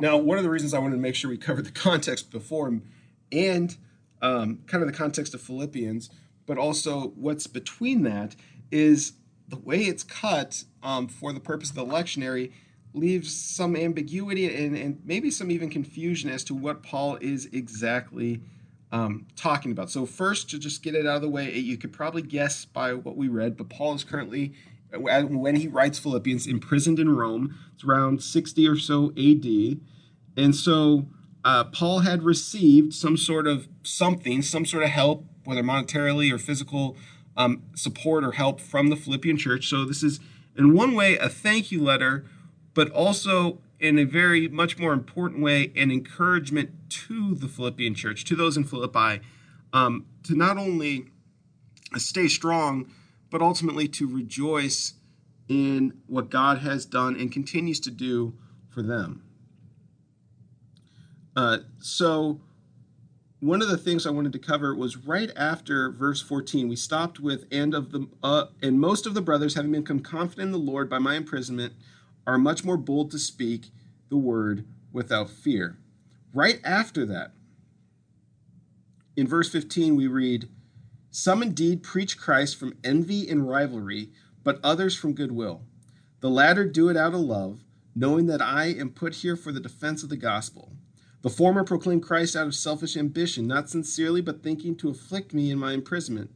Now, 0.00 0.16
one 0.16 0.38
of 0.38 0.44
the 0.44 0.50
reasons 0.50 0.72
I 0.72 0.78
wanted 0.78 0.96
to 0.96 1.02
make 1.02 1.14
sure 1.14 1.30
we 1.30 1.36
covered 1.36 1.66
the 1.66 1.70
context 1.72 2.30
before 2.30 2.80
and 3.30 3.76
um, 4.22 4.60
kind 4.66 4.82
of 4.82 4.90
the 4.90 4.96
context 4.96 5.34
of 5.34 5.42
Philippians, 5.42 6.10
but 6.46 6.58
also 6.58 7.08
what's 7.16 7.46
between 7.46 8.02
that 8.04 8.34
is 8.70 9.12
the 9.48 9.56
way 9.56 9.82
it's 9.82 10.02
cut 10.02 10.64
um, 10.82 11.06
for 11.06 11.32
the 11.32 11.40
purpose 11.40 11.70
of 11.70 11.76
the 11.76 11.84
lectionary 11.84 12.52
leaves 12.92 13.34
some 13.34 13.76
ambiguity 13.76 14.52
and, 14.64 14.76
and, 14.76 15.00
maybe 15.04 15.30
some 15.30 15.50
even 15.50 15.70
confusion 15.70 16.28
as 16.28 16.42
to 16.42 16.54
what 16.54 16.82
Paul 16.82 17.16
is 17.20 17.46
exactly 17.52 18.40
um, 18.90 19.28
talking 19.36 19.70
about. 19.70 19.90
So, 19.90 20.06
first, 20.06 20.50
to 20.50 20.58
just 20.58 20.82
get 20.82 20.96
it 20.96 21.06
out 21.06 21.16
of 21.16 21.22
the 21.22 21.28
way, 21.28 21.56
you 21.56 21.76
could 21.76 21.92
probably 21.92 22.22
guess 22.22 22.64
by 22.64 22.94
what 22.94 23.16
we 23.16 23.28
read, 23.28 23.56
but 23.56 23.68
Paul 23.68 23.94
is 23.94 24.02
currently 24.02 24.54
when 24.92 25.56
he 25.56 25.68
writes 25.68 25.98
Philippians, 25.98 26.46
imprisoned 26.46 26.98
in 26.98 27.14
Rome. 27.14 27.56
It's 27.74 27.84
around 27.84 28.22
60 28.22 28.66
or 28.66 28.76
so 28.76 29.12
AD. 29.16 29.80
And 30.36 30.54
so 30.54 31.06
uh, 31.44 31.64
Paul 31.64 32.00
had 32.00 32.22
received 32.22 32.94
some 32.94 33.16
sort 33.16 33.46
of 33.46 33.68
something, 33.82 34.42
some 34.42 34.66
sort 34.66 34.82
of 34.82 34.90
help, 34.90 35.24
whether 35.44 35.62
monetarily 35.62 36.32
or 36.32 36.38
physical 36.38 36.96
um, 37.36 37.62
support 37.74 38.24
or 38.24 38.32
help 38.32 38.60
from 38.60 38.88
the 38.88 38.96
Philippian 38.96 39.36
church. 39.36 39.68
So 39.68 39.84
this 39.84 40.02
is, 40.02 40.20
in 40.56 40.74
one 40.74 40.94
way, 40.94 41.16
a 41.16 41.28
thank 41.28 41.72
you 41.72 41.82
letter, 41.82 42.24
but 42.74 42.90
also 42.90 43.60
in 43.78 43.98
a 43.98 44.04
very 44.04 44.46
much 44.48 44.78
more 44.78 44.92
important 44.92 45.40
way, 45.42 45.72
an 45.74 45.90
encouragement 45.90 46.70
to 46.90 47.34
the 47.34 47.48
Philippian 47.48 47.94
church, 47.94 48.24
to 48.26 48.36
those 48.36 48.56
in 48.56 48.64
Philippi, 48.64 49.20
um, 49.72 50.04
to 50.24 50.34
not 50.34 50.58
only 50.58 51.06
stay 51.96 52.28
strong, 52.28 52.92
but 53.30 53.40
ultimately 53.40 53.88
to 53.88 54.08
rejoice 54.08 54.94
in 55.48 56.00
what 56.06 56.30
God 56.30 56.58
has 56.58 56.84
done 56.84 57.16
and 57.16 57.32
continues 57.32 57.80
to 57.80 57.90
do 57.90 58.34
for 58.68 58.82
them. 58.82 59.22
Uh, 61.36 61.58
so, 61.78 62.40
one 63.40 63.62
of 63.62 63.68
the 63.68 63.78
things 63.78 64.06
I 64.06 64.10
wanted 64.10 64.32
to 64.32 64.38
cover 64.38 64.74
was 64.74 64.98
right 64.98 65.30
after 65.34 65.90
verse 65.90 66.20
14. 66.20 66.68
We 66.68 66.76
stopped 66.76 67.20
with 67.20 67.46
and 67.50 67.74
of 67.74 67.90
the 67.90 68.06
uh, 68.22 68.46
and 68.62 68.78
most 68.78 69.06
of 69.06 69.14
the 69.14 69.22
brothers, 69.22 69.54
having 69.54 69.72
become 69.72 70.00
confident 70.00 70.46
in 70.46 70.52
the 70.52 70.58
Lord 70.58 70.90
by 70.90 70.98
my 70.98 71.14
imprisonment, 71.14 71.72
are 72.26 72.38
much 72.38 72.64
more 72.64 72.76
bold 72.76 73.10
to 73.12 73.18
speak 73.18 73.70
the 74.08 74.16
word 74.16 74.66
without 74.92 75.30
fear. 75.30 75.78
Right 76.34 76.60
after 76.64 77.06
that, 77.06 77.32
in 79.16 79.26
verse 79.26 79.50
15, 79.50 79.96
we 79.96 80.06
read, 80.06 80.48
some 81.10 81.42
indeed 81.42 81.82
preach 81.82 82.18
Christ 82.18 82.56
from 82.56 82.76
envy 82.84 83.28
and 83.28 83.48
rivalry, 83.48 84.10
but 84.44 84.60
others 84.62 84.96
from 84.96 85.14
goodwill. 85.14 85.62
The 86.20 86.30
latter 86.30 86.64
do 86.64 86.88
it 86.88 86.96
out 86.96 87.14
of 87.14 87.20
love, 87.20 87.64
knowing 87.94 88.26
that 88.26 88.42
I 88.42 88.66
am 88.66 88.90
put 88.90 89.16
here 89.16 89.36
for 89.36 89.52
the 89.52 89.60
defense 89.60 90.02
of 90.02 90.08
the 90.08 90.16
gospel. 90.16 90.72
The 91.22 91.30
former 91.30 91.64
proclaim 91.64 92.00
Christ 92.00 92.36
out 92.36 92.46
of 92.46 92.54
selfish 92.54 92.96
ambition, 92.96 93.46
not 93.46 93.68
sincerely, 93.68 94.20
but 94.20 94.42
thinking 94.42 94.76
to 94.76 94.88
afflict 94.88 95.34
me 95.34 95.50
in 95.50 95.58
my 95.58 95.72
imprisonment. 95.72 96.30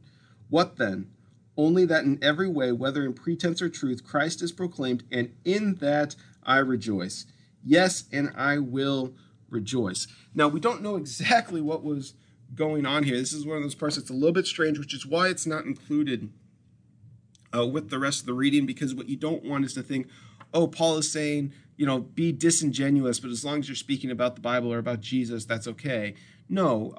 What 0.49 0.75
then? 0.75 1.09
Only 1.57 1.85
that 1.85 2.03
in 2.03 2.19
every 2.21 2.49
way, 2.49 2.71
whether 2.71 3.03
in 3.03 3.13
pretense 3.13 3.61
or 3.61 3.69
truth, 3.69 4.03
Christ 4.03 4.41
is 4.41 4.51
proclaimed, 4.51 5.03
and 5.11 5.33
in 5.45 5.75
that 5.75 6.15
I 6.43 6.57
rejoice. 6.57 7.25
Yes, 7.63 8.03
and 8.11 8.31
I 8.35 8.59
will 8.59 9.15
rejoice. 9.49 10.07
Now, 10.35 10.49
we 10.49 10.59
don't 10.59 10.83
know 10.83 10.95
exactly 10.97 11.61
what 11.61 11.83
was 11.83 12.13
going 12.53 12.85
on 12.85 13.03
here. 13.03 13.17
This 13.17 13.33
is 13.33 13.45
one 13.45 13.57
of 13.57 13.63
those 13.63 13.75
parts 13.75 13.95
that's 13.95 14.09
a 14.09 14.13
little 14.13 14.31
bit 14.31 14.45
strange, 14.45 14.77
which 14.77 14.93
is 14.93 15.05
why 15.05 15.29
it's 15.29 15.45
not 15.45 15.65
included 15.65 16.29
uh, 17.55 17.65
with 17.65 17.89
the 17.89 17.99
rest 17.99 18.21
of 18.21 18.25
the 18.25 18.33
reading, 18.33 18.65
because 18.65 18.93
what 18.93 19.09
you 19.09 19.15
don't 19.15 19.43
want 19.43 19.65
is 19.65 19.73
to 19.73 19.83
think, 19.83 20.07
oh, 20.53 20.67
Paul 20.67 20.97
is 20.97 21.11
saying, 21.11 21.53
you 21.77 21.85
know, 21.85 21.99
be 21.99 22.31
disingenuous, 22.31 23.19
but 23.19 23.31
as 23.31 23.43
long 23.43 23.59
as 23.59 23.67
you're 23.67 23.75
speaking 23.75 24.11
about 24.11 24.35
the 24.35 24.41
Bible 24.41 24.71
or 24.71 24.77
about 24.77 25.01
Jesus, 25.01 25.45
that's 25.45 25.67
okay. 25.67 26.15
No, 26.47 26.95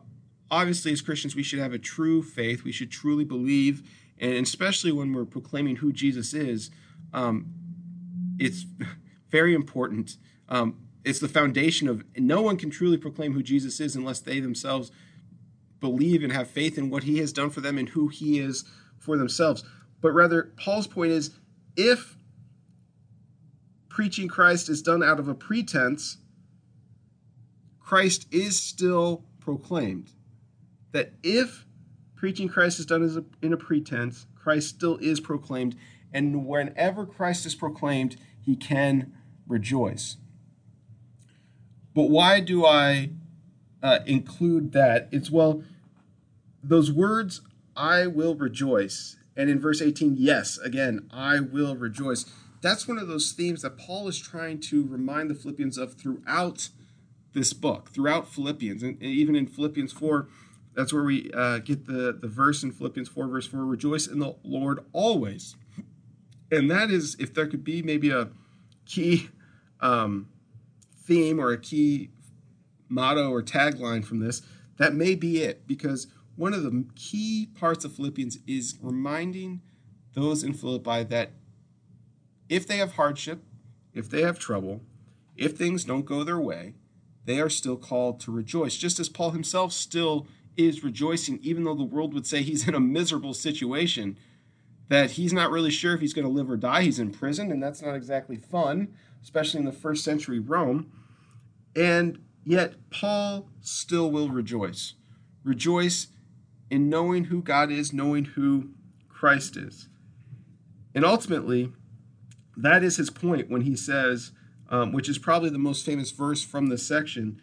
obviously, 0.50 0.92
as 0.92 1.00
Christians, 1.00 1.34
we 1.34 1.42
should 1.42 1.58
have 1.58 1.72
a 1.72 1.78
true 1.78 2.22
faith. 2.22 2.64
We 2.64 2.72
should 2.72 2.90
truly 2.90 3.24
believe, 3.24 3.88
and 4.18 4.46
especially 4.46 4.92
when 4.92 5.12
we're 5.12 5.24
proclaiming 5.24 5.76
who 5.76 5.92
Jesus 5.92 6.34
is, 6.34 6.70
um, 7.12 7.46
it's 8.38 8.66
very 9.30 9.54
important. 9.54 10.16
Um, 10.48 10.76
it's 11.04 11.20
the 11.20 11.28
foundation 11.28 11.88
of 11.88 12.04
no 12.16 12.42
one 12.42 12.56
can 12.56 12.68
truly 12.68 12.96
proclaim 12.96 13.32
who 13.32 13.42
Jesus 13.42 13.80
is 13.80 13.94
unless 13.94 14.20
they 14.20 14.40
themselves 14.40 14.90
believe 15.86 16.24
and 16.24 16.32
have 16.32 16.50
faith 16.50 16.76
in 16.76 16.90
what 16.90 17.04
he 17.04 17.18
has 17.18 17.32
done 17.32 17.50
for 17.50 17.60
them 17.60 17.78
and 17.78 17.90
who 17.90 18.08
he 18.08 18.40
is 18.40 18.64
for 18.98 19.16
themselves. 19.16 19.62
But 20.00 20.12
rather, 20.12 20.52
Paul's 20.56 20.88
point 20.88 21.12
is 21.12 21.30
if 21.76 22.16
preaching 23.88 24.26
Christ 24.28 24.68
is 24.68 24.82
done 24.82 25.02
out 25.02 25.20
of 25.20 25.28
a 25.28 25.34
pretense, 25.34 26.18
Christ 27.78 28.26
is 28.32 28.60
still 28.60 29.24
proclaimed. 29.38 30.10
That 30.90 31.12
if 31.22 31.66
preaching 32.16 32.48
Christ 32.48 32.80
is 32.80 32.86
done 32.86 33.02
a, 33.02 33.46
in 33.46 33.52
a 33.52 33.56
pretense, 33.56 34.26
Christ 34.34 34.70
still 34.70 34.96
is 34.96 35.20
proclaimed. 35.20 35.76
And 36.12 36.46
whenever 36.46 37.06
Christ 37.06 37.46
is 37.46 37.54
proclaimed, 37.54 38.16
he 38.40 38.56
can 38.56 39.12
rejoice. 39.46 40.16
But 41.94 42.10
why 42.10 42.40
do 42.40 42.66
I 42.66 43.10
uh, 43.82 44.00
include 44.04 44.72
that? 44.72 45.08
It's 45.12 45.30
well, 45.30 45.62
those 46.68 46.90
words, 46.90 47.40
I 47.76 48.06
will 48.06 48.34
rejoice. 48.34 49.16
And 49.36 49.50
in 49.50 49.60
verse 49.60 49.82
18, 49.82 50.16
yes, 50.16 50.58
again, 50.58 51.08
I 51.10 51.40
will 51.40 51.76
rejoice. 51.76 52.26
That's 52.62 52.88
one 52.88 52.98
of 52.98 53.08
those 53.08 53.32
themes 53.32 53.62
that 53.62 53.78
Paul 53.78 54.08
is 54.08 54.18
trying 54.18 54.60
to 54.60 54.86
remind 54.86 55.30
the 55.30 55.34
Philippians 55.34 55.78
of 55.78 55.94
throughout 55.94 56.70
this 57.34 57.52
book, 57.52 57.90
throughout 57.90 58.28
Philippians. 58.28 58.82
And 58.82 59.00
even 59.02 59.36
in 59.36 59.46
Philippians 59.46 59.92
4, 59.92 60.28
that's 60.74 60.92
where 60.92 61.04
we 61.04 61.30
uh, 61.32 61.58
get 61.58 61.86
the, 61.86 62.16
the 62.18 62.28
verse 62.28 62.62
in 62.62 62.72
Philippians 62.72 63.08
4, 63.08 63.28
verse 63.28 63.46
4 63.46 63.64
rejoice 63.64 64.06
in 64.06 64.18
the 64.18 64.34
Lord 64.42 64.80
always. 64.92 65.54
And 66.50 66.70
that 66.70 66.90
is, 66.90 67.16
if 67.18 67.34
there 67.34 67.46
could 67.46 67.64
be 67.64 67.82
maybe 67.82 68.10
a 68.10 68.28
key 68.86 69.28
um, 69.80 70.28
theme 71.04 71.38
or 71.40 71.50
a 71.50 71.58
key 71.58 72.10
motto 72.88 73.30
or 73.30 73.42
tagline 73.42 74.04
from 74.04 74.20
this, 74.20 74.42
that 74.78 74.94
may 74.94 75.14
be 75.14 75.42
it. 75.42 75.66
Because 75.66 76.06
one 76.36 76.54
of 76.54 76.62
the 76.62 76.84
key 76.94 77.48
parts 77.58 77.84
of 77.84 77.92
Philippians 77.92 78.38
is 78.46 78.76
reminding 78.80 79.62
those 80.14 80.44
in 80.44 80.52
Philippi 80.52 81.02
that 81.04 81.32
if 82.48 82.66
they 82.66 82.76
have 82.76 82.92
hardship, 82.92 83.42
if 83.92 84.08
they 84.08 84.22
have 84.22 84.38
trouble, 84.38 84.82
if 85.36 85.56
things 85.56 85.84
don't 85.84 86.04
go 86.04 86.22
their 86.22 86.38
way, 86.38 86.74
they 87.24 87.40
are 87.40 87.50
still 87.50 87.76
called 87.76 88.20
to 88.20 88.30
rejoice, 88.30 88.76
just 88.76 89.00
as 89.00 89.08
Paul 89.08 89.32
himself 89.32 89.72
still 89.72 90.26
is 90.56 90.84
rejoicing, 90.84 91.38
even 91.42 91.64
though 91.64 91.74
the 91.74 91.82
world 91.82 92.14
would 92.14 92.26
say 92.26 92.42
he's 92.42 92.68
in 92.68 92.74
a 92.74 92.80
miserable 92.80 93.34
situation, 93.34 94.16
that 94.88 95.12
he's 95.12 95.32
not 95.32 95.50
really 95.50 95.70
sure 95.70 95.94
if 95.94 96.00
he's 96.00 96.14
going 96.14 96.26
to 96.26 96.32
live 96.32 96.50
or 96.50 96.56
die. 96.56 96.82
He's 96.82 96.98
in 96.98 97.10
prison, 97.10 97.50
and 97.50 97.62
that's 97.62 97.82
not 97.82 97.94
exactly 97.94 98.36
fun, 98.36 98.94
especially 99.22 99.60
in 99.60 99.66
the 99.66 99.72
first 99.72 100.04
century 100.04 100.38
Rome. 100.38 100.90
And 101.74 102.20
yet, 102.44 102.74
Paul 102.90 103.50
still 103.60 104.10
will 104.10 104.28
rejoice. 104.28 104.94
Rejoice 105.42 106.08
in 106.70 106.88
knowing 106.88 107.24
who 107.24 107.42
God 107.42 107.70
is, 107.70 107.92
knowing 107.92 108.24
who 108.24 108.70
Christ 109.08 109.56
is. 109.56 109.88
And 110.94 111.04
ultimately, 111.04 111.72
that 112.56 112.82
is 112.82 112.96
his 112.96 113.10
point 113.10 113.50
when 113.50 113.62
he 113.62 113.76
says, 113.76 114.32
um, 114.68 114.92
which 114.92 115.08
is 115.08 115.18
probably 115.18 115.50
the 115.50 115.58
most 115.58 115.84
famous 115.84 116.10
verse 116.10 116.42
from 116.44 116.66
this 116.66 116.86
section, 116.86 117.40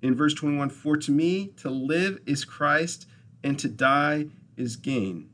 in 0.00 0.14
verse 0.14 0.34
21 0.34 0.70
For 0.70 0.96
to 0.96 1.10
me, 1.10 1.48
to 1.58 1.70
live 1.70 2.20
is 2.26 2.44
Christ, 2.44 3.06
and 3.42 3.58
to 3.58 3.68
die 3.68 4.26
is 4.56 4.76
gain. 4.76 5.30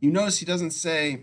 You 0.00 0.10
notice 0.10 0.38
he 0.38 0.46
doesn't 0.46 0.72
say, 0.72 1.20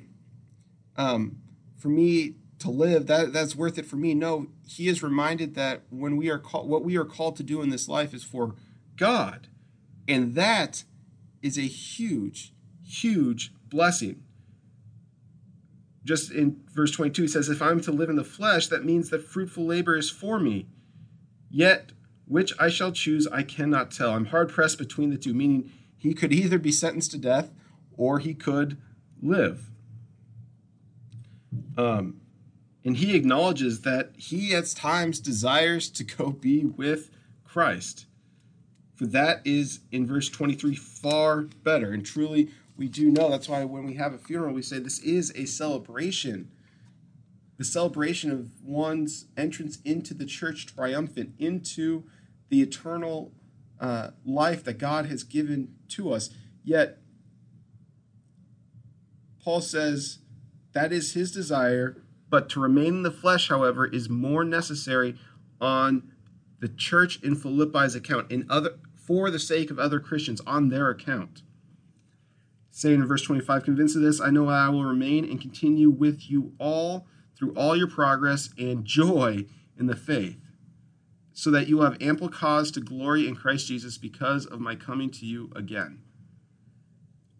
um, 0.96 1.40
For 1.76 1.90
me 1.90 2.36
to 2.60 2.70
live, 2.72 3.08
that, 3.08 3.34
that's 3.34 3.56
worth 3.56 3.78
it 3.78 3.86
for 3.86 3.96
me. 3.96 4.14
No, 4.14 4.48
he 4.68 4.88
is 4.88 5.04
reminded 5.04 5.56
that 5.56 5.84
when 5.90 6.18
we 6.18 6.30
are 6.30 6.40
called, 6.40 6.68
what 6.68 6.84
we 6.84 6.98
are 6.98 7.06
called 7.06 7.36
to 7.38 7.44
do 7.44 7.62
in 7.62 7.70
this 7.70 7.88
life 7.88 8.14
is 8.14 8.24
for 8.24 8.56
God. 8.96 9.48
And 10.08 10.36
that 10.36 10.84
is 11.42 11.58
a 11.58 11.62
huge, 11.62 12.54
huge 12.84 13.54
blessing. 13.70 14.24
Just 16.04 16.32
in 16.32 16.62
verse 16.74 16.92
22, 16.92 17.24
he 17.24 17.28
says, 17.28 17.50
If 17.50 17.62
I'm 17.62 17.82
to 17.82 17.92
live 17.92 18.10
in 18.10 18.16
the 18.16 18.24
flesh, 18.24 18.68
that 18.68 18.86
means 18.86 19.10
that 19.10 19.24
fruitful 19.24 19.66
labor 19.66 19.98
is 19.98 20.10
for 20.10 20.40
me. 20.40 20.68
Yet 21.50 21.92
which 22.28 22.54
I 22.60 22.70
shall 22.70 22.92
choose, 22.92 23.26
I 23.28 23.44
cannot 23.44 23.92
tell. 23.92 24.12
I'm 24.12 24.26
hard 24.26 24.50
pressed 24.50 24.78
between 24.78 25.10
the 25.10 25.18
two, 25.18 25.34
meaning 25.34 25.72
he 25.98 26.14
could 26.14 26.34
either 26.34 26.60
be 26.60 26.72
sentenced 26.72 27.12
to 27.12 27.18
death 27.18 27.52
or 27.96 28.20
he 28.20 28.34
could 28.34 28.78
live. 29.22 29.70
Um, 31.78 32.20
and 32.84 32.98
he 32.98 33.16
acknowledges 33.16 33.82
that 33.82 34.12
he 34.18 34.54
at 34.54 34.68
times 34.68 35.20
desires 35.20 35.90
to 35.92 36.04
go 36.04 36.32
be 36.32 36.66
with 36.66 37.12
Christ. 37.44 38.06
For 38.98 39.06
that 39.08 39.42
is 39.46 39.80
in 39.92 40.06
verse 40.06 40.28
23 40.28 40.76
far 40.76 41.44
better. 41.64 41.92
And 41.92 42.06
truly, 42.06 42.50
we 42.76 42.90
do 42.90 43.10
know 43.10 43.30
that's 43.30 43.48
why 43.48 43.64
when 43.64 43.86
we 43.86 43.94
have 43.94 44.14
a 44.14 44.18
funeral, 44.18 44.54
we 44.54 44.62
say 44.62 44.80
this 44.80 45.00
is 45.00 45.32
a 45.36 45.46
celebration 45.46 46.52
the 47.58 47.64
celebration 47.64 48.32
of 48.32 48.52
one's 48.64 49.26
entrance 49.36 49.80
into 49.84 50.14
the 50.14 50.26
church 50.26 50.68
triumphant, 50.68 51.34
into 51.40 52.04
the 52.50 52.62
eternal 52.62 53.34
uh, 53.80 54.12
life 54.24 54.64
that 54.64 54.78
God 54.78 55.08
has 55.08 55.24
given 55.24 55.74
to 55.90 56.14
us. 56.14 56.30
Yet, 56.64 57.00
Paul 59.44 59.62
says 59.62 60.20
that 60.74 60.94
is 60.94 61.14
his 61.14 61.32
desire, 61.32 62.04
but 62.30 62.50
to 62.50 62.60
remain 62.60 62.98
in 62.98 63.04
the 63.04 63.12
flesh, 63.12 63.50
however, 63.50 63.86
is 63.86 64.10
more 64.10 64.44
necessary 64.44 65.18
on 65.60 66.12
the 66.60 66.68
church 66.68 67.22
in 67.24 67.36
Philippi's 67.36 67.96
account, 67.96 68.32
in 68.32 68.46
other 68.50 68.76
for 69.08 69.32
the 69.32 69.40
sake 69.40 69.72
of 69.72 69.80
other 69.80 70.02
Christians, 70.02 70.42
on 70.46 70.68
their 70.68 70.90
account. 70.90 71.42
Saying 72.70 73.00
in 73.00 73.08
verse 73.08 73.22
25, 73.24 73.64
convinced 73.64 73.96
of 73.96 74.02
this, 74.02 74.20
I 74.20 74.30
know 74.30 74.50
I 74.50 74.68
will 74.68 74.84
remain 74.84 75.24
and 75.24 75.42
continue 75.42 75.90
with 75.90 76.30
you 76.30 76.52
all 76.60 77.08
through 77.36 77.54
all 77.54 77.76
your 77.76 77.88
progress 77.88 78.50
and 78.58 78.84
joy 78.84 79.46
in 79.80 79.88
the 79.88 79.96
faith 79.96 80.38
so 81.32 81.52
that 81.52 81.68
you 81.68 81.78
will 81.78 81.86
have 81.86 82.02
ample 82.02 82.30
cause 82.30 82.70
to 82.72 82.82
glory 82.82 83.28
in 83.28 83.36
Christ 83.36 83.68
Jesus 83.68 83.98
because 83.98 84.46
of 84.46 84.60
my 84.60 84.76
coming 84.76 85.10
to 85.12 85.26
you 85.26 85.52
again. 85.56 86.02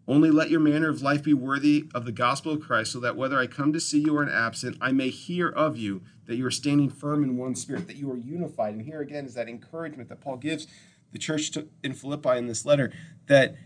Only 0.06 0.30
let 0.30 0.48
your 0.48 0.60
manner 0.60 0.88
of 0.88 1.02
life 1.02 1.22
be 1.22 1.34
worthy 1.34 1.90
of 1.94 2.06
the 2.06 2.12
gospel 2.12 2.52
of 2.54 2.60
Christ, 2.62 2.92
so 2.92 3.00
that 3.00 3.16
whether 3.16 3.38
I 3.38 3.46
come 3.46 3.74
to 3.74 3.80
see 3.80 4.00
you 4.00 4.16
or 4.16 4.22
am 4.22 4.30
absent, 4.30 4.78
I 4.80 4.92
may 4.92 5.10
hear 5.10 5.48
of 5.48 5.76
you 5.76 6.00
that 6.26 6.36
you 6.36 6.46
are 6.46 6.50
standing 6.50 6.88
firm 6.88 7.22
in 7.22 7.36
one 7.36 7.54
spirit, 7.54 7.88
that 7.88 7.96
you 7.96 8.10
are 8.10 8.16
unified. 8.16 8.74
And 8.74 8.86
here 8.86 9.00
again 9.00 9.26
is 9.26 9.34
that 9.34 9.48
encouragement 9.48 10.08
that 10.08 10.20
Paul 10.20 10.36
gives 10.36 10.66
the 11.12 11.18
church 11.18 11.50
to, 11.52 11.68
in 11.82 11.94
Philippi 11.94 12.36
in 12.36 12.46
this 12.46 12.64
letter 12.64 12.92
that 13.26 13.56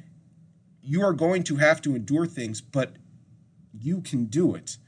you 0.83 1.03
are 1.03 1.13
going 1.13 1.43
to 1.45 1.57
have 1.57 1.81
to 1.83 1.95
endure 1.95 2.27
things, 2.27 2.61
but 2.61 2.97
you 3.79 4.01
can 4.01 4.27
do 4.27 4.55
it. 4.55 4.79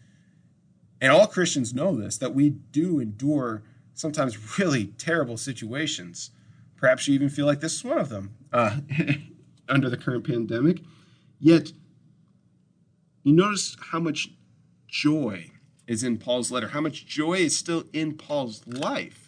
And 1.01 1.13
all 1.13 1.27
Christians 1.27 1.75
know 1.75 1.95
this 1.95 2.19
that 2.19 2.35
we 2.35 2.51
do 2.51 3.01
endure 3.01 3.63
sometimes 3.95 4.59
really 4.59 4.87
terrible 4.87 5.37
situations. 5.37 6.31
Perhaps 6.77 7.07
you 7.07 7.15
even 7.15 7.29
feel 7.29 7.47
like 7.47 7.61
this 7.61 7.75
is 7.75 7.85
one 7.85 7.99
of 7.99 8.09
them 8.09 8.35
uh, 8.53 8.79
under 9.69 9.89
the 9.89 9.97
current 9.97 10.27
pandemic. 10.27 10.81
Yet, 11.39 11.73
you 13.23 13.33
notice 13.33 13.77
how 13.91 14.01
much 14.01 14.31
joy 14.87 15.51
is 15.87 16.03
in 16.03 16.19
Paul's 16.19 16.51
letter, 16.51 16.69
how 16.69 16.81
much 16.81 17.07
joy 17.07 17.35
is 17.35 17.57
still 17.57 17.85
in 17.93 18.15
Paul's 18.15 18.67
life. 18.67 19.24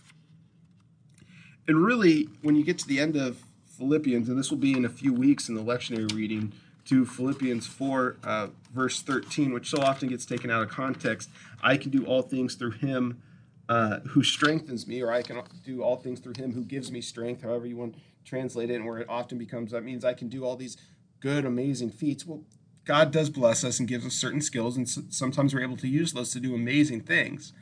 And 1.69 1.85
really, 1.85 2.29
when 2.43 2.57
you 2.57 2.65
get 2.65 2.79
to 2.79 2.87
the 2.87 3.01
end 3.01 3.17
of 3.17 3.43
Philippians, 3.77 4.29
and 4.29 4.39
this 4.39 4.51
will 4.51 4.59
be 4.59 4.73
in 4.73 4.85
a 4.85 4.89
few 4.89 5.13
weeks 5.13 5.49
in 5.49 5.55
the 5.55 5.63
lectionary 5.63 6.13
reading 6.15 6.53
to 6.87 7.05
Philippians 7.05 7.67
4, 7.67 8.17
uh, 8.23 8.47
verse 8.73 9.03
13, 9.03 9.53
which 9.53 9.69
so 9.69 9.81
often 9.81 10.09
gets 10.09 10.25
taken 10.25 10.51
out 10.51 10.63
of 10.63 10.69
context, 10.69 11.29
I 11.63 11.77
can 11.77 11.91
do 11.91 12.05
all 12.07 12.23
things 12.23 12.55
through 12.55 12.73
him 12.73 13.21
uh, 13.69 13.99
who 14.01 14.23
strengthens 14.23 14.87
me, 14.87 15.03
or 15.03 15.11
I 15.11 15.23
can 15.23 15.43
do 15.65 15.83
all 15.83 15.97
things 15.97 16.21
through 16.21 16.35
him 16.37 16.53
who 16.53 16.63
gives 16.63 16.93
me 16.93 17.01
strength, 17.01 17.43
however 17.43 17.67
you 17.67 17.77
want 17.77 17.95
to 17.95 18.01
translate 18.25 18.71
it, 18.71 18.77
and 18.77 18.87
where 18.87 18.99
it 18.99 19.09
often 19.09 19.37
becomes 19.37 19.73
that 19.73 19.83
means 19.83 20.05
I 20.05 20.15
can 20.15 20.29
do 20.29 20.45
all 20.45 20.55
these 20.55 20.77
good, 21.19 21.45
amazing 21.45 21.91
feats. 21.91 22.25
Well, 22.25 22.45
God 22.85 23.11
does 23.11 23.31
bless 23.31 23.65
us 23.65 23.81
and 23.81 23.89
gives 23.89 24.07
us 24.07 24.15
certain 24.15 24.41
skills, 24.41 24.77
and 24.77 24.89
sometimes 24.89 25.53
we're 25.53 25.63
able 25.63 25.77
to 25.79 25.89
use 25.89 26.13
those 26.13 26.31
to 26.33 26.41
do 26.41 26.55
amazing 26.55 27.01
things. 27.01 27.53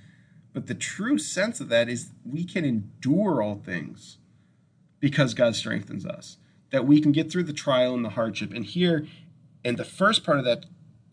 But 0.55 0.68
the 0.68 0.74
true 0.74 1.18
sense 1.18 1.61
of 1.61 1.68
that 1.68 1.88
is 1.88 2.12
we 2.24 2.44
can 2.44 2.64
endure 2.64 3.42
all 3.42 3.57
things 3.57 4.18
because 5.00 5.34
God 5.34 5.57
strengthens 5.57 6.07
us. 6.07 6.38
That 6.70 6.86
we 6.86 7.00
can 7.00 7.12
get 7.12 7.30
through 7.30 7.42
the 7.42 7.52
trial 7.52 7.94
and 7.94 8.05
the 8.05 8.11
hardship. 8.11 8.52
And 8.52 8.64
here, 8.64 9.07
in 9.62 9.76
the 9.76 9.84
first 9.84 10.24
part 10.24 10.38
of 10.38 10.44
that 10.46 10.66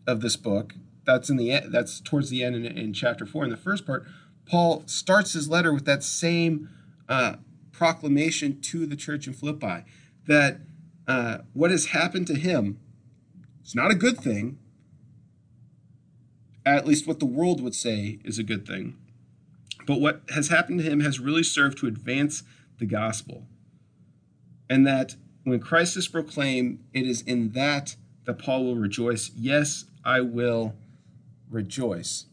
of 0.06 0.20
this 0.20 0.36
book, 0.36 0.74
that's 1.04 1.28
in 1.28 1.36
the 1.36 1.60
that's 1.68 2.00
towards 2.00 2.30
the 2.30 2.42
end 2.42 2.56
in, 2.56 2.66
in 2.66 2.92
chapter 2.92 3.26
four. 3.26 3.44
In 3.44 3.50
the 3.50 3.56
first 3.56 3.86
part, 3.86 4.04
Paul 4.46 4.84
starts 4.86 5.34
his 5.34 5.48
letter 5.48 5.72
with 5.72 5.84
that 5.84 6.02
same 6.02 6.68
uh, 7.08 7.34
proclamation 7.70 8.60
to 8.60 8.86
the 8.86 8.96
church 8.96 9.26
in 9.26 9.32
Philippi 9.32 9.84
that 10.26 10.60
uh, 11.06 11.38
what 11.52 11.70
has 11.70 11.86
happened 11.86 12.26
to 12.28 12.34
him 12.34 12.78
is 13.64 13.74
not 13.74 13.90
a 13.90 13.94
good 13.94 14.18
thing. 14.18 14.58
At 16.64 16.86
least 16.86 17.08
what 17.08 17.18
the 17.18 17.26
world 17.26 17.60
would 17.60 17.74
say 17.74 18.18
is 18.24 18.38
a 18.38 18.44
good 18.44 18.66
thing. 18.66 18.96
But 19.86 20.00
what 20.00 20.22
has 20.30 20.48
happened 20.48 20.80
to 20.80 20.84
him 20.84 21.00
has 21.00 21.20
really 21.20 21.42
served 21.42 21.78
to 21.78 21.86
advance 21.86 22.42
the 22.78 22.86
gospel. 22.86 23.46
And 24.68 24.86
that 24.86 25.16
when 25.44 25.60
Christ 25.60 25.96
is 25.96 26.08
proclaimed, 26.08 26.84
it 26.92 27.06
is 27.06 27.22
in 27.22 27.50
that 27.50 27.96
that 28.24 28.38
Paul 28.38 28.64
will 28.64 28.76
rejoice. 28.76 29.30
Yes, 29.34 29.84
I 30.04 30.20
will 30.20 30.74
rejoice. 31.50 32.26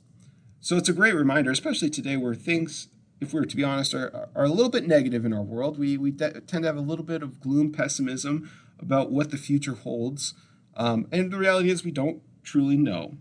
So 0.59 0.77
it's 0.77 0.89
a 0.89 0.93
great 0.93 1.15
reminder, 1.15 1.51
especially 1.51 1.89
today 1.89 2.17
where 2.17 2.35
things, 2.35 2.89
if 3.19 3.33
we 3.33 3.39
were 3.39 3.45
to 3.45 3.55
be 3.55 3.63
honest, 3.63 3.93
are, 3.93 4.29
are 4.35 4.45
a 4.45 4.49
little 4.49 4.69
bit 4.69 4.87
negative 4.87 5.25
in 5.25 5.33
our 5.33 5.41
world. 5.41 5.79
We, 5.79 5.97
we 5.97 6.11
de- 6.11 6.41
tend 6.41 6.63
to 6.63 6.67
have 6.67 6.77
a 6.77 6.81
little 6.81 7.05
bit 7.05 7.23
of 7.23 7.39
gloom, 7.39 7.71
pessimism 7.71 8.49
about 8.79 9.11
what 9.11 9.31
the 9.31 9.37
future 9.37 9.73
holds. 9.73 10.33
Um, 10.75 11.07
and 11.11 11.31
the 11.31 11.37
reality 11.37 11.69
is, 11.69 11.83
we 11.83 11.91
don't 11.91 12.21
truly 12.43 12.77
know. 12.77 13.17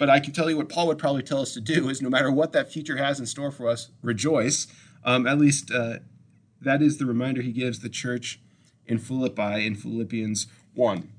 But 0.00 0.08
I 0.08 0.18
can 0.18 0.32
tell 0.32 0.48
you 0.48 0.56
what 0.56 0.70
Paul 0.70 0.86
would 0.86 0.96
probably 0.96 1.22
tell 1.22 1.42
us 1.42 1.52
to 1.52 1.60
do 1.60 1.90
is 1.90 2.00
no 2.00 2.08
matter 2.08 2.32
what 2.32 2.52
that 2.52 2.72
future 2.72 2.96
has 2.96 3.20
in 3.20 3.26
store 3.26 3.50
for 3.50 3.68
us, 3.68 3.90
rejoice. 4.02 4.66
Um, 5.04 5.26
at 5.26 5.38
least 5.38 5.70
uh, 5.70 5.98
that 6.58 6.80
is 6.80 6.96
the 6.96 7.04
reminder 7.04 7.42
he 7.42 7.52
gives 7.52 7.80
the 7.80 7.90
church 7.90 8.40
in 8.86 8.96
Philippi 8.96 9.66
in 9.66 9.74
Philippians 9.74 10.46
1. 10.72 11.12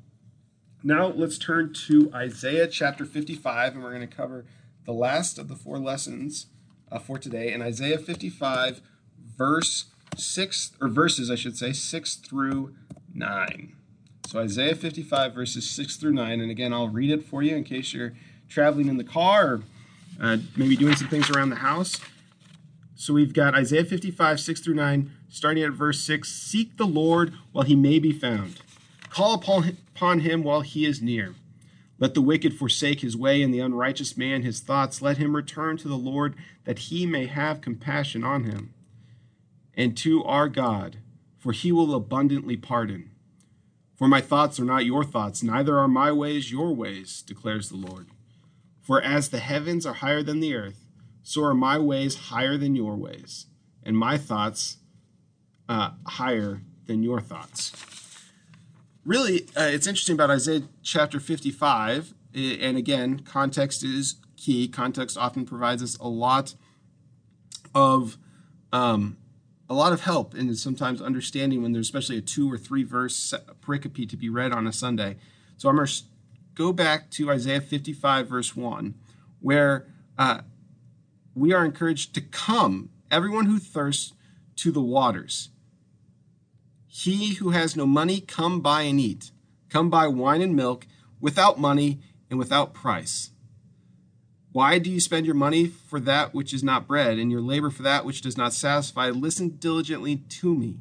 Now 0.82 1.06
let's 1.10 1.38
turn 1.38 1.74
to 1.88 2.12
Isaiah 2.12 2.68
chapter 2.68 3.06
55, 3.06 3.76
and 3.76 3.84
we're 3.84 3.94
going 3.94 4.10
to 4.10 4.16
cover 4.16 4.46
the 4.86 4.94
last 4.94 5.38
of 5.38 5.48
the 5.48 5.56
four 5.56 5.78
lessons 5.78 6.48
uh, 6.92 6.98
for 6.98 7.20
today. 7.20 7.54
In 7.54 7.62
Isaiah 7.62 8.00
55, 8.00 8.82
verse 9.38 9.86
6, 10.18 10.72
or 10.82 10.88
verses, 10.88 11.30
I 11.30 11.36
should 11.36 11.56
say, 11.56 11.72
6 11.72 12.16
through 12.16 12.74
9. 13.14 13.76
So 14.26 14.40
Isaiah 14.40 14.74
55, 14.74 15.36
verses 15.36 15.70
6 15.70 15.98
through 15.98 16.14
9. 16.14 16.42
And 16.42 16.50
again, 16.50 16.74
I'll 16.74 16.90
read 16.90 17.12
it 17.12 17.24
for 17.24 17.44
you 17.44 17.56
in 17.56 17.64
case 17.64 17.94
you're 17.94 18.14
traveling 18.52 18.88
in 18.88 18.98
the 18.98 19.04
car 19.04 19.46
or 19.48 19.64
uh, 20.22 20.38
maybe 20.56 20.76
doing 20.76 20.96
some 20.96 21.08
things 21.08 21.30
around 21.30 21.50
the 21.50 21.56
house. 21.58 22.00
So 22.96 23.14
we've 23.14 23.34
got 23.34 23.56
Isaiah 23.56 23.86
55, 23.86 24.40
6 24.40 24.62
through 24.62 24.76
9, 24.76 25.12
starting 25.30 25.64
at 25.64 25.72
verse 25.72 26.02
6 26.02 26.32
Seek 26.32 26.78
the 26.78 26.86
Lord 26.86 27.34
while 27.52 27.66
he 27.66 27.76
may 27.76 27.98
be 27.98 28.12
found, 28.12 28.62
call 29.10 29.34
upon, 29.34 29.78
upon 29.96 30.20
him 30.20 30.44
while 30.44 30.62
he 30.62 30.86
is 30.86 31.02
near. 31.02 31.34
Let 31.98 32.14
the 32.14 32.22
wicked 32.22 32.56
forsake 32.56 33.02
his 33.02 33.16
way, 33.16 33.42
and 33.42 33.54
the 33.54 33.60
unrighteous 33.60 34.18
man 34.18 34.42
his 34.42 34.60
thoughts. 34.60 35.02
Let 35.02 35.18
him 35.18 35.36
return 35.36 35.78
to 35.78 35.88
the 35.88 35.96
Lord, 35.96 36.36
that 36.66 36.80
he 36.80 37.06
may 37.06 37.28
have 37.28 37.62
compassion 37.62 38.24
on 38.24 38.44
him, 38.44 38.74
and 39.76 39.96
to 39.98 40.24
our 40.24 40.50
God, 40.50 40.98
for 41.38 41.52
he 41.52 41.72
will 41.72 41.94
abundantly 41.94 42.58
pardon. 42.58 43.12
For 43.96 44.08
my 44.08 44.20
thoughts 44.20 44.60
are 44.60 44.66
not 44.66 44.86
your 44.86 45.04
thoughts, 45.04 45.44
neither 45.44 45.78
are 45.78 45.88
my 45.88 46.12
ways 46.12 46.52
your 46.52 46.74
ways, 46.74 47.22
declares 47.22 47.70
the 47.70 47.78
Lord. 47.78 48.08
For 48.82 49.02
as 49.02 49.30
the 49.30 49.40
heavens 49.40 49.86
are 49.86 49.94
higher 49.94 50.24
than 50.24 50.40
the 50.40 50.56
earth, 50.56 50.88
so 51.24 51.44
are 51.44 51.54
my 51.54 51.78
ways 51.78 52.16
higher 52.16 52.58
than 52.58 52.76
your 52.76 52.96
ways, 52.96 53.46
and 53.84 53.96
my 53.96 54.18
thoughts 54.18 54.78
uh, 55.70 55.92
higher 56.06 56.62
than 56.88 57.04
your 57.04 57.22
thoughts. 57.22 57.72
Really, 59.06 59.48
uh, 59.56 59.64
it's 59.64 59.88
interesting 59.88 60.16
about 60.16 60.30
Isaiah 60.30 60.64
chapter 60.84 61.20
55, 61.20 62.14
and 62.36 62.78
again, 62.78 63.20
context 63.20 63.84
is 63.84 64.16
key. 64.38 64.68
Context 64.68 65.18
often 65.18 65.46
provides 65.46 65.84
us 65.84 65.98
a 65.98 66.08
lot 66.08 66.56
of 67.74 68.18
um, 68.74 69.18
a 69.70 69.74
lot 69.74 69.94
of 69.94 70.02
help 70.02 70.36
in 70.36 70.54
sometimes 70.56 71.02
understanding 71.02 71.62
when 71.62 71.72
there's 71.72 71.88
especially 71.88 72.18
a 72.18 72.22
two 72.22 72.52
or 72.52 72.58
three 72.58 72.84
verse 72.84 73.34
pericope 73.62 74.10
to 74.10 74.18
be 74.18 74.30
read 74.30 74.52
on 74.52 74.68
a 74.68 74.74
Sunday. 74.74 75.16
So 75.58 75.70
I'm 75.70 75.80
go 76.56 76.74
back 76.74 77.10
to 77.12 77.32
Isaiah 77.32 77.62
55, 77.62 78.28
verse 78.28 78.56
1, 78.56 78.96
where 79.40 79.88
uh, 80.18 80.42
we 81.36 81.54
are 81.54 81.66
encouraged 81.66 82.14
to 82.16 82.22
come, 82.22 82.90
everyone 83.10 83.46
who 83.46 83.60
thirsts, 83.60 84.14
to 84.58 84.72
the 84.72 84.82
waters. 84.82 85.50
He 86.88 87.36
who 87.36 87.52
has 87.52 87.76
no 87.76 87.86
money, 87.86 88.20
come 88.20 88.62
buy 88.62 88.82
and 88.84 89.00
eat. 89.00 89.32
Come 89.70 89.90
buy 89.90 90.08
wine 90.08 90.42
and 90.42 90.56
milk 90.56 90.86
without 91.22 91.60
money 91.60 92.00
and 92.30 92.38
without 92.38 92.74
price. 92.74 93.32
Why 94.52 94.80
do 94.80 94.90
you 94.92 95.00
spend 95.00 95.26
your 95.26 95.36
money 95.36 95.68
for 95.68 96.00
that 96.02 96.34
which 96.34 96.54
is 96.54 96.64
not 96.64 96.88
bread, 96.88 97.18
and 97.18 97.32
your 97.32 97.40
labor 97.40 97.70
for 97.70 97.84
that 97.84 98.04
which 98.04 98.22
does 98.22 98.38
not 98.38 98.54
satisfy? 98.54 99.10
Listen 99.10 99.50
diligently 99.50 100.18
to 100.18 100.54
me, 100.54 100.76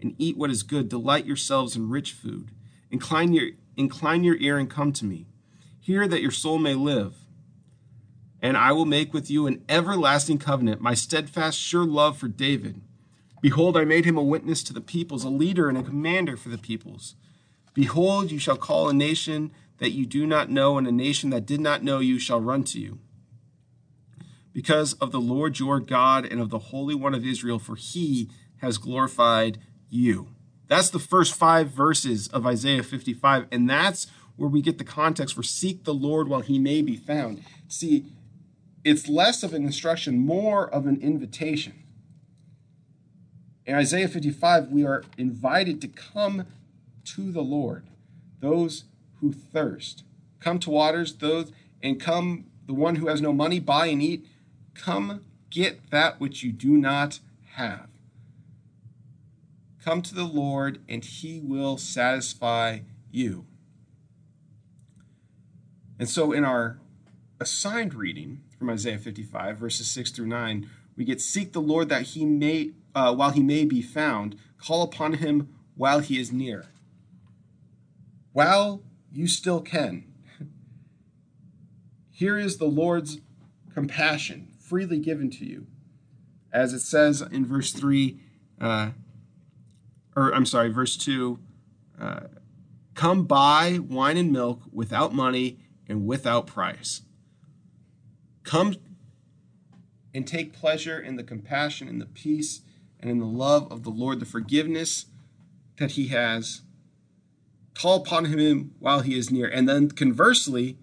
and 0.00 0.14
eat 0.18 0.36
what 0.36 0.50
is 0.50 0.62
good. 0.62 0.88
Delight 0.88 1.26
yourselves 1.26 1.74
in 1.74 1.90
rich 1.90 2.12
food. 2.12 2.52
Incline 2.92 3.32
your, 3.32 3.48
incline 3.76 4.24
your 4.24 4.36
ear 4.36 4.58
and 4.58 4.68
come 4.70 4.92
to 4.92 5.04
me. 5.04 5.26
Hear 5.80 6.06
that 6.06 6.22
your 6.22 6.30
soul 6.30 6.58
may 6.58 6.74
live. 6.74 7.16
And 8.40 8.56
I 8.56 8.72
will 8.72 8.84
make 8.84 9.14
with 9.14 9.30
you 9.30 9.46
an 9.46 9.64
everlasting 9.68 10.38
covenant, 10.38 10.80
my 10.80 10.94
steadfast, 10.94 11.58
sure 11.58 11.84
love 11.84 12.16
for 12.18 12.28
David. 12.28 12.80
Behold, 13.40 13.76
I 13.76 13.84
made 13.84 14.04
him 14.04 14.16
a 14.16 14.22
witness 14.22 14.62
to 14.64 14.72
the 14.72 14.80
peoples, 14.80 15.24
a 15.24 15.28
leader 15.28 15.68
and 15.68 15.76
a 15.76 15.82
commander 15.82 16.36
for 16.36 16.48
the 16.48 16.58
peoples. 16.58 17.14
Behold, 17.74 18.30
you 18.30 18.38
shall 18.38 18.56
call 18.56 18.88
a 18.88 18.94
nation 18.94 19.52
that 19.78 19.90
you 19.90 20.06
do 20.06 20.26
not 20.26 20.50
know, 20.50 20.78
and 20.78 20.86
a 20.86 20.92
nation 20.92 21.30
that 21.30 21.46
did 21.46 21.60
not 21.60 21.82
know 21.82 21.98
you 21.98 22.18
shall 22.18 22.40
run 22.40 22.62
to 22.64 22.78
you. 22.78 23.00
Because 24.52 24.92
of 24.94 25.10
the 25.10 25.20
Lord 25.20 25.58
your 25.58 25.80
God 25.80 26.24
and 26.24 26.40
of 26.40 26.50
the 26.50 26.58
Holy 26.58 26.94
One 26.94 27.14
of 27.14 27.26
Israel, 27.26 27.58
for 27.58 27.74
he 27.74 28.28
has 28.58 28.78
glorified 28.78 29.58
you. 29.88 30.28
That's 30.72 30.88
the 30.88 30.98
first 30.98 31.34
five 31.34 31.68
verses 31.68 32.28
of 32.28 32.46
Isaiah 32.46 32.82
55, 32.82 33.46
and 33.52 33.68
that's 33.68 34.06
where 34.36 34.48
we 34.48 34.62
get 34.62 34.78
the 34.78 34.84
context 34.84 35.34
for 35.34 35.42
seek 35.42 35.84
the 35.84 35.92
Lord 35.92 36.28
while 36.28 36.40
he 36.40 36.58
may 36.58 36.80
be 36.80 36.96
found. 36.96 37.44
See, 37.68 38.06
it's 38.82 39.06
less 39.06 39.42
of 39.42 39.52
an 39.52 39.66
instruction, 39.66 40.18
more 40.20 40.66
of 40.66 40.86
an 40.86 40.98
invitation. 41.02 41.74
In 43.66 43.74
Isaiah 43.74 44.08
55, 44.08 44.70
we 44.70 44.82
are 44.86 45.04
invited 45.18 45.82
to 45.82 45.88
come 45.88 46.46
to 47.04 47.30
the 47.30 47.42
Lord, 47.42 47.86
those 48.40 48.84
who 49.20 49.30
thirst. 49.30 50.04
Come 50.40 50.58
to 50.60 50.70
waters, 50.70 51.16
those, 51.16 51.52
and 51.82 52.00
come, 52.00 52.46
the 52.66 52.72
one 52.72 52.96
who 52.96 53.08
has 53.08 53.20
no 53.20 53.34
money, 53.34 53.60
buy 53.60 53.88
and 53.88 54.00
eat. 54.00 54.26
Come 54.72 55.22
get 55.50 55.90
that 55.90 56.18
which 56.18 56.42
you 56.42 56.50
do 56.50 56.78
not 56.78 57.18
have. 57.56 57.91
Come 59.84 60.02
to 60.02 60.14
the 60.14 60.24
Lord, 60.24 60.80
and 60.88 61.04
he 61.04 61.40
will 61.40 61.76
satisfy 61.76 62.80
you. 63.10 63.46
And 65.98 66.08
so, 66.08 66.32
in 66.32 66.44
our 66.44 66.78
assigned 67.40 67.94
reading 67.94 68.42
from 68.56 68.70
Isaiah 68.70 68.98
55, 68.98 69.58
verses 69.58 69.90
6 69.90 70.12
through 70.12 70.26
9, 70.26 70.70
we 70.96 71.04
get 71.04 71.20
seek 71.20 71.52
the 71.52 71.60
Lord 71.60 71.88
that 71.88 72.02
he 72.02 72.24
may, 72.24 72.72
uh, 72.94 73.14
while 73.14 73.30
he 73.30 73.42
may 73.42 73.64
be 73.64 73.82
found, 73.82 74.36
call 74.58 74.82
upon 74.82 75.14
him 75.14 75.52
while 75.74 75.98
he 75.98 76.20
is 76.20 76.30
near. 76.30 76.66
While 78.32 78.82
you 79.10 79.26
still 79.26 79.60
can. 79.60 80.04
Here 82.10 82.38
is 82.38 82.58
the 82.58 82.66
Lord's 82.66 83.18
compassion 83.74 84.48
freely 84.60 84.98
given 84.98 85.28
to 85.30 85.44
you. 85.44 85.66
As 86.52 86.72
it 86.72 86.80
says 86.80 87.20
in 87.20 87.44
verse 87.44 87.72
3, 87.72 88.20
uh, 88.60 88.90
or 90.16 90.34
I'm 90.34 90.46
sorry, 90.46 90.68
verse 90.70 90.96
2 90.96 91.38
uh, 92.00 92.20
come 92.94 93.24
buy 93.24 93.78
wine 93.80 94.16
and 94.16 94.32
milk 94.32 94.62
without 94.72 95.14
money 95.14 95.58
and 95.88 96.06
without 96.06 96.46
price. 96.46 97.02
Come 98.44 98.74
and 100.14 100.26
take 100.26 100.52
pleasure 100.52 100.98
in 100.98 101.16
the 101.16 101.22
compassion 101.22 101.88
and 101.88 102.00
the 102.00 102.06
peace 102.06 102.60
and 103.00 103.10
in 103.10 103.18
the 103.18 103.26
love 103.26 103.70
of 103.70 103.82
the 103.82 103.90
Lord, 103.90 104.20
the 104.20 104.26
forgiveness 104.26 105.06
that 105.78 105.92
He 105.92 106.08
has. 106.08 106.62
Call 107.74 107.96
upon 107.96 108.26
Him 108.26 108.74
while 108.78 109.00
He 109.00 109.16
is 109.16 109.30
near. 109.30 109.48
And 109.48 109.68
then 109.68 109.90
conversely, 109.90 110.76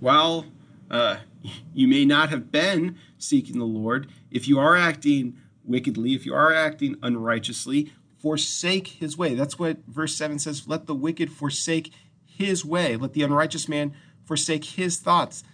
while 0.00 0.46
uh, 0.90 1.18
you 1.74 1.88
may 1.88 2.04
not 2.04 2.30
have 2.30 2.50
been 2.50 2.96
seeking 3.18 3.58
the 3.58 3.64
Lord, 3.64 4.08
if 4.30 4.48
you 4.48 4.58
are 4.58 4.76
acting 4.76 5.36
wickedly, 5.64 6.14
if 6.14 6.26
you 6.26 6.34
are 6.34 6.52
acting 6.52 6.96
unrighteously, 7.02 7.92
forsake 8.18 8.88
his 8.88 9.16
way. 9.16 9.34
That's 9.34 9.58
what 9.58 9.78
verse 9.86 10.14
7 10.14 10.38
says 10.38 10.68
let 10.68 10.86
the 10.86 10.94
wicked 10.94 11.30
forsake 11.30 11.92
his 12.24 12.64
way, 12.64 12.96
let 12.96 13.12
the 13.12 13.22
unrighteous 13.22 13.68
man 13.68 13.94
forsake 14.24 14.64
his 14.64 14.98
thoughts. 14.98 15.44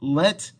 Let 0.00 0.52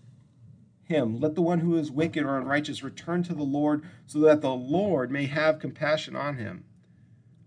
him, 0.84 1.20
let 1.20 1.34
the 1.34 1.42
one 1.42 1.60
who 1.60 1.76
is 1.76 1.90
wicked 1.90 2.24
or 2.24 2.38
unrighteous 2.38 2.82
return 2.82 3.22
to 3.24 3.34
the 3.34 3.42
Lord, 3.42 3.84
so 4.06 4.18
that 4.20 4.40
the 4.40 4.50
Lord 4.50 5.10
may 5.10 5.26
have 5.26 5.58
compassion 5.58 6.16
on 6.16 6.36
him. 6.36 6.64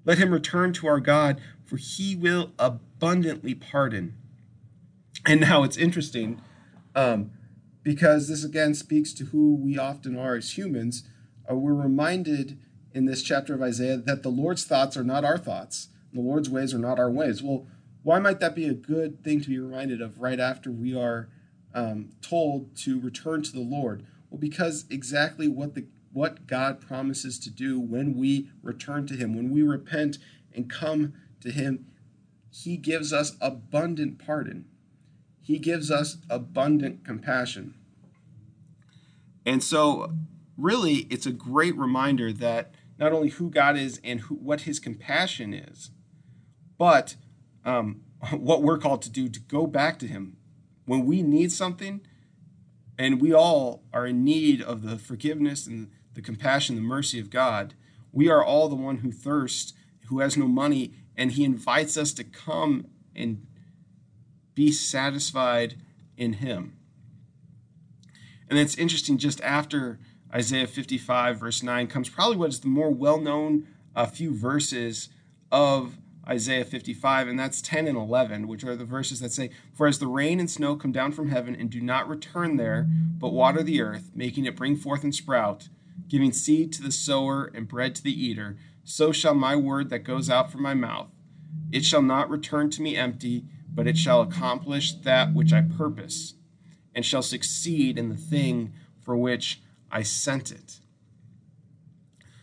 Let 0.06 0.18
him 0.18 0.32
return 0.32 0.74
to 0.74 0.88
our 0.88 1.00
God, 1.00 1.42
for 1.64 1.78
he 1.78 2.16
will 2.16 2.52
abundantly 2.58 3.56
pardon. 3.56 4.16
And 5.26 5.42
now 5.42 5.64
it's 5.64 5.78
interesting 5.78 6.42
um, 6.96 7.32
because 7.84 8.28
this 8.28 8.44
again 8.44 8.74
speaks 8.74 9.14
to 9.14 9.26
who 9.26 9.56
we 9.56 9.78
often 9.78 10.18
are 10.18 10.36
as 10.36 10.58
humans. 10.58 11.04
Uh, 11.52 11.56
we're 11.56 11.74
reminded 11.74 12.60
in 12.94 13.06
this 13.06 13.24
chapter 13.24 13.54
of 13.54 13.62
Isaiah 13.62 13.98
that 13.98 14.24
the 14.24 14.30
Lord's 14.30 14.64
thoughts 14.64 14.96
are 14.96 15.04
not 15.04 15.26
our 15.26 15.38
thoughts, 15.38 15.90
the 16.14 16.22
Lord's 16.22 16.50
ways 16.50 16.74
are 16.74 16.80
not 16.80 17.00
our 17.00 17.10
ways. 17.10 17.42
Well, 17.42 17.68
why 18.04 18.20
might 18.20 18.40
that 18.40 18.56
be 18.56 18.66
a 18.66 18.74
good 18.74 19.24
thing 19.24 19.42
to 19.42 19.50
be 19.50 19.60
reminded 19.60 20.02
of 20.02 20.20
right 20.20 20.40
after 20.40 20.72
we 20.72 20.96
are 20.96 21.30
um, 21.74 22.10
told 22.22 22.76
to 22.78 23.00
return 23.00 23.44
to 23.44 23.52
the 23.52 23.62
Lord? 23.62 24.06
Well, 24.30 24.40
because 24.40 24.86
exactly 24.90 25.48
what 25.48 25.76
the 25.76 25.86
what 26.14 26.46
God 26.46 26.82
promises 26.82 27.40
to 27.40 27.50
do 27.50 27.80
when 27.80 28.18
we 28.18 28.50
return 28.62 29.08
to 29.08 29.14
Him, 29.14 29.34
when 29.34 29.50
we 29.50 29.62
repent 29.62 30.18
and 30.54 30.70
come 30.70 31.14
to 31.40 31.52
Him, 31.52 31.86
He 32.50 32.76
gives 32.76 33.14
us 33.14 33.38
abundant 33.40 34.20
pardon. 34.20 34.66
He 35.42 35.58
gives 35.58 35.90
us 35.90 36.18
abundant 36.30 37.06
compassion. 37.06 37.76
And 39.46 39.64
so, 39.64 40.12
really, 40.58 41.08
it's 41.10 41.26
a 41.26 41.32
great 41.32 41.78
reminder 41.78 42.32
that 42.34 42.74
not 42.98 43.14
only 43.14 43.30
who 43.30 43.50
God 43.50 43.78
is 43.78 44.00
and 44.04 44.22
who, 44.22 44.36
what 44.36 44.62
His 44.62 44.80
compassion 44.80 45.54
is, 45.54 45.92
but 46.78 47.16
um, 47.66 48.02
what 48.32 48.62
we're 48.62 48.78
called 48.78 49.02
to 49.04 49.10
do 49.10 49.30
to 49.30 49.40
go 49.40 49.66
back 49.66 50.00
to 50.00 50.08
Him. 50.08 50.38
When 50.86 51.06
we 51.06 51.22
need 51.22 51.52
something, 51.52 52.02
and 52.98 53.20
we 53.22 53.34
all 53.34 53.84
are 53.94 54.06
in 54.06 54.24
need 54.24 54.62
of 54.62 54.84
the 54.84 54.98
forgiveness 54.98 55.66
and 55.66 55.90
the 56.14 56.22
compassion, 56.22 56.76
the 56.76 56.82
mercy 56.82 57.20
of 57.20 57.30
God, 57.30 57.74
we 58.12 58.30
are 58.30 58.44
all 58.44 58.68
the 58.68 58.76
one 58.76 58.98
who 58.98 59.12
thirsts, 59.12 59.74
who 60.08 60.20
has 60.20 60.38
no 60.38 60.48
money, 60.48 60.94
and 61.16 61.32
He 61.32 61.44
invites 61.44 61.98
us 61.98 62.14
to 62.14 62.24
come 62.24 62.88
and 63.16 63.48
be 64.54 64.72
satisfied 64.72 65.76
in 66.18 66.34
Him. 66.34 66.78
And 68.50 68.60
it's 68.60 68.76
interesting, 68.76 69.18
just 69.18 69.42
after 69.42 70.00
Isaiah 70.34 70.68
55, 70.68 71.40
verse 71.40 71.62
9, 71.62 71.88
comes 71.88 72.10
probably 72.10 72.38
what 72.38 72.50
is 72.50 72.62
the 72.62 72.68
more 72.68 72.90
well 72.90 73.20
known 73.20 73.68
uh, 73.96 74.06
few 74.06 74.34
verses 74.34 75.10
of 75.52 75.98
Isaiah 76.28 76.64
55, 76.64 77.28
and 77.28 77.38
that's 77.38 77.62
10 77.62 77.88
and 77.88 77.98
11, 77.98 78.48
which 78.48 78.64
are 78.64 78.76
the 78.76 78.86
verses 78.86 79.20
that 79.20 79.34
say, 79.34 79.50
For 79.74 79.88
as 79.88 80.00
the 80.00 80.08
rain 80.08 80.40
and 80.40 80.50
snow 80.50 80.76
come 80.76 80.92
down 80.92 81.12
from 81.12 81.30
heaven 81.30 81.56
and 81.56 81.70
do 81.70 81.82
not 81.82 82.08
return 82.08 82.58
there, 82.58 82.88
but 83.18 83.34
water 83.34 83.64
the 83.64 83.82
earth, 83.82 84.12
making 84.16 84.46
it 84.46 84.56
bring 84.56 84.76
forth 84.76 85.04
and 85.04 85.14
sprout, 85.14 85.68
giving 86.08 86.32
seed 86.32 86.72
to 86.74 86.82
the 86.82 86.92
sower 86.92 87.52
and 87.54 87.68
bread 87.68 87.96
to 87.96 88.04
the 88.04 88.14
eater, 88.14 88.58
so 88.84 89.12
shall 89.12 89.34
my 89.34 89.56
word 89.56 89.90
that 89.90 90.00
goes 90.00 90.30
out 90.30 90.52
from 90.52 90.62
my 90.62 90.74
mouth. 90.74 91.10
It 91.72 91.84
shall 91.84 92.02
not 92.02 92.30
return 92.30 92.70
to 92.72 92.82
me 92.82 92.96
empty, 92.96 93.46
but 93.74 93.88
it 93.88 93.98
shall 93.98 94.22
accomplish 94.22 94.94
that 94.94 95.34
which 95.34 95.52
I 95.52 95.62
purpose, 95.62 96.36
and 96.94 97.06
shall 97.06 97.22
succeed 97.22 97.98
in 97.98 98.10
the 98.10 98.16
thing 98.16 98.74
for 99.02 99.16
which 99.16 99.62
I 99.92 100.04
sent 100.04 100.52
it. 100.52 100.80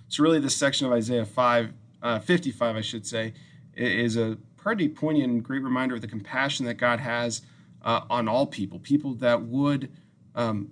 So, 0.08 0.22
really, 0.22 0.40
this 0.40 0.56
section 0.56 0.86
of 0.86 0.92
Isaiah 0.92 1.24
5, 1.24 1.72
uh, 2.02 2.18
55, 2.20 2.76
I 2.76 2.80
should 2.80 3.06
say, 3.06 3.34
is 3.74 4.16
a 4.16 4.38
pretty 4.56 4.88
poignant 4.88 5.32
and 5.32 5.42
great 5.42 5.62
reminder 5.62 5.94
of 5.94 6.00
the 6.00 6.08
compassion 6.08 6.66
that 6.66 6.74
God 6.74 7.00
has 7.00 7.42
uh, 7.82 8.02
on 8.10 8.28
all 8.28 8.46
people, 8.46 8.78
people 8.78 9.14
that 9.14 9.42
would 9.42 9.90
um, 10.34 10.70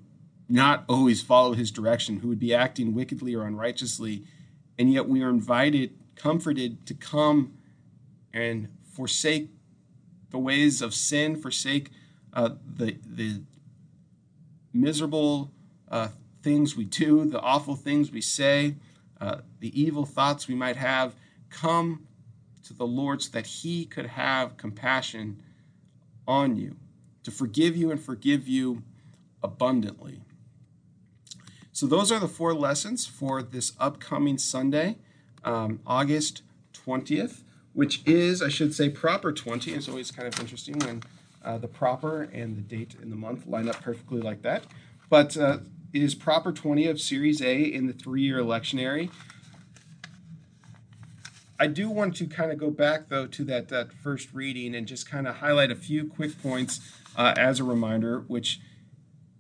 not 0.49 0.85
always 0.89 1.23
follow 1.23 1.55
his 1.55 1.71
direction, 1.71 2.21
who 2.21 2.29
would 2.29 2.39
be 2.39 2.55
acting 2.55 2.95
wickedly 2.95 3.35
or 3.35 3.45
unrighteously. 3.45 4.25
And 4.79 4.93
yet 4.93 5.09
we 5.09 5.23
are 5.23 5.31
invited, 5.31 5.99
comforted 6.15 6.87
to 6.87 6.95
come 6.95 7.59
and 8.33 8.69
forsake 8.93 9.51
the 10.31 10.39
ways 10.39 10.83
of 10.83 10.95
sin, 10.95 11.37
forsake 11.37 11.91
uh, 12.33 12.51
the, 12.77 12.97
the 13.05 13.41
miserable 14.73 15.51
uh, 15.91 16.09
things 16.47 16.77
we 16.77 16.85
do, 16.85 17.25
the 17.25 17.41
awful 17.41 17.75
things 17.75 18.13
we 18.13 18.21
say, 18.21 18.77
uh, 19.21 19.39
the 19.59 19.83
evil 19.83 20.07
thoughts 20.07 20.47
we 20.47 20.55
might 20.55 20.77
have. 20.77 21.17
Come 21.51 22.07
to 22.63 22.73
the 22.73 22.87
Lord 22.87 23.21
so 23.21 23.31
that 23.33 23.49
He 23.49 23.85
could 23.85 24.07
have 24.07 24.57
compassion 24.57 25.43
on 26.29 26.55
you, 26.55 26.77
to 27.25 27.33
forgive 27.33 27.77
you 27.77 27.91
and 27.91 28.01
forgive 28.01 28.47
you 28.47 28.85
abundantly. 29.43 30.21
So, 31.73 31.85
those 31.85 32.13
are 32.13 32.21
the 32.21 32.29
four 32.29 32.55
lessons 32.55 33.07
for 33.07 33.43
this 33.43 33.73
upcoming 33.81 34.39
Sunday, 34.39 34.99
um, 35.43 35.81
August 35.85 36.43
20th, 36.75 37.43
which 37.73 38.03
is, 38.07 38.41
I 38.41 38.51
should 38.51 38.73
say, 38.73 38.89
proper 38.89 39.33
20. 39.33 39.73
It's 39.73 39.89
always 39.89 40.13
kind 40.13 40.29
of 40.29 40.39
interesting 40.39 40.79
when 40.79 41.03
uh, 41.45 41.59
the 41.59 41.69
proper 41.69 42.23
and 42.23 42.57
the 42.57 42.63
date 42.63 42.95
in 43.03 43.11
the 43.11 43.17
month 43.17 43.49
line 43.49 43.69
up 43.69 43.83
perfectly 43.83 44.21
like 44.21 44.43
that. 44.43 44.63
But 45.09 45.37
uh, 45.37 45.59
it 45.93 46.03
is 46.03 46.15
proper 46.15 46.53
20 46.53 46.87
of 46.87 47.01
Series 47.01 47.41
A 47.41 47.63
in 47.63 47.87
the 47.87 47.93
three 47.93 48.23
year 48.23 48.41
lectionary. 48.41 49.11
I 51.59 51.67
do 51.69 51.89
want 51.89 52.17
to 52.17 52.27
kind 52.27 52.53
of 52.53 52.59
go 52.59 52.71
back 52.71 53.09
though 53.09 53.27
to 53.27 53.45
that 53.45 53.69
that 53.69 53.93
first 53.93 54.33
reading 54.35 54.75
and 54.75 54.87
just 54.87 55.09
kind 55.11 55.27
of 55.27 55.37
highlight 55.37 55.71
a 55.71 55.77
few 55.77 56.07
quick 56.07 56.41
points 56.43 56.81
uh, 57.17 57.35
as 57.37 57.61
a 57.61 57.65
reminder, 57.65 58.21
which 58.27 58.61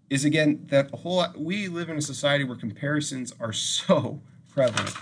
is 0.08 0.24
again 0.24 0.66
that 0.70 0.90
whole 0.90 1.24
we 1.36 1.68
live 1.68 1.90
in 1.90 1.96
a 1.96 2.02
society 2.02 2.44
where 2.44 2.56
comparisons 2.56 3.34
are 3.38 3.52
so 3.52 4.20
prevalent. 4.52 4.94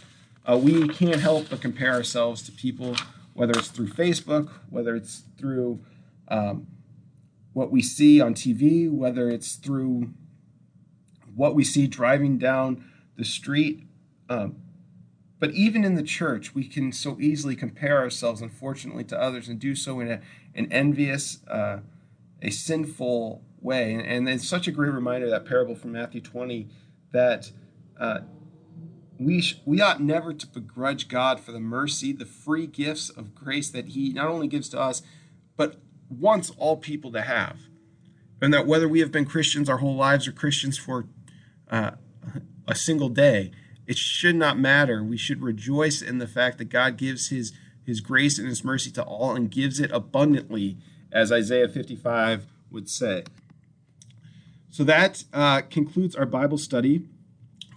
Uh, 0.47 0.59
we 0.59 0.89
can't 0.89 1.21
help 1.21 1.49
but 1.49 1.61
compare 1.61 1.93
ourselves 1.93 2.43
to 2.43 2.53
people, 2.53 2.97
whether 3.33 3.53
it's 3.53 3.69
through 3.69 3.89
Facebook, 3.89 4.51
whether 4.69 4.95
it's 4.95 5.23
through 5.39 5.81
um, 6.29 6.67
what 7.55 7.71
we 7.71 7.81
see 7.81 8.21
on 8.21 8.35
TV, 8.35 8.91
whether 8.91 9.31
it's 9.31 9.55
through 9.55 10.13
what 11.35 11.55
we 11.55 11.65
see 11.65 11.87
driving 11.87 12.39
down 12.39 12.85
the 13.17 13.25
street. 13.25 13.87
Um, 14.29 14.57
but 15.41 15.51
even 15.51 15.85
in 15.85 15.95
the 15.95 16.03
church, 16.03 16.55
we 16.55 16.67
can 16.67 16.93
so 16.93 17.19
easily 17.21 17.57
compare 17.57 17.99
ourselves, 17.99 18.41
unfortunately, 18.41 19.05
to 19.05 19.21
others 19.21 19.49
and 19.49 19.59
do 19.59 19.75
so 19.75 20.01
in 20.01 20.11
a, 20.11 20.21
an 20.55 20.71
envious, 20.73 21.45
uh, 21.49 21.81
a 22.41 22.51
sinful 22.51 23.43
way. 23.61 23.93
And, 23.93 24.03
and 24.03 24.29
it's 24.29 24.49
such 24.49 24.69
a 24.69 24.73
great 24.73 24.93
reminder, 24.93 25.29
that 25.29 25.45
parable 25.45 25.75
from 25.75 25.93
Matthew 25.93 26.21
20, 26.21 26.69
that 27.13 27.51
uh, 27.99 28.21
we, 29.19 29.41
sh- 29.41 29.61
we 29.65 29.81
ought 29.81 30.01
never 30.01 30.33
to 30.33 30.47
begrudge 30.47 31.09
God 31.09 31.41
for 31.41 31.53
the 31.53 31.61
mercy, 31.61 32.13
the 32.13 32.27
free 32.27 32.67
gifts 32.67 33.11
of 33.11 33.35
grace 33.35 33.71
that 33.71 33.89
He 33.89 34.13
not 34.13 34.29
only 34.29 34.49
gives 34.49 34.69
to 34.71 34.81
us, 34.81 35.03
but 35.57 35.77
wants 36.09 36.51
all 36.57 36.77
people 36.77 37.13
to 37.13 37.23
have. 37.23 37.59
And 38.41 38.53
that 38.53 38.67
whether 38.67 38.89
we 38.89 39.01
have 39.01 39.13
been 39.13 39.25
Christians 39.25 39.69
our 39.69 39.79
whole 39.79 39.97
lives 39.97 40.29
or 40.29 40.33
Christians 40.33 40.77
for 40.77 41.07
uh, 41.71 41.93
a 42.67 42.75
single 42.75 43.09
day, 43.09 43.51
it 43.87 43.99
should 43.99 44.37
not 44.37 44.59
matter. 44.59 45.03
We 45.03 45.17
should 45.17 45.43
rejoice 45.43 46.01
in 46.01 46.19
the 46.19 46.27
fact 46.27 46.59
that 46.59 46.67
God 46.67 46.97
gives 46.97 47.29
his 47.29 47.53
his 47.85 48.01
grace 48.01 48.39
and 48.39 48.49
his 48.49 48.65
mercy 48.65 48.91
to 48.93 49.03
all 49.03 49.37
and 49.37 49.51
gives 49.51 49.79
it 49.79 49.91
abundantly, 49.93 50.79
as 51.13 51.31
Isaiah 51.31 51.69
55 51.69 52.47
would 52.71 52.89
say. 52.89 53.25
So 54.71 54.85
that 54.85 55.25
uh, 55.35 55.61
concludes 55.69 56.17
our 56.17 56.25
Bible 56.25 56.57
study 56.57 57.07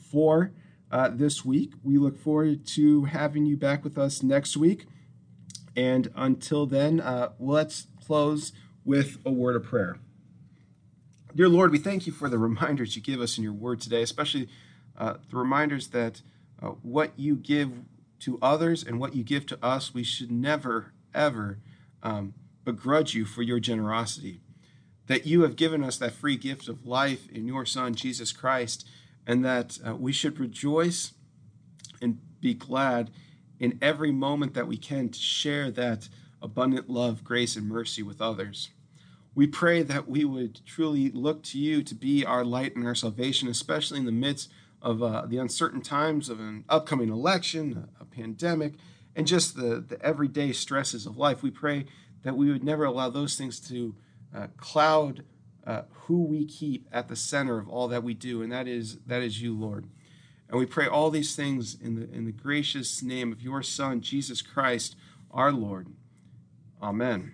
for 0.01 0.53
uh, 0.91 1.09
this 1.09 1.43
week. 1.43 1.73
We 1.83 1.97
look 1.97 2.17
forward 2.17 2.65
to 2.67 3.03
having 3.03 3.45
you 3.45 3.57
back 3.57 3.83
with 3.83 3.97
us 3.97 4.23
next 4.23 4.55
week. 4.55 4.85
And 5.75 6.09
until 6.15 6.65
then, 6.65 7.01
uh, 7.01 7.33
let's 7.37 7.87
close 8.03 8.53
with 8.83 9.17
a 9.25 9.31
word 9.31 9.57
of 9.57 9.63
prayer. 9.63 9.99
Dear 11.37 11.49
Lord, 11.49 11.71
we 11.71 11.77
thank 11.77 12.07
you 12.07 12.13
for 12.13 12.29
the 12.29 12.39
reminders 12.39 12.95
you 12.95 13.01
give 13.03 13.21
us 13.21 13.37
in 13.37 13.43
your 13.43 13.53
word 13.53 13.79
today, 13.79 14.01
especially 14.01 14.49
uh, 14.97 15.17
the 15.29 15.37
reminders 15.37 15.89
that 15.89 16.23
uh, 16.59 16.69
what 16.81 17.11
you 17.15 17.35
give 17.35 17.73
to 18.21 18.39
others 18.41 18.83
and 18.83 18.99
what 18.99 19.15
you 19.15 19.23
give 19.23 19.45
to 19.45 19.63
us, 19.63 19.93
we 19.93 20.03
should 20.03 20.31
never, 20.31 20.93
ever 21.13 21.59
um, 22.01 22.33
begrudge 22.65 23.13
you 23.13 23.23
for 23.23 23.43
your 23.43 23.59
generosity. 23.59 24.41
That 25.05 25.27
you 25.27 25.43
have 25.43 25.55
given 25.55 25.83
us 25.83 25.99
that 25.99 26.13
free 26.13 26.37
gift 26.37 26.67
of 26.67 26.87
life 26.87 27.29
in 27.29 27.47
your 27.47 27.67
Son, 27.67 27.93
Jesus 27.93 28.31
Christ, 28.31 28.87
and 29.27 29.45
that 29.45 29.77
uh, 29.87 29.95
we 29.95 30.13
should 30.13 30.39
rejoice 30.39 31.13
and 32.01 32.17
be 32.41 32.55
glad 32.55 33.11
in 33.59 33.77
every 33.79 34.11
moment 34.11 34.55
that 34.55 34.67
we 34.67 34.77
can 34.77 35.09
to 35.09 35.19
share 35.19 35.69
that 35.69 36.09
abundant 36.41 36.89
love, 36.89 37.23
grace, 37.23 37.55
and 37.55 37.67
mercy 37.67 38.01
with 38.01 38.23
others. 38.23 38.71
We 39.37 39.45
pray 39.45 39.83
that 39.83 40.09
we 40.09 40.25
would 40.25 40.65
truly 40.65 41.11
look 41.11 41.43
to 41.43 41.59
you 41.59 41.83
to 41.83 41.93
be 41.93 42.25
our 42.25 42.43
light 42.43 42.75
and 42.75 42.87
our 42.87 42.95
salvation, 42.95 43.47
especially 43.47 43.99
in 43.99 44.07
the 44.07 44.11
midst 44.11 44.49
of 44.81 45.03
uh, 45.03 45.27
the 45.27 45.37
uncertain 45.37 45.81
times 45.81 46.27
of 46.27 46.39
an 46.39 46.65
upcoming 46.67 47.09
election, 47.09 47.87
a, 47.99 48.01
a 48.01 48.05
pandemic, 48.05 48.73
and 49.15 49.27
just 49.27 49.55
the, 49.55 49.79
the 49.79 50.01
everyday 50.01 50.53
stresses 50.53 51.05
of 51.05 51.17
life. 51.17 51.43
We 51.43 51.51
pray 51.51 51.85
that 52.23 52.35
we 52.35 52.51
would 52.51 52.63
never 52.63 52.83
allow 52.83 53.11
those 53.11 53.35
things 53.35 53.59
to 53.69 53.93
uh, 54.35 54.47
cloud 54.57 55.23
uh, 55.67 55.83
who 55.91 56.23
we 56.23 56.43
keep 56.43 56.87
at 56.91 57.07
the 57.07 57.15
center 57.15 57.59
of 57.59 57.69
all 57.69 57.87
that 57.89 58.01
we 58.01 58.15
do, 58.15 58.41
and 58.41 58.51
that 58.51 58.67
is 58.67 58.97
that 59.05 59.21
is 59.21 59.39
you, 59.39 59.55
Lord. 59.55 59.85
And 60.49 60.57
we 60.57 60.65
pray 60.65 60.87
all 60.87 61.11
these 61.11 61.35
things 61.35 61.77
in 61.79 61.93
the 61.93 62.11
in 62.11 62.25
the 62.25 62.31
gracious 62.31 63.03
name 63.03 63.31
of 63.31 63.43
your 63.43 63.61
Son, 63.61 64.01
Jesus 64.01 64.41
Christ, 64.41 64.95
our 65.29 65.51
Lord. 65.51 65.89
Amen. 66.81 67.33